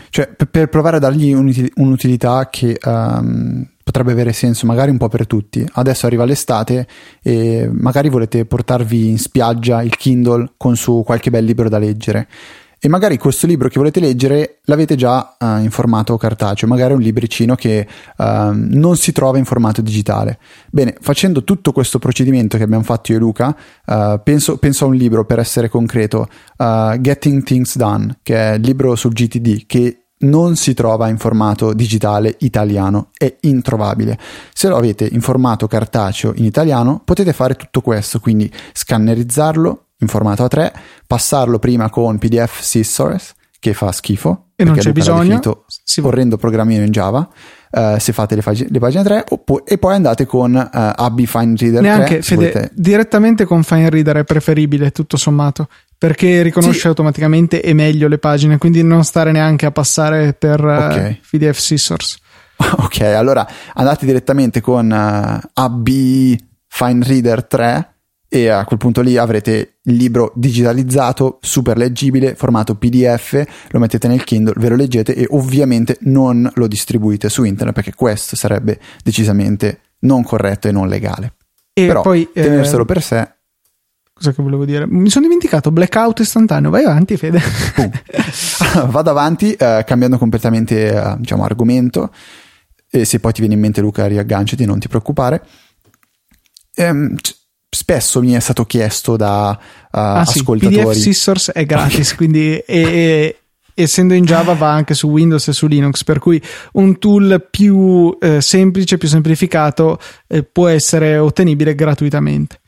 Cioè 0.09 0.27
per 0.49 0.67
provare 0.67 0.97
a 0.97 0.99
dargli 0.99 1.33
un'utilità 1.33 2.49
che 2.49 2.77
um 2.83 3.65
potrebbe 3.85 4.13
avere 4.13 4.33
senso 4.33 4.65
magari 4.65 4.89
un 4.89 4.97
po' 4.97 5.09
per 5.09 5.27
tutti. 5.27 5.63
Adesso 5.73 6.07
arriva 6.07 6.25
l'estate 6.25 6.87
e 7.21 7.69
magari 7.71 8.09
volete 8.09 8.45
portarvi 8.45 9.09
in 9.09 9.19
spiaggia 9.19 9.83
il 9.83 9.95
Kindle 9.95 10.53
con 10.57 10.75
su 10.75 11.03
qualche 11.05 11.29
bel 11.29 11.45
libro 11.45 11.69
da 11.69 11.77
leggere 11.77 12.27
e 12.79 12.87
magari 12.87 13.17
questo 13.17 13.45
libro 13.45 13.67
che 13.67 13.77
volete 13.79 13.99
leggere 13.99 14.59
l'avete 14.63 14.95
già 14.95 15.37
uh, 15.39 15.57
in 15.59 15.69
formato 15.69 16.17
cartaceo, 16.17 16.67
magari 16.67 16.93
un 16.93 16.99
libricino 16.99 17.55
che 17.55 17.87
uh, 18.17 18.25
non 18.53 18.95
si 18.97 19.11
trova 19.11 19.37
in 19.37 19.45
formato 19.45 19.81
digitale. 19.81 20.39
Bene, 20.71 20.95
facendo 20.99 21.43
tutto 21.43 21.71
questo 21.71 21.99
procedimento 21.99 22.57
che 22.57 22.63
abbiamo 22.63 22.83
fatto 22.83 23.11
io 23.11 23.17
e 23.17 23.21
Luca, 23.21 23.55
uh, 23.85 24.19
penso, 24.23 24.57
penso, 24.57 24.85
a 24.85 24.87
un 24.87 24.95
libro 24.95 25.25
per 25.25 25.39
essere 25.39 25.69
concreto, 25.69 26.27
Getting 26.57 27.43
Things 27.43 27.75
Done, 27.75 28.19
che 28.21 28.35
è 28.35 28.53
il 28.55 28.61
libro 28.61 28.95
sul 28.95 29.13
GTD, 29.13 29.65
che 29.65 30.04
non 30.19 30.55
si 30.55 30.73
trova 30.73 31.09
in 31.09 31.17
formato 31.17 31.73
digitale 31.73 32.35
italiano, 32.39 33.09
è 33.17 33.35
introvabile. 33.41 34.17
Se 34.53 34.67
lo 34.67 34.77
avete 34.77 35.07
in 35.11 35.21
formato 35.21 35.67
cartaceo 35.67 36.33
in 36.35 36.45
italiano, 36.45 37.01
potete 37.03 37.33
fare 37.33 37.55
tutto 37.55 37.81
questo, 37.81 38.19
quindi 38.19 38.51
scannerizzarlo, 38.73 39.85
in 39.99 40.07
formato 40.07 40.45
A3, 40.45 40.71
passarlo 41.05 41.59
prima 41.59 41.89
con 41.89 42.17
PDF 42.17 42.61
Scissors, 42.61 43.33
che 43.59 43.73
fa 43.73 43.91
schifo, 43.91 44.45
e 44.55 44.63
non 44.63 44.75
c'è 44.75 44.91
bisogno, 44.91 45.41
si... 45.67 45.99
orrendo 45.99 46.37
programmino 46.37 46.83
in 46.83 46.91
Java, 46.91 47.27
uh, 47.71 47.97
se 47.97 48.13
fate 48.13 48.35
le, 48.35 48.41
fag- 48.41 48.69
le 48.69 48.79
pagine 48.79 49.03
3, 49.03 49.25
oppo- 49.29 49.65
e 49.65 49.77
poi 49.77 49.95
andate 49.95 50.25
con 50.25 50.53
uh, 50.53 50.77
eh, 50.77 50.93
AB 50.95 51.25
Fine 51.25 51.55
Reader 51.57 51.81
Neanche, 51.81 52.19
3. 52.19 52.21
Fede, 52.21 52.35
volete... 52.35 52.71
direttamente 52.73 53.45
con 53.45 53.63
Fine 53.63 53.89
Reader 53.89 54.17
è 54.17 54.23
preferibile, 54.23 54.91
tutto 54.91 55.17
sommato, 55.17 55.67
perché 55.97 56.41
riconosce 56.41 56.81
sì. 56.81 56.87
automaticamente 56.87 57.61
e 57.61 57.73
meglio 57.73 58.07
le 58.07 58.17
pagine, 58.17 58.57
quindi 58.57 58.83
non 58.83 59.03
stare 59.03 59.31
neanche 59.31 59.65
a 59.65 59.71
passare 59.71 60.33
per 60.33 60.63
uh, 60.63 60.67
okay. 60.67 61.19
PDF 61.29 61.57
Scissors. 61.57 62.17
ok, 62.57 63.01
allora 63.01 63.47
andate 63.73 64.05
direttamente 64.05 64.61
con 64.61 64.91
AB 64.91 65.87
Fine 66.67 67.05
Reader 67.05 67.45
3 67.45 67.89
e 68.27 68.49
a 68.49 68.65
quel 68.65 68.79
punto 68.79 69.01
lì 69.01 69.17
avrete 69.17 69.77
il 69.83 69.95
libro 69.95 70.33
digitalizzato, 70.35 71.39
super 71.41 71.77
leggibile, 71.77 72.35
formato 72.35 72.75
PDF, 72.75 73.43
lo 73.69 73.79
mettete 73.79 74.07
nel 74.07 74.23
Kindle, 74.23 74.55
ve 74.57 74.69
lo 74.69 74.75
leggete 74.75 75.15
e 75.15 75.25
ovviamente 75.29 75.97
non 76.01 76.49
lo 76.55 76.67
distribuite 76.67 77.29
su 77.29 77.43
internet 77.43 77.75
perché 77.75 77.93
questo 77.93 78.35
sarebbe 78.35 78.79
decisamente 79.03 79.79
non 79.99 80.23
corretto 80.23 80.67
e 80.67 80.71
non 80.71 80.87
legale. 80.87 81.33
E 81.71 81.87
Però 81.87 82.01
poi, 82.01 82.29
tenerselo 82.33 82.83
eh, 82.83 82.85
per 82.85 83.01
sé 83.01 83.34
Cosa 84.17 84.31
che 84.31 84.41
volevo 84.41 84.63
dire? 84.63 84.87
Mi 84.87 85.09
sono 85.09 85.25
dimenticato, 85.25 85.71
blackout 85.71 86.21
istantaneo. 86.21 86.69
Vai 86.69 86.85
avanti, 86.85 87.17
Fede. 87.17 87.41
Vado 88.87 89.09
avanti, 89.09 89.51
eh, 89.51 89.83
cambiando 89.85 90.17
completamente 90.17 90.87
eh, 90.87 91.15
diciamo, 91.17 91.43
argomento. 91.43 92.13
E 92.89 93.03
se 93.03 93.19
poi 93.19 93.33
ti 93.33 93.41
viene 93.41 93.55
in 93.55 93.59
mente, 93.59 93.81
Luca, 93.81 94.07
riagganciati, 94.07 94.63
non 94.63 94.79
ti 94.79 94.87
preoccupare. 94.87 95.45
Ehm, 96.75 97.17
spesso 97.69 98.21
mi 98.21 98.31
è 98.31 98.39
stato 98.39 98.63
chiesto 98.63 99.17
da 99.17 99.49
uh, 99.49 99.87
ah, 99.91 100.19
ascoltatori. 100.21 100.77
PDF 100.77 100.93
Scissors 100.93 101.51
è 101.51 101.65
gratis, 101.65 102.15
quindi 102.15 102.53
è, 102.55 102.63
è, 102.65 103.35
essendo 103.73 104.13
in 104.13 104.23
Java 104.23 104.53
va 104.53 104.71
anche 104.71 104.93
su 104.93 105.09
Windows 105.09 105.45
e 105.49 105.51
su 105.51 105.67
Linux, 105.67 106.05
per 106.05 106.19
cui 106.19 106.41
un 106.73 106.97
tool 106.99 107.45
più 107.51 108.17
eh, 108.21 108.39
semplice, 108.39 108.97
più 108.97 109.09
semplificato 109.09 109.99
eh, 110.27 110.43
può 110.43 110.69
essere 110.69 111.17
ottenibile 111.17 111.75
gratuitamente. 111.75 112.61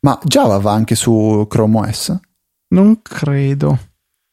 Ma 0.00 0.18
Java 0.24 0.58
va 0.58 0.72
anche 0.72 0.94
su 0.94 1.46
Chrome 1.48 1.78
OS? 1.80 2.18
Non 2.68 3.02
credo, 3.02 3.78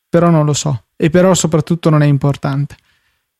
però 0.09 0.29
non 0.29 0.45
lo 0.45 0.53
so. 0.53 0.85
E 0.95 1.09
però 1.09 1.33
soprattutto 1.33 1.89
non 1.89 2.01
è 2.01 2.05
importante 2.05 2.77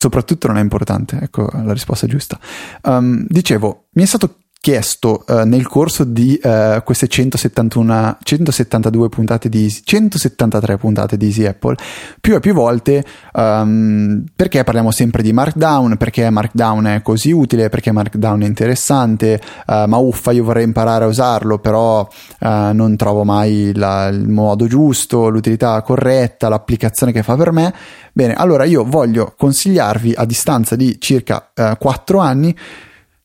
soprattutto 0.04 0.48
non 0.48 0.58
è 0.58 0.62
importante, 0.62 1.18
ecco 1.22 1.50
la 1.54 1.72
risposta 1.72 2.08
giusta. 2.08 2.38
Um, 2.82 3.26
dicevo, 3.30 3.86
mi 3.92 4.04
è 4.04 4.06
stato 4.06 4.40
chiesto 4.64 5.26
uh, 5.28 5.40
nel 5.40 5.68
corso 5.68 6.06
di 6.06 6.40
uh, 6.42 6.82
queste 6.86 7.10
171, 7.10 8.18
172 8.24 9.10
puntate 9.10 9.50
di 9.50 9.70
173 9.70 10.78
puntate 10.78 11.18
di 11.18 11.26
Easy 11.26 11.46
Apple 11.46 11.76
più 12.22 12.36
e 12.36 12.40
più 12.40 12.54
volte 12.54 13.04
um, 13.34 14.24
perché 14.34 14.64
parliamo 14.64 14.90
sempre 14.92 15.22
di 15.22 15.34
Markdown, 15.34 15.98
perché 15.98 16.30
Markdown 16.30 16.86
è 16.86 17.02
così 17.02 17.32
utile, 17.32 17.68
perché 17.68 17.92
Markdown 17.92 18.44
è 18.44 18.46
interessante, 18.46 19.42
uh, 19.68 19.84
ma 19.86 19.98
uffa 19.98 20.32
io 20.32 20.46
vorrei 20.46 20.64
imparare 20.64 21.04
a 21.04 21.08
usarlo, 21.08 21.60
però 21.60 22.08
non 22.40 22.96
trovo 22.96 23.24
mai 23.24 23.72
la, 23.74 24.08
il 24.08 24.30
modo 24.30 24.68
giusto, 24.68 25.30
l'utilità 25.30 25.82
corretta, 25.82 26.50
l'applicazione 26.50 27.12
che 27.12 27.24
fa 27.24 27.36
per 27.36 27.52
me. 27.52 27.74
Bene, 28.14 28.34
allora 28.34 28.64
io 28.64 28.86
voglio 28.86 29.34
consigliarvi 29.38 30.14
a 30.16 30.26
distanza 30.26 30.76
di 30.76 30.98
circa 31.00 31.52
4 31.78 32.20
anni 32.20 32.56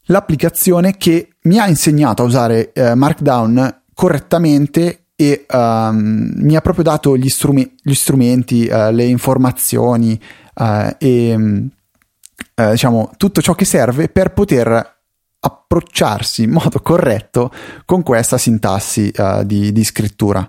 l'applicazione 0.08 0.96
che 0.96 1.34
mi 1.42 1.58
ha 1.58 1.66
insegnato 1.66 2.22
a 2.22 2.26
usare 2.26 2.72
eh, 2.72 2.94
Markdown 2.94 3.82
correttamente 3.94 5.06
e 5.20 5.46
um, 5.50 6.30
mi 6.36 6.54
ha 6.54 6.60
proprio 6.60 6.84
dato 6.84 7.16
gli, 7.16 7.28
strumi- 7.28 7.74
gli 7.82 7.94
strumenti, 7.94 8.68
uh, 8.70 8.92
le 8.92 9.04
informazioni 9.04 10.18
uh, 10.54 10.94
e 10.96 11.34
uh, 11.34 12.70
diciamo 12.70 13.10
tutto 13.16 13.40
ciò 13.40 13.54
che 13.54 13.64
serve 13.64 14.08
per 14.08 14.32
poter 14.32 14.96
approcciarsi 15.40 16.44
in 16.44 16.50
modo 16.50 16.80
corretto 16.80 17.52
con 17.84 18.02
questa 18.02 18.38
sintassi 18.38 19.12
di, 19.44 19.72
di, 19.72 19.84
scrittura. 19.84 20.46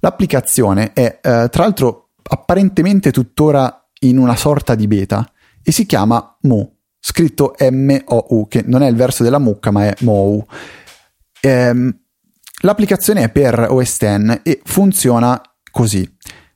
L'applicazione 0.00 0.92
è 0.92 1.18
tra 1.22 1.48
l'altro 1.62 2.10
apparentemente 2.22 3.10
tuttora 3.10 3.88
in 4.00 4.18
una 4.18 4.36
sorta 4.36 4.74
di 4.74 4.86
beta 4.86 5.30
e 5.62 5.72
si 5.72 5.86
chiama 5.86 6.36
Mo 6.42 6.77
scritto 7.00 7.54
M-O-U, 7.58 8.48
che 8.48 8.62
non 8.66 8.82
è 8.82 8.88
il 8.88 8.96
verso 8.96 9.22
della 9.22 9.38
mucca, 9.38 9.70
ma 9.70 9.86
è 9.86 9.94
MOU. 10.00 10.44
Ehm, 11.40 11.98
l'applicazione 12.62 13.24
è 13.24 13.28
per 13.30 13.66
OS 13.70 13.96
X 13.96 14.40
e 14.42 14.60
funziona 14.64 15.40
così. 15.70 16.08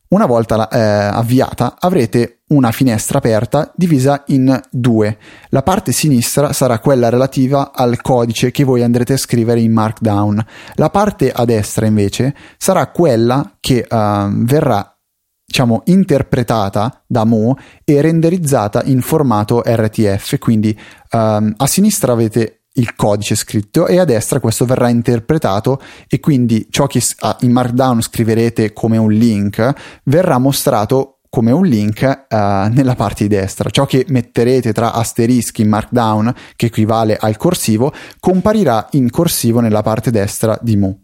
Una 0.08 0.26
volta 0.26 0.68
eh, 0.68 0.78
avviata 0.78 1.76
avrete 1.78 2.42
una 2.48 2.70
finestra 2.70 3.16
aperta 3.16 3.72
divisa 3.74 4.24
in 4.26 4.60
due. 4.70 5.16
La 5.48 5.62
parte 5.62 5.92
sinistra 5.92 6.52
sarà 6.52 6.80
quella 6.80 7.08
relativa 7.08 7.72
al 7.74 8.02
codice 8.02 8.50
che 8.50 8.62
voi 8.62 8.82
andrete 8.82 9.14
a 9.14 9.16
scrivere 9.16 9.60
in 9.60 9.72
Markdown. 9.72 10.44
La 10.74 10.90
parte 10.90 11.32
a 11.32 11.46
destra 11.46 11.86
invece 11.86 12.34
sarà 12.58 12.88
quella 12.88 13.56
che 13.58 13.86
uh, 13.88 14.28
verrà 14.44 14.91
diciamo, 15.52 15.82
interpretata 15.84 17.02
da 17.06 17.24
Mo 17.24 17.58
e 17.84 18.00
renderizzata 18.00 18.82
in 18.84 19.02
formato 19.02 19.62
RTF, 19.62 20.38
quindi 20.38 20.76
um, 21.10 21.52
a 21.54 21.66
sinistra 21.66 22.12
avete 22.12 22.62
il 22.76 22.94
codice 22.94 23.34
scritto 23.34 23.86
e 23.86 23.98
a 23.98 24.06
destra 24.06 24.40
questo 24.40 24.64
verrà 24.64 24.88
interpretato 24.88 25.78
e 26.08 26.20
quindi 26.20 26.68
ciò 26.70 26.86
che 26.86 27.02
in 27.40 27.52
Markdown 27.52 28.00
scriverete 28.00 28.72
come 28.72 28.96
un 28.96 29.12
link 29.12 29.74
verrà 30.04 30.38
mostrato 30.38 31.18
come 31.28 31.50
un 31.50 31.66
link 31.66 32.00
uh, 32.02 32.36
nella 32.72 32.94
parte 32.94 33.26
di 33.26 33.34
destra. 33.34 33.68
Ciò 33.68 33.84
che 33.84 34.06
metterete 34.08 34.72
tra 34.72 34.92
asterischi 34.94 35.60
in 35.62 35.68
Markdown, 35.68 36.32
che 36.56 36.66
equivale 36.66 37.16
al 37.18 37.36
corsivo, 37.36 37.92
comparirà 38.20 38.88
in 38.92 39.10
corsivo 39.10 39.60
nella 39.60 39.82
parte 39.82 40.10
destra 40.10 40.58
di 40.62 40.76
Mo. 40.76 40.98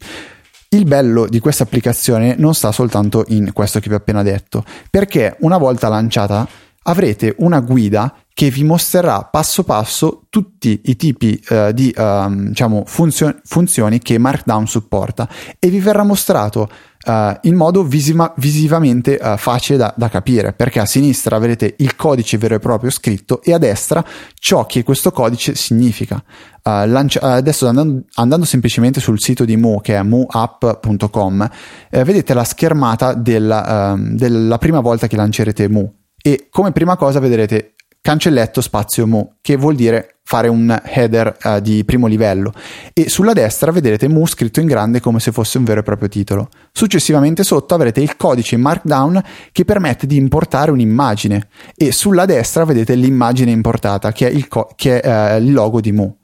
Il 0.71 0.85
bello 0.85 1.27
di 1.27 1.39
questa 1.39 1.62
applicazione 1.62 2.35
non 2.37 2.53
sta 2.53 2.73
soltanto 2.73 3.25
in 3.29 3.55
questo 3.55 3.81
che 3.81 3.89
vi 3.89 3.95
ho 3.95 3.99
appena 3.99 4.23
detto, 4.23 4.64
perché 4.91 5.35
una 5.41 5.57
volta 5.57 5.89
lanciata 5.89 6.47
avrete 6.83 7.35
una 7.39 7.61
guida 7.61 8.14
che 8.35 8.51
vi 8.51 8.64
mostrerà 8.64 9.25
passo 9.25 9.64
passo 9.64 10.27
tutti 10.29 10.83
i 10.85 10.97
tipi 10.97 11.43
uh, 11.49 11.73
di 11.73 11.93
uh, 11.97 12.49
diciamo, 12.49 12.85
funzio- 12.87 13.41
funzioni 13.45 13.99
che 13.99 14.19
Markdown 14.19 14.66
supporta 14.66 15.27
e 15.59 15.71
vi 15.71 15.81
verrà 15.81 16.03
mostrato 16.03 16.69
uh, 17.09 17.38
in 17.42 17.54
modo 17.54 17.82
visima- 17.82 18.32
visivamente 18.36 19.18
uh, 19.20 19.36
facile 19.36 19.78
da, 19.78 19.94
da, 19.96 20.09
capire, 20.09 20.52
perché 20.52 20.78
a 20.78 20.86
sinistra 20.86 21.36
avrete 21.36 21.74
il 21.78 21.96
codice 21.96 22.36
vero 22.36 22.54
e 22.54 22.59
proprio 22.59 22.90
scritto 22.90 23.42
e 23.42 23.52
a 23.54 23.59
destra 23.59 24.04
ciò 24.34 24.66
che 24.66 24.82
questo 24.82 25.11
codice 25.11 25.54
significa. 25.54 26.22
Uh, 26.62 26.86
lancia- 26.86 27.20
adesso 27.20 27.66
andando, 27.66 28.02
andando, 28.14 28.44
semplicemente 28.44 29.00
sul 29.00 29.20
sito 29.20 29.44
di 29.44 29.56
Mu, 29.56 29.80
che 29.80 29.96
è 29.96 30.02
muapp.com, 30.02 31.50
eh, 31.90 32.04
vedete 32.04 32.34
la 32.34 32.44
schermata 32.44 33.14
della, 33.14 33.92
ehm, 33.92 34.16
della 34.16 34.59
prima 34.59 34.80
volta 34.80 35.06
che 35.06 35.16
lancerete 35.16 35.68
Mu 35.68 35.90
e 36.20 36.48
come 36.50 36.72
prima 36.72 36.96
cosa 36.96 37.20
vedrete 37.20 37.74
cancelletto 38.00 38.61
spazio 38.61 39.06
mu, 39.06 39.34
che 39.40 39.56
vuol 39.56 39.74
dire 39.74 40.18
fare 40.29 40.49
un 40.49 40.79
header 40.85 41.39
uh, 41.43 41.59
di 41.59 41.87
primo 41.87 42.07
livello 42.07 42.53
e 42.93 43.09
sulla 43.09 43.33
destra 43.33 43.72
vedrete 43.72 44.09
mu 44.09 44.26
scritto 44.26 44.61
in 44.61 44.66
grande 44.66 45.01
come 45.01 45.20
se 45.20 45.33
fosse 45.33 45.57
un 45.57 45.64
vero 45.64 45.81
e 45.81 45.83
proprio 45.83 46.11
titolo. 46.11 46.51
Successivamente 46.70 47.43
sotto 47.45 47.74
avrete 47.74 48.03
il 48.03 48.14
codice 48.18 48.59
markdown 48.59 49.22
che 49.53 49.64
permette 49.64 50.07
di 50.07 50.16
importare 50.16 50.70
un'immagine 50.70 51.49
e 51.74 51.93
sulla 51.93 52.26
destra 52.26 52.66
vedete 52.66 52.95
l'immagine 52.95 53.51
importata 53.51 54.12
che 54.12 54.29
è 54.29 54.31
il, 54.31 54.49
co- 54.49 54.68
che 54.76 55.01
è, 55.01 55.37
uh, 55.37 55.43
il 55.43 55.51
logo 55.51 55.81
di 55.81 55.93
mu. 55.93 56.14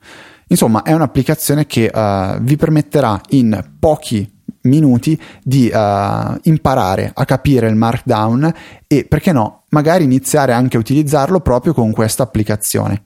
Insomma, 0.49 0.83
è 0.83 0.93
un'applicazione 0.93 1.65
che 1.65 1.91
uh, 1.91 2.39
vi 2.43 2.57
permetterà 2.57 3.19
in 3.31 3.59
pochi 3.79 4.31
minuti 4.65 5.19
di 5.43 5.71
uh, 5.73 6.39
imparare 6.43 7.11
a 7.15 7.25
capire 7.25 7.69
il 7.69 7.75
markdown 7.75 8.53
e 8.87 9.07
perché 9.09 9.33
no, 9.33 9.63
magari 9.71 10.05
iniziare 10.05 10.53
anche 10.53 10.77
a 10.77 10.81
utilizzarlo 10.81 11.41
proprio 11.41 11.73
con 11.73 11.91
questa 11.93 12.23
applicazione. 12.23 13.05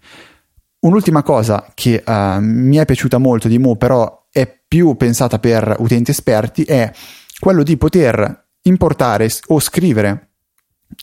Un'ultima 0.80 1.22
cosa 1.22 1.70
che 1.74 2.02
uh, 2.06 2.40
mi 2.40 2.76
è 2.76 2.84
piaciuta 2.84 3.18
molto 3.18 3.48
di 3.48 3.58
Mu, 3.58 3.76
però 3.76 4.26
è 4.30 4.46
più 4.66 4.96
pensata 4.96 5.38
per 5.38 5.76
utenti 5.78 6.10
esperti, 6.10 6.62
è 6.64 6.90
quello 7.38 7.62
di 7.62 7.76
poter 7.76 8.46
importare 8.62 9.28
o 9.48 9.60
scrivere 9.60 10.28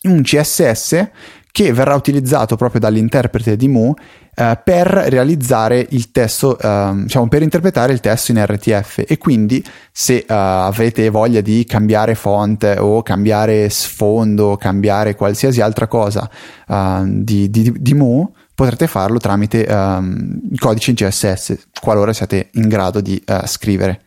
un 0.03 0.21
CSS 0.21 1.09
che 1.55 1.71
verrà 1.71 1.95
utilizzato 1.95 2.57
proprio 2.57 2.82
dall'interprete 2.82 3.55
di 3.55 3.69
Mu 3.69 3.93
eh, 4.36 4.59
per 4.61 4.88
realizzare 4.88 5.88
il 5.91 6.11
testo, 6.11 6.59
eh, 6.59 6.91
diciamo 7.03 7.30
per 7.30 7.43
interpretare 7.43 7.93
il 7.93 8.01
testo 8.01 8.34
in 8.34 8.43
RTF 8.45 9.05
e 9.07 9.17
quindi 9.17 9.63
se 9.89 10.17
eh, 10.17 10.26
avete 10.28 11.09
voglia 11.09 11.39
di 11.39 11.63
cambiare 11.63 12.13
font 12.13 12.76
o 12.78 13.01
cambiare 13.03 13.69
sfondo, 13.69 14.57
cambiare 14.57 15.15
qualsiasi 15.15 15.61
altra 15.61 15.88
cosa 15.88 16.30
eh, 16.67 17.03
di, 17.05 17.49
di, 17.49 17.71
di, 17.78 17.93
Mu, 17.93 18.30
potrete 18.56 18.88
farlo 18.88 19.20
tramite 19.20 19.68
um, 19.70 20.39
in 20.49 20.95
CSS 20.95 21.68
qualora 21.80 22.14
siate 22.14 22.49
in 22.53 22.68
grado 22.68 23.01
di 23.01 23.22
uh, 23.28 23.45
scrivere 23.45 24.01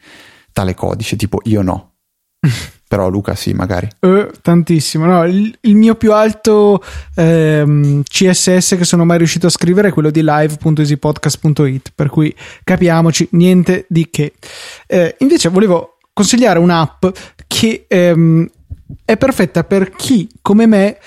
tale 0.53 0.75
codice, 0.75 1.15
tipo 1.15 1.41
io 1.45 1.63
no. 1.63 1.93
Però 2.89 3.11
Luca 3.11 3.35
sì, 3.35 3.53
magari. 3.53 3.87
Uh, 4.01 4.31
tantissimo. 4.41 5.05
No, 5.05 5.25
il, 5.25 5.55
il, 5.61 5.77
mio 5.77 5.95
più 5.95 6.15
alto 6.15 6.83
ehm, 7.15 8.03
CSS 8.03 8.77
che 8.79 8.85
sono 8.85 9.05
mai 9.05 9.19
riuscito 9.19 9.47
a 9.47 9.51
scrivere 9.51 9.89
è 9.89 9.93
quello 9.93 10.11
di 10.11 10.23
live.easypodcast.it, 10.25 11.93
per 11.95 12.09
cui 12.09 12.35
capiamoci, 12.65 13.29
niente 13.33 13.85
di 13.91 14.09
che. 14.09 14.33
Eh, 14.87 15.17
invece 15.19 15.51
volevo 15.51 15.99
consigliare 16.15 16.59
un'app 16.59 17.05
che 17.47 17.85
ehm, 17.87 18.49
è 19.05 19.17
perfetta 19.19 19.65
per 19.65 19.91
chi, 19.91 20.27
come 20.41 20.67
me, 20.67 20.99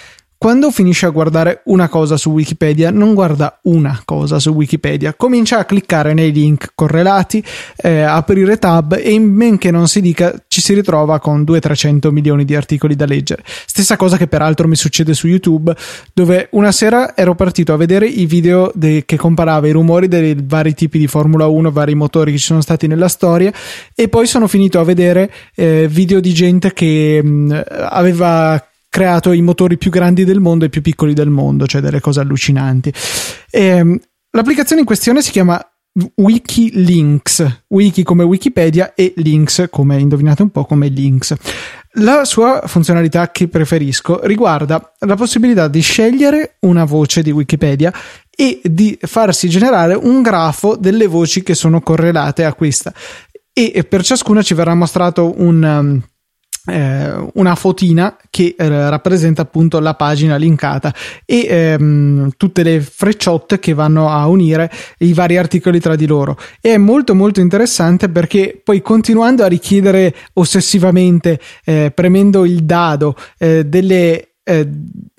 quando 0.42 0.72
finisce 0.72 1.06
a 1.06 1.10
guardare 1.10 1.62
una 1.66 1.88
cosa 1.88 2.18
su 2.18 2.32
Wikipedia, 2.32 2.90
non 2.90 3.14
guarda 3.14 3.60
una 3.66 4.02
cosa 4.04 4.40
su 4.40 4.50
Wikipedia, 4.50 5.14
comincia 5.14 5.60
a 5.60 5.66
cliccare 5.66 6.16
nei 6.16 6.32
link 6.32 6.72
correlati, 6.74 7.44
eh, 7.76 8.02
aprire 8.02 8.58
tab 8.58 8.94
e 8.94 9.12
in 9.12 9.32
men 9.32 9.60
che 9.60 9.70
non 9.70 9.88
si 9.88 10.02
dica 10.02 10.34
ci 10.48 10.60
si 10.60 10.74
ritrova 10.74 11.20
con 11.20 11.44
200-300 11.44 12.10
milioni 12.10 12.44
di 12.44 12.56
articoli 12.56 12.96
da 12.96 13.06
leggere. 13.06 13.44
Stessa 13.46 13.96
cosa 13.98 14.18
che 14.18 14.26
peraltro 14.26 14.68
mi 14.68 14.76
succede 14.76 15.14
su 15.14 15.28
YouTube, 15.28 15.76
dove 16.12 16.48
una 16.54 16.72
sera 16.72 17.16
ero 17.16 17.36
partito 17.36 17.72
a 17.74 17.78
vedere 17.78 18.08
i 18.08 18.26
video 18.26 18.72
de- 18.74 19.04
che 19.06 19.18
comparava 19.18 19.68
i 19.68 19.72
rumori 19.72 20.08
dei 20.08 20.36
vari 20.44 20.74
tipi 20.74 20.98
di 20.98 21.06
Formula 21.06 21.46
1, 21.46 21.70
vari 21.70 21.94
motori 21.94 22.32
che 22.32 22.40
ci 22.40 22.46
sono 22.46 22.62
stati 22.62 22.88
nella 22.88 23.10
storia 23.10 23.54
e 23.94 24.08
poi 24.08 24.26
sono 24.26 24.48
finito 24.48 24.80
a 24.80 24.84
vedere 24.84 25.32
eh, 25.54 25.88
video 25.88 26.20
di 26.20 26.34
gente 26.34 26.74
che 26.74 27.22
mh, 27.24 27.30
mm, 27.30 27.52
aveva 27.90 28.60
creato 28.92 29.32
i 29.32 29.42
motori 29.42 29.78
più 29.78 29.90
grandi 29.90 30.26
del 30.26 30.42
mondo 30.42 30.66
e 30.66 30.70
più 30.70 30.82
piccoli 30.82 31.14
del 31.14 31.30
mondo, 31.30 31.66
cioè 31.66 31.80
delle 31.80 32.02
cose 32.02 32.20
allucinanti. 32.20 32.94
E, 33.50 33.66
ehm, 33.66 34.00
l'applicazione 34.32 34.82
in 34.82 34.88
questione 34.88 35.22
si 35.22 35.32
chiama 35.32 35.66
Wikilinks, 36.16 37.64
wiki 37.70 38.04
come 38.04 38.24
Wikipedia 38.24 38.94
e 38.94 39.14
links 39.18 39.68
come 39.70 39.98
indovinate 39.98 40.42
un 40.42 40.50
po' 40.50 40.66
come 40.66 40.90
links. 40.90 41.34
La 41.96 42.26
sua 42.26 42.64
funzionalità 42.66 43.32
che 43.32 43.48
preferisco 43.48 44.26
riguarda 44.26 44.94
la 45.00 45.16
possibilità 45.16 45.70
di 45.70 45.80
scegliere 45.80 46.58
una 46.62 46.84
voce 46.84 47.22
di 47.22 47.32
Wikipedia 47.32 47.94
e 48.30 48.60
di 48.62 48.98
farsi 49.02 49.48
generare 49.48 49.94
un 49.94 50.22
grafo 50.22 50.76
delle 50.76 51.08
voci 51.08 51.44
che 51.44 51.56
sono 51.56 51.80
correlate 51.80 52.44
a 52.44 52.54
questa. 52.54 52.94
E 53.54 53.86
per 53.88 54.04
ciascuna 54.04 54.42
ci 54.42 54.54
verrà 54.54 54.76
mostrato 54.76 55.34
un, 55.38 55.64
um, 55.64 56.02
una 56.66 57.56
fotina 57.56 58.16
che 58.30 58.56
eh, 58.56 58.90
rappresenta 58.90 59.42
appunto 59.42 59.80
la 59.80 59.96
pagina 59.96 60.36
linkata 60.36 60.94
e 61.26 61.48
ehm, 61.50 62.32
tutte 62.38 62.62
le 62.62 62.82
frecciotte 62.82 63.58
che 63.58 63.74
vanno 63.74 64.10
a 64.10 64.28
unire 64.28 64.72
i 65.00 65.14
vari 65.14 65.38
articoli 65.38 65.80
tra 65.80 65.96
di 65.96 66.06
loro. 66.06 66.38
E 66.62 66.74
è 66.74 66.78
molto 66.78 67.16
molto 67.16 67.40
interessante 67.40 68.10
perché 68.10 68.62
poi 68.64 68.82
continuando 68.82 69.44
a 69.44 69.48
richiedere 69.48 70.14
ossessivamente 70.34 71.40
eh, 71.66 71.92
premendo 71.94 72.46
il 72.46 72.64
dado 72.64 73.16
eh, 73.40 73.66
delle 73.66 74.31
eh, 74.44 74.68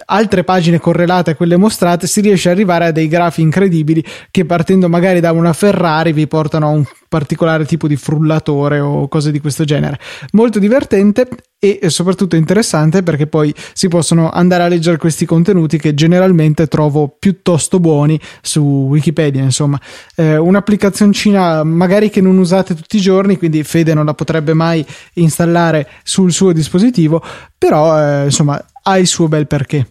altre 0.07 0.43
pagine 0.43 0.81
correlate 0.81 1.31
a 1.31 1.35
quelle 1.37 1.57
mostrate 1.57 2.07
si 2.07 2.21
riesce 2.21 2.49
ad 2.49 2.57
arrivare 2.57 2.87
a 2.87 2.91
dei 2.91 3.07
grafi 3.07 3.41
incredibili 3.41 4.05
che 4.31 4.45
partendo 4.45 4.89
magari 4.89 5.21
da 5.21 5.33
una 5.33 5.53
Ferrari 5.53 6.13
vi 6.13 6.27
portano 6.27 6.67
a 6.67 6.71
un 6.71 6.85
particolare 7.09 7.65
tipo 7.65 7.87
di 7.87 7.97
frullatore 7.97 8.81
o 8.81 9.07
cose 9.07 9.31
di 9.31 9.39
questo 9.39 9.65
genere. 9.65 9.99
Molto 10.33 10.59
divertente 10.59 11.29
e 11.59 11.79
soprattutto 11.91 12.35
interessante 12.35 13.05
perché 13.05 13.29
poi 13.29 13.55
si 13.73 13.87
possono 13.87 14.31
andare 14.31 14.65
a 14.65 14.69
leggere 14.69 14.97
questi 14.97 15.27
contenuti 15.27 15.79
che 15.79 15.95
generalmente 15.95 16.67
trovo 16.67 17.15
piuttosto 17.17 17.79
buoni 17.79 18.19
su 18.41 18.87
Wikipedia. 18.89 19.43
Insomma, 19.43 19.79
eh, 20.17 20.37
un'applicazioncina 20.37 21.63
magari 21.63 22.11
che 22.11 22.21
non 22.21 22.39
usate 22.39 22.75
tutti 22.75 22.97
i 22.97 23.01
giorni, 23.01 23.37
quindi 23.37 23.63
Fede 23.63 23.95
non 23.95 24.07
la 24.07 24.15
potrebbe 24.15 24.55
mai 24.55 24.85
installare 25.15 25.89
sul 26.03 26.33
suo 26.33 26.53
dispositivo, 26.53 27.23
però 27.57 27.97
eh, 27.97 28.25
insomma 28.25 28.61
ha 28.83 28.99
il 28.99 29.07
suo 29.07 29.29
bel 29.29 29.47
perché. 29.47 29.87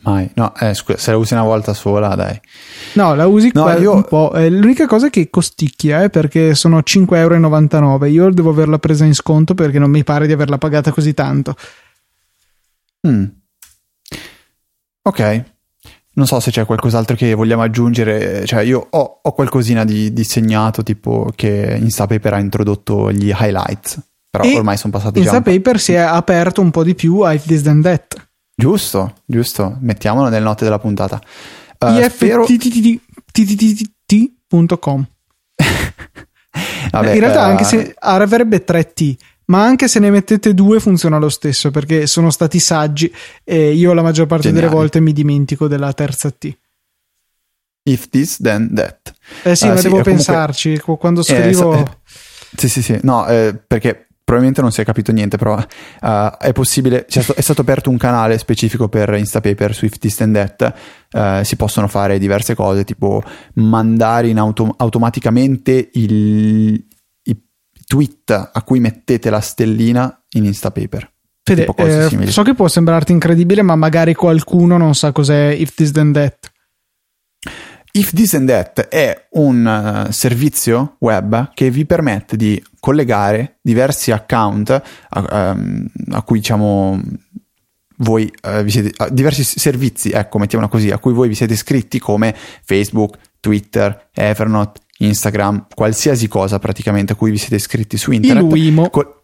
Mai, 0.00 0.30
no, 0.34 0.54
eh, 0.56 0.74
scusa, 0.74 0.96
se 0.98 1.10
la 1.10 1.16
usi 1.16 1.34
una 1.34 1.42
volta 1.42 1.74
sola, 1.74 2.14
dai. 2.14 2.40
No, 2.94 3.14
la 3.14 3.26
usi 3.26 3.50
no, 3.52 3.68
io... 3.78 3.94
un 3.94 4.04
po'. 4.04 4.32
Eh, 4.34 4.48
l'unica 4.48 4.86
cosa 4.86 5.08
è 5.08 5.10
che 5.10 5.28
costicchia, 5.28 6.04
eh, 6.04 6.10
perché 6.10 6.54
sono 6.54 6.78
5,99 6.78 7.14
euro. 7.16 8.04
Io 8.06 8.30
devo 8.30 8.50
averla 8.50 8.78
presa 8.78 9.04
in 9.04 9.14
sconto 9.14 9.54
perché 9.54 9.78
non 9.78 9.90
mi 9.90 10.04
pare 10.04 10.26
di 10.26 10.32
averla 10.32 10.56
pagata 10.56 10.92
così 10.92 11.14
tanto. 11.14 11.56
Mm. 13.06 13.24
Ok. 15.02 15.44
Non 16.12 16.26
so 16.26 16.40
se 16.40 16.50
c'è 16.50 16.64
qualcos'altro 16.64 17.16
che 17.16 17.34
vogliamo 17.34 17.62
aggiungere. 17.62 18.44
Cioè, 18.46 18.62
io 18.62 18.86
ho, 18.90 19.20
ho 19.22 19.32
qualcosina 19.32 19.84
di, 19.84 20.12
di, 20.12 20.24
segnato, 20.24 20.82
tipo 20.82 21.30
che 21.34 21.76
Instapaper 21.78 22.34
ha 22.34 22.38
introdotto 22.38 23.12
gli 23.12 23.28
highlights. 23.28 24.00
Però 24.30 24.44
e 24.44 24.56
ormai 24.56 24.76
sono 24.76 24.92
passati 24.92 25.22
già. 25.22 25.36
Instapaper 25.36 25.80
si 25.80 25.92
è 25.94 25.98
aperto 25.98 26.60
un 26.60 26.70
po' 26.70 26.84
di 26.84 26.94
più 26.94 27.20
a 27.20 27.32
If 27.32 27.46
This 27.46 27.62
Then 27.62 27.80
That. 27.82 28.28
Giusto, 28.54 29.14
giusto. 29.24 29.76
Mettiamolo 29.80 30.28
nelle 30.28 30.44
note 30.44 30.64
della 30.64 30.78
puntata. 30.78 31.20
Uh, 31.78 32.00
ifttt.com 33.30 35.06
In 36.92 37.20
realtà 37.20 37.44
anche 37.44 37.64
se 37.64 37.94
avrebbe 37.98 38.64
tre 38.64 38.92
T, 38.92 39.16
ma 39.46 39.62
anche 39.62 39.86
se 39.86 40.00
ne 40.00 40.10
mettete 40.10 40.54
due 40.54 40.80
funziona 40.80 41.18
lo 41.18 41.28
stesso 41.28 41.70
perché 41.70 42.08
sono 42.08 42.30
stati 42.30 42.58
saggi 42.58 43.14
e 43.44 43.72
io 43.72 43.92
la 43.92 44.02
maggior 44.02 44.26
parte 44.26 44.50
delle 44.50 44.68
volte 44.68 45.00
mi 45.00 45.12
dimentico 45.12 45.68
della 45.68 45.92
terza 45.92 46.30
T. 46.30 46.56
If 47.84 48.08
this, 48.08 48.38
then 48.42 48.74
that. 48.74 49.14
Eh 49.44 49.54
sì, 49.54 49.66
uh, 49.66 49.68
ma 49.68 49.76
sì, 49.76 49.82
devo 49.84 50.02
pensarci 50.02 50.78
comunque... 50.80 50.98
quando 50.98 51.22
scrivo. 51.22 51.74
Eh, 51.74 51.86
sì, 52.56 52.68
sì, 52.68 52.82
sì, 52.82 52.98
no, 53.02 53.26
eh, 53.28 53.54
perché 53.54 54.07
probabilmente 54.28 54.60
non 54.60 54.72
si 54.72 54.82
è 54.82 54.84
capito 54.84 55.10
niente, 55.10 55.38
però 55.38 55.56
uh, 55.56 56.36
è 56.38 56.52
possibile, 56.52 57.06
è 57.06 57.40
stato 57.40 57.62
aperto 57.62 57.88
un 57.88 57.96
canale 57.96 58.36
specifico 58.36 58.86
per 58.86 59.08
Instapaper, 59.14 59.74
Swiftist 59.74 60.20
and 60.20 60.34
That, 60.34 60.74
uh, 61.12 61.42
si 61.44 61.56
possono 61.56 61.88
fare 61.88 62.18
diverse 62.18 62.54
cose, 62.54 62.84
tipo 62.84 63.22
mandare 63.54 64.30
auto- 64.32 64.74
automaticamente 64.76 65.88
il, 65.94 66.84
i 67.22 67.42
tweet 67.86 68.50
a 68.52 68.62
cui 68.64 68.80
mettete 68.80 69.30
la 69.30 69.40
stellina 69.40 70.22
in 70.32 70.44
Instapaper. 70.44 71.10
Fede, 71.42 71.64
eh, 71.76 72.26
so 72.26 72.42
che 72.42 72.52
può 72.52 72.68
sembrarti 72.68 73.12
incredibile, 73.12 73.62
ma 73.62 73.76
magari 73.76 74.12
qualcuno 74.12 74.76
non 74.76 74.94
sa 74.94 75.10
cos'è 75.10 75.56
If 75.58 75.72
This 75.74 75.92
Then 75.92 76.12
That. 76.12 76.50
If 77.98 78.12
This 78.12 78.34
and 78.34 78.46
That 78.48 78.86
è 78.88 79.26
un 79.32 80.06
uh, 80.06 80.12
servizio 80.12 80.96
web 81.00 81.50
che 81.52 81.68
vi 81.68 81.84
permette 81.84 82.36
di 82.36 82.62
collegare 82.78 83.58
diversi 83.60 84.12
account 84.12 84.70
a, 85.08 85.52
um, 85.52 85.84
a 86.10 86.22
cui 86.22 86.38
diciamo 86.38 87.00
voi 87.96 88.32
uh, 88.42 88.62
vi 88.62 88.70
siete, 88.70 88.92
uh, 89.02 89.12
diversi 89.12 89.42
servizi, 89.42 90.10
ecco, 90.10 90.38
mettiamola 90.38 90.70
così, 90.70 90.90
a 90.90 90.98
cui 90.98 91.12
voi 91.12 91.26
vi 91.26 91.34
siete 91.34 91.54
iscritti 91.54 91.98
come 91.98 92.36
Facebook, 92.62 93.18
Twitter, 93.40 94.10
Evernote, 94.14 94.80
Instagram, 94.98 95.66
qualsiasi 95.74 96.28
cosa 96.28 96.60
praticamente 96.60 97.14
a 97.14 97.16
cui 97.16 97.32
vi 97.32 97.38
siete 97.38 97.56
iscritti 97.56 97.96
su 97.96 98.12
internet. 98.12 98.44
Il 98.44 98.50
Wimo. 98.52 98.90
Col- 98.90 99.17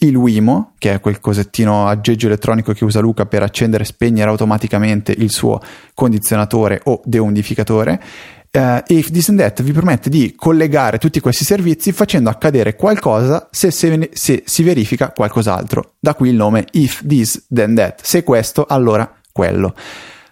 il 0.00 0.14
Wimo, 0.14 0.74
che 0.78 0.92
è 0.92 1.00
quel 1.00 1.18
cosettino 1.18 1.86
aggeggio 1.88 2.26
elettronico 2.26 2.72
che 2.72 2.84
usa 2.84 3.00
Luca 3.00 3.26
per 3.26 3.42
accendere 3.42 3.82
e 3.82 3.86
spegnere 3.86 4.30
automaticamente 4.30 5.12
il 5.12 5.30
suo 5.30 5.60
condizionatore 5.94 6.80
o 6.84 7.00
deumidificatore. 7.04 8.00
Uh, 8.50 8.80
If 8.86 9.10
This 9.10 9.28
and 9.28 9.38
That 9.38 9.62
vi 9.62 9.72
permette 9.72 10.08
di 10.08 10.34
collegare 10.34 10.98
tutti 10.98 11.20
questi 11.20 11.44
servizi 11.44 11.92
facendo 11.92 12.30
accadere 12.30 12.76
qualcosa 12.76 13.48
se, 13.50 13.70
se, 13.70 14.10
se 14.12 14.42
si 14.46 14.62
verifica 14.62 15.10
qualcos'altro. 15.10 15.94
Da 15.98 16.14
qui 16.14 16.30
il 16.30 16.36
nome 16.36 16.64
If 16.72 17.04
This 17.06 17.46
Then 17.48 17.74
That. 17.74 18.00
Se 18.02 18.22
questo, 18.22 18.64
allora 18.66 19.12
quello. 19.32 19.74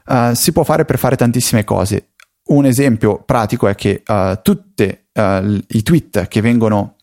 Uh, 0.07 0.33
si 0.33 0.53
può 0.53 0.63
fare 0.63 0.85
per 0.85 0.99
fare 0.99 1.17
tantissime 1.17 1.65
cose. 1.65 2.11
Un 2.47 2.65
esempio 2.65 3.23
pratico 3.25 3.67
è 3.67 3.75
che 3.75 4.03
uh, 4.07 4.39
tutti 4.43 5.05
i 5.17 5.83
tweet 5.83 6.29
che 6.29 6.43
vengono 6.43 6.96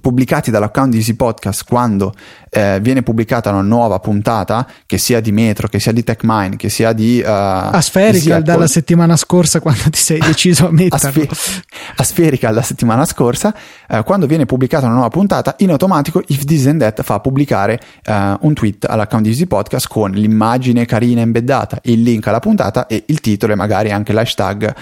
pubblicati 0.00 0.50
dall'account 0.50 0.90
di 0.90 0.98
Easy 0.98 1.14
Podcast 1.14 1.64
quando 1.66 2.14
eh, 2.50 2.78
viene 2.80 3.02
pubblicata 3.02 3.50
una 3.50 3.62
nuova 3.62 3.98
puntata, 3.98 4.66
che 4.86 4.98
sia 4.98 5.20
di 5.20 5.32
Metro, 5.32 5.68
che 5.68 5.80
sia 5.80 5.92
di 5.92 6.02
TechMine, 6.02 6.56
che 6.56 6.68
sia 6.68 6.92
di... 6.92 7.22
Uh, 7.24 7.28
Aspherical 7.28 8.42
dalla 8.42 8.66
settimana 8.66 9.16
scorsa 9.16 9.60
quando 9.60 9.82
ti 9.90 9.98
sei 9.98 10.18
deciso 10.24 10.66
a 10.66 10.70
metterlo. 10.70 11.26
Asfe- 11.28 11.62
Aspherical 11.96 12.54
la 12.54 12.62
settimana 12.62 13.04
scorsa, 13.04 13.54
uh, 13.88 14.02
quando 14.02 14.26
viene 14.26 14.46
pubblicata 14.46 14.86
una 14.86 14.94
nuova 14.94 15.10
puntata, 15.10 15.54
in 15.58 15.70
automatico 15.70 16.22
If 16.26 16.44
This 16.44 16.66
and 16.66 16.80
That 16.80 17.02
fa 17.02 17.20
pubblicare 17.20 17.80
uh, 18.06 18.12
un 18.40 18.54
tweet 18.54 18.84
all'account 18.84 19.24
di 19.24 19.30
Easy 19.30 19.46
Podcast 19.46 19.88
con 19.88 20.10
l'immagine 20.12 20.86
carina 20.86 21.20
embeddata, 21.20 21.78
il 21.82 22.02
link 22.02 22.26
alla 22.26 22.40
puntata 22.40 22.86
e 22.86 23.04
il 23.06 23.20
titolo 23.20 23.52
e 23.52 23.56
magari 23.56 23.90
anche 23.90 24.12
l'hashtag 24.12 24.74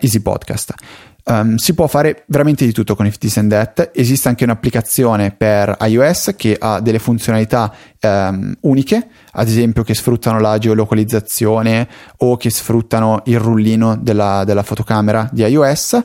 Easy 0.00 0.20
Podcast. 0.20 0.74
Um, 1.24 1.56
si 1.56 1.74
può 1.74 1.86
fare 1.86 2.24
veramente 2.28 2.64
di 2.64 2.72
tutto 2.72 2.94
con 2.94 3.06
If 3.06 3.18
This 3.18 3.36
and 3.36 3.50
That. 3.50 3.90
Esiste 3.94 4.28
anche 4.28 4.44
un'applicazione 4.44 5.32
per 5.32 5.76
iOS 5.80 6.34
che 6.36 6.56
ha 6.58 6.80
delle 6.80 6.98
funzionalità 6.98 7.72
um, 8.00 8.54
uniche, 8.60 9.08
ad 9.32 9.48
esempio 9.48 9.82
che 9.82 9.94
sfruttano 9.94 10.40
la 10.40 10.58
geolocalizzazione 10.58 11.88
o 12.18 12.36
che 12.36 12.50
sfruttano 12.50 13.22
il 13.26 13.38
rullino 13.38 13.96
della, 13.96 14.44
della 14.44 14.62
fotocamera 14.62 15.28
di 15.32 15.42
iOS. 15.42 16.00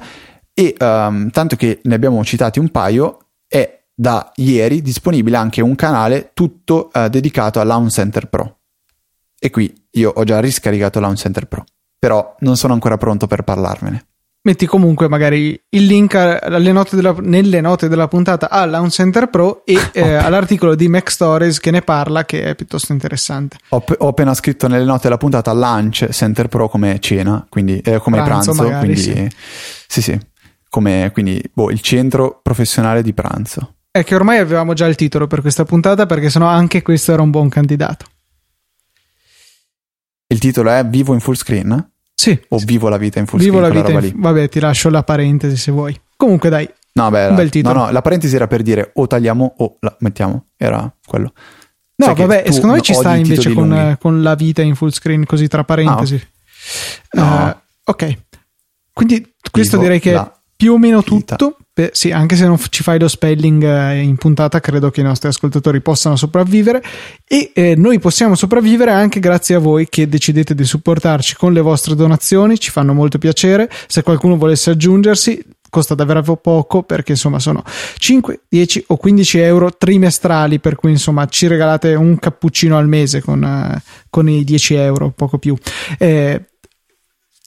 E 0.53 0.75
um, 0.79 1.29
tanto 1.31 1.55
che 1.55 1.79
ne 1.83 1.95
abbiamo 1.95 2.23
citati 2.23 2.59
un 2.59 2.69
paio, 2.69 3.17
è 3.47 3.83
da 3.93 4.31
ieri 4.35 4.81
disponibile 4.81 5.37
anche 5.37 5.61
un 5.61 5.75
canale 5.75 6.31
tutto 6.33 6.89
uh, 6.93 7.07
dedicato 7.07 7.59
a 7.59 7.63
Launch 7.63 7.91
Center 7.91 8.27
Pro. 8.27 8.59
E 9.37 9.49
qui 9.49 9.73
io 9.91 10.11
ho 10.15 10.23
già 10.23 10.39
riscaricato 10.39 10.99
Launch 10.99 11.19
Center 11.19 11.47
Pro, 11.47 11.63
però 11.97 12.35
non 12.39 12.57
sono 12.57 12.73
ancora 12.73 12.97
pronto 12.97 13.27
per 13.27 13.43
parlarvene 13.43 14.07
metti 14.45 14.65
comunque 14.65 15.07
magari 15.09 15.59
il 15.69 15.85
link 15.85 16.13
note 16.13 16.95
della, 16.95 17.15
nelle 17.19 17.61
note 17.61 17.87
della 17.87 18.07
puntata 18.07 18.49
a 18.49 18.65
Launch 18.65 18.93
Center 18.93 19.29
Pro 19.29 19.63
e 19.65 19.77
eh, 19.91 20.13
all'articolo 20.15 20.75
di 20.75 20.87
Mac 20.87 21.11
Stories 21.11 21.59
che 21.59 21.71
ne 21.71 21.81
parla, 21.81 22.25
che 22.25 22.43
è 22.43 22.55
piuttosto 22.55 22.93
interessante. 22.93 23.57
Ho, 23.69 23.83
ho, 23.97 24.07
appena 24.07 24.33
scritto 24.33 24.67
nelle 24.67 24.85
note 24.85 25.01
della 25.03 25.17
puntata 25.17 25.51
Launch 25.53 26.07
Center 26.11 26.47
Pro 26.47 26.69
come 26.69 26.99
cena, 26.99 27.45
quindi 27.49 27.79
eh, 27.79 27.99
come 27.99 28.21
pranzo, 28.21 28.51
pranzo 28.53 28.63
magari, 28.63 28.93
quindi 28.93 29.01
sì, 29.01 29.29
sì, 29.87 30.01
sì 30.01 30.19
come 30.75 31.09
quindi 31.13 31.41
boh, 31.53 31.71
il 31.71 31.79
centro 31.79 32.41
professionale 32.43 33.01
di 33.01 33.13
pranzo. 33.13 33.75
È 33.89 34.03
che 34.03 34.13
ormai 34.13 34.39
avevamo 34.39 34.73
già 34.73 34.85
il 34.87 34.95
titolo 34.95 35.25
per 35.25 35.39
questa 35.39 35.63
puntata, 35.63 36.05
perché 36.05 36.29
sennò 36.29 36.47
anche 36.47 36.81
questo 36.81 37.13
era 37.13 37.21
un 37.21 37.29
buon 37.29 37.47
candidato. 37.47 38.05
Il 40.27 40.37
titolo 40.37 40.71
è 40.71 40.85
Vivo 40.85 41.13
in 41.13 41.21
full 41.21 41.35
screen? 41.35 41.93
Sì. 42.25 42.39
O 42.49 42.57
vivo 42.57 42.89
la 42.89 42.97
vita 42.97 43.19
in 43.19 43.27
full 43.27 43.37
vivo 43.37 43.57
screen? 43.57 43.71
Vivo 43.71 43.87
la 43.91 43.99
vita 43.99 44.15
in... 44.15 44.19
Vabbè, 44.19 44.49
ti 44.49 44.59
lascio 44.59 44.89
la 44.89 45.03
parentesi 45.03 45.55
se 45.57 45.71
vuoi. 45.71 45.95
Comunque 46.17 46.49
dai. 46.49 46.67
No, 46.93 47.11
beh, 47.11 47.27
un 47.27 47.35
bel 47.35 47.51
titolo. 47.51 47.73
No, 47.75 47.85
no, 47.85 47.91
la 47.91 48.01
parentesi 48.01 48.35
era 48.35 48.47
per 48.47 48.63
dire 48.63 48.89
o 48.95 49.05
tagliamo 49.05 49.53
o 49.57 49.77
la 49.81 49.95
mettiamo. 49.99 50.45
Era 50.57 50.91
quello. 51.05 51.33
No, 51.97 52.05
Sai 52.05 52.15
vabbè, 52.15 52.51
secondo 52.51 52.75
me 52.75 52.81
ci 52.81 52.95
sta 52.95 53.15
invece 53.15 53.53
con, 53.53 53.95
con, 53.99 54.23
la 54.23 54.33
vita 54.33 54.63
in 54.63 54.73
full 54.73 54.89
screen 54.89 55.23
così 55.25 55.47
tra 55.47 55.63
parentesi. 55.63 56.19
Ah, 57.09 57.19
no. 57.19 57.47
uh, 57.47 57.91
ok. 57.91 58.17
Quindi 58.91 59.35
questo 59.51 59.77
vivo 59.77 59.83
direi 59.83 59.99
che 59.99 60.15
è 60.15 60.31
più 60.55 60.73
o 60.73 60.77
meno 60.79 61.03
tutto. 61.03 61.57
Beh, 61.77 61.89
sì, 61.91 62.09
anche 62.09 62.37
se 62.37 62.45
non 62.47 62.57
ci 62.69 62.83
fai 62.83 62.97
lo 62.97 63.09
spelling 63.09 63.61
eh, 63.61 63.99
in 63.99 64.15
puntata, 64.15 64.61
credo 64.61 64.89
che 64.91 65.01
i 65.01 65.03
nostri 65.03 65.27
ascoltatori 65.27 65.81
possano 65.81 66.15
sopravvivere 66.15 66.81
e 67.27 67.51
eh, 67.53 67.75
noi 67.75 67.99
possiamo 67.99 68.33
sopravvivere 68.35 68.91
anche 68.91 69.19
grazie 69.19 69.55
a 69.55 69.59
voi 69.59 69.89
che 69.89 70.07
decidete 70.07 70.55
di 70.55 70.63
supportarci 70.63 71.35
con 71.35 71.51
le 71.51 71.59
vostre 71.59 71.93
donazioni, 71.93 72.57
ci 72.59 72.71
fanno 72.71 72.93
molto 72.93 73.17
piacere. 73.17 73.69
Se 73.87 74.03
qualcuno 74.03 74.37
volesse 74.37 74.69
aggiungersi, 74.69 75.43
costa 75.69 75.95
davvero 75.95 76.37
poco 76.37 76.83
perché 76.83 77.11
insomma 77.11 77.39
sono 77.39 77.61
5, 77.97 78.43
10 78.47 78.85
o 78.87 78.95
15 78.95 79.39
euro 79.39 79.75
trimestrali 79.75 80.61
per 80.61 80.77
cui 80.77 80.91
insomma 80.91 81.25
ci 81.25 81.47
regalate 81.47 81.93
un 81.93 82.17
cappuccino 82.17 82.77
al 82.77 82.87
mese 82.87 83.21
con, 83.21 83.43
uh, 83.43 83.77
con 84.09 84.29
i 84.29 84.45
10 84.45 84.75
euro, 84.75 85.11
poco 85.13 85.37
più. 85.39 85.53
Eh, 85.97 86.41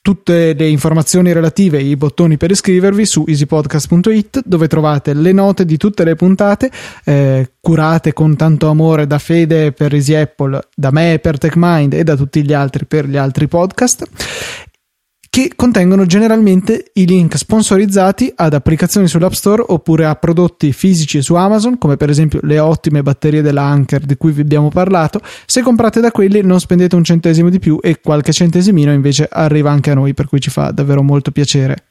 tutte 0.08 0.54
le 0.54 0.66
informazioni 0.66 1.34
relative 1.34 1.76
ai 1.76 1.94
bottoni 1.94 2.38
per 2.38 2.50
iscrivervi 2.50 3.04
su 3.04 3.24
easypodcast.it 3.28 4.40
dove 4.42 4.66
trovate 4.66 5.12
le 5.12 5.32
note 5.32 5.66
di 5.66 5.76
tutte 5.76 6.02
le 6.02 6.14
puntate 6.14 6.70
eh, 7.04 7.50
curate 7.60 8.14
con 8.14 8.34
tanto 8.34 8.70
amore 8.70 9.06
da 9.06 9.18
Fede 9.18 9.72
per 9.72 9.92
Easy 9.92 10.14
Apple, 10.14 10.60
da 10.74 10.90
me 10.92 11.18
per 11.18 11.36
TechMind 11.36 11.92
e 11.92 12.04
da 12.04 12.16
tutti 12.16 12.42
gli 12.42 12.54
altri 12.54 12.86
per 12.86 13.06
gli 13.06 13.18
altri 13.18 13.48
podcast 13.48 14.08
che 15.30 15.52
contengono 15.54 16.06
generalmente 16.06 16.90
i 16.94 17.06
link 17.06 17.36
sponsorizzati 17.36 18.32
ad 18.34 18.54
applicazioni 18.54 19.06
sull'App 19.06 19.32
Store 19.32 19.62
oppure 19.66 20.06
a 20.06 20.14
prodotti 20.14 20.72
fisici 20.72 21.22
su 21.22 21.34
Amazon, 21.34 21.78
come 21.78 21.96
per 21.96 22.10
esempio 22.10 22.40
le 22.42 22.58
ottime 22.58 23.02
batterie 23.02 23.42
della 23.42 23.62
Anker 23.62 24.04
di 24.04 24.16
cui 24.16 24.32
vi 24.32 24.40
abbiamo 24.40 24.68
parlato. 24.68 25.20
Se 25.46 25.62
comprate 25.62 26.00
da 26.00 26.10
quelli 26.10 26.42
non 26.42 26.60
spendete 26.60 26.96
un 26.96 27.04
centesimo 27.04 27.48
di 27.50 27.58
più 27.58 27.78
e 27.80 28.00
qualche 28.00 28.32
centesimino 28.32 28.92
invece 28.92 29.28
arriva 29.30 29.70
anche 29.70 29.90
a 29.90 29.94
noi, 29.94 30.14
per 30.14 30.28
cui 30.28 30.40
ci 30.40 30.50
fa 30.50 30.70
davvero 30.70 31.02
molto 31.02 31.30
piacere. 31.30 31.87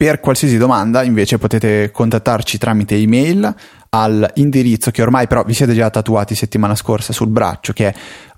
Per 0.00 0.20
qualsiasi 0.20 0.58
domanda 0.58 1.02
invece 1.02 1.38
potete 1.38 1.90
contattarci 1.90 2.56
tramite 2.56 2.94
email 2.94 3.52
all'indirizzo 3.88 4.92
che 4.92 5.02
ormai 5.02 5.26
però 5.26 5.42
vi 5.42 5.54
siete 5.54 5.74
già 5.74 5.90
tatuati 5.90 6.36
settimana 6.36 6.76
scorsa 6.76 7.12
sul 7.12 7.26
braccio 7.26 7.72
che 7.72 7.88
è 7.88 7.94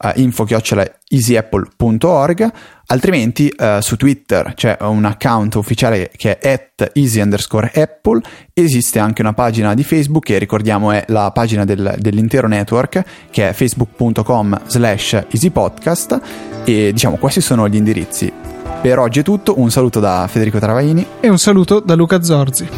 uh, 0.06 0.12
info-easyapple.org 0.18 2.52
altrimenti 2.86 3.52
uh, 3.54 3.80
su 3.80 3.96
Twitter 3.96 4.54
c'è 4.54 4.78
un 4.80 5.04
account 5.04 5.56
ufficiale 5.56 6.10
che 6.16 6.38
è 6.38 6.50
at 6.50 6.92
easy 6.94 7.20
underscore 7.20 7.70
apple. 7.74 8.22
Esiste 8.54 8.98
anche 8.98 9.20
una 9.20 9.34
pagina 9.34 9.74
di 9.74 9.84
Facebook 9.84 10.24
che 10.24 10.38
ricordiamo 10.38 10.92
è 10.92 11.04
la 11.08 11.30
pagina 11.30 11.66
del, 11.66 11.94
dell'intero 11.98 12.48
network 12.48 13.04
che 13.30 13.50
è 13.50 13.52
facebook.com 13.52 14.62
slash 14.64 15.24
easypodcast. 15.28 16.20
E 16.64 16.90
diciamo 16.90 17.16
questi 17.16 17.42
sono 17.42 17.68
gli 17.68 17.76
indirizzi 17.76 18.49
per 18.80 18.98
oggi 18.98 19.20
è 19.20 19.22
tutto, 19.22 19.60
un 19.60 19.70
saluto 19.70 20.00
da 20.00 20.26
Federico 20.28 20.58
Travaini 20.58 21.06
e 21.20 21.28
un 21.28 21.38
saluto 21.38 21.80
da 21.80 21.94
Luca 21.94 22.22
Zorzi. 22.22 22.68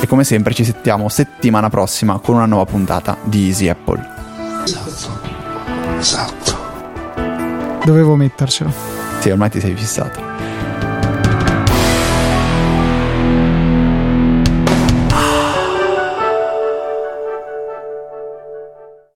E 0.00 0.06
come 0.06 0.24
sempre 0.24 0.52
ci 0.52 0.64
sentiamo 0.64 1.08
settimana 1.08 1.70
prossima 1.70 2.18
con 2.18 2.34
una 2.34 2.46
nuova 2.46 2.66
puntata 2.66 3.16
di 3.22 3.46
Easy 3.46 3.68
Apple. 3.68 4.00
Esatto. 4.64 5.30
Esatto. 5.98 6.60
Dovevo 7.84 8.14
mettercelo. 8.16 8.72
Sì, 9.20 9.30
ormai 9.30 9.50
ti 9.50 9.60
sei 9.60 9.74
fissato. 9.74 10.31